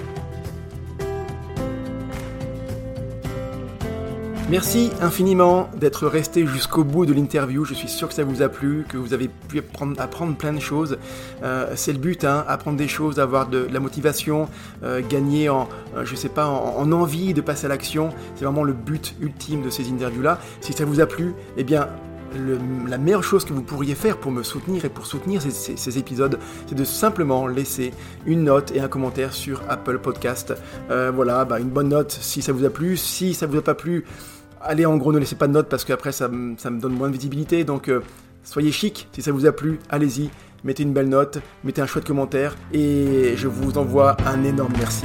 Merci 4.51 4.91
infiniment 5.01 5.71
d'être 5.75 6.07
resté 6.07 6.47
jusqu'au 6.47 6.85
bout 6.85 7.07
de 7.07 7.15
l'interview. 7.15 7.65
Je 7.65 7.73
suis 7.73 7.89
sûr 7.89 8.09
que 8.09 8.15
ça 8.15 8.25
vous 8.25 8.43
a 8.43 8.51
plu, 8.51 8.85
que 8.89 8.99
vous 8.99 9.15
avez 9.15 9.29
pu 9.49 9.63
apprendre, 9.99 10.37
plein 10.37 10.53
de 10.53 10.61
choses. 10.61 10.99
Euh, 11.43 11.73
c'est 11.77 11.93
le 11.93 11.99
but, 11.99 12.25
hein, 12.25 12.45
apprendre 12.47 12.77
des 12.77 12.87
choses, 12.87 13.19
avoir 13.19 13.49
de, 13.49 13.67
la 13.73 13.81
motivation, 13.81 14.49
euh, 14.83 15.01
gagner 15.07 15.49
en, 15.49 15.67
euh, 15.97 16.05
je 16.05 16.15
sais 16.15 16.29
pas, 16.29 16.47
en, 16.47 16.93
envie 16.93 17.33
de 17.33 17.41
passer 17.41 17.67
à 17.67 17.69
l'action. 17.69 18.11
C'est 18.37 18.45
vraiment 18.45 18.65
le 18.65 18.75
but 18.75 19.15
ultime 19.21 19.63
de 19.63 19.71
ces 19.71 19.91
interviews-là. 19.91 20.39
Si 20.61 20.75
ça 20.75 20.85
vous 20.85 21.01
a 21.01 21.07
plu, 21.07 21.35
eh 21.57 21.65
bien, 21.65 21.89
la 22.87 22.99
meilleure 22.99 23.25
chose 23.25 23.45
que 23.45 23.53
vous 23.53 23.63
pourriez 23.63 23.95
faire 23.95 24.19
pour 24.19 24.33
me 24.33 24.43
soutenir 24.43 24.85
et 24.85 24.89
pour 24.89 25.07
soutenir 25.07 25.43
ces, 25.43 25.99
épisodes, 25.99 26.39
c'est 26.67 26.75
de 26.75 26.85
simplement 26.85 27.47
laisser 27.47 27.93
une 28.27 28.45
note 28.45 28.73
et 28.73 28.81
un 28.81 28.89
commentaire 28.89 29.33
sur 29.33 29.63
Apple 29.69 29.99
Podcast. 29.99 30.55
voilà, 30.89 31.45
bah, 31.45 31.61
une 31.61 31.71
bonne 31.71 31.89
note 31.89 32.13
si 32.13 32.43
ça 32.43 32.53
vous 32.53 32.65
a 32.65 32.71
plu. 32.71 32.97
Si 32.97 33.35
ça 33.35 33.47
vous 33.47 33.59
a 33.59 33.63
pas 33.63 33.75
plu, 33.75 34.05
allez, 34.65 34.87
en 34.87 34.97
gros, 34.97 35.13
ne 35.13 35.19
laissez 35.19 35.37
pas 35.37 35.47
de 35.47 35.53
notes 35.53 35.69
parce 35.69 35.85
qu'après, 35.85 36.13
ça, 36.13 36.31
ça, 36.57 36.71
me 36.71 36.81
donne 36.81 36.95
moins 36.95 37.09
de 37.09 37.15
visibilité. 37.15 37.65
Donc, 37.65 37.89
euh, 37.89 38.01
soyez 38.43 38.73
chic. 38.73 39.09
Si 39.13 39.23
ça 39.23 39.33
vous 39.33 39.47
a 39.47 39.53
plu, 39.53 39.79
allez-y. 39.89 40.31
Mettez 40.65 40.83
une 40.83 40.95
belle 40.95 41.11
note, 41.11 41.39
mettez 41.63 41.83
un 41.83 41.87
chouette 41.87 42.07
commentaire. 42.07 42.57
Et 42.73 43.35
je 43.37 43.49
vous 43.49 43.77
envoie 43.79 44.17
un 44.27 44.43
énorme 44.45 44.73
merci. 44.79 45.05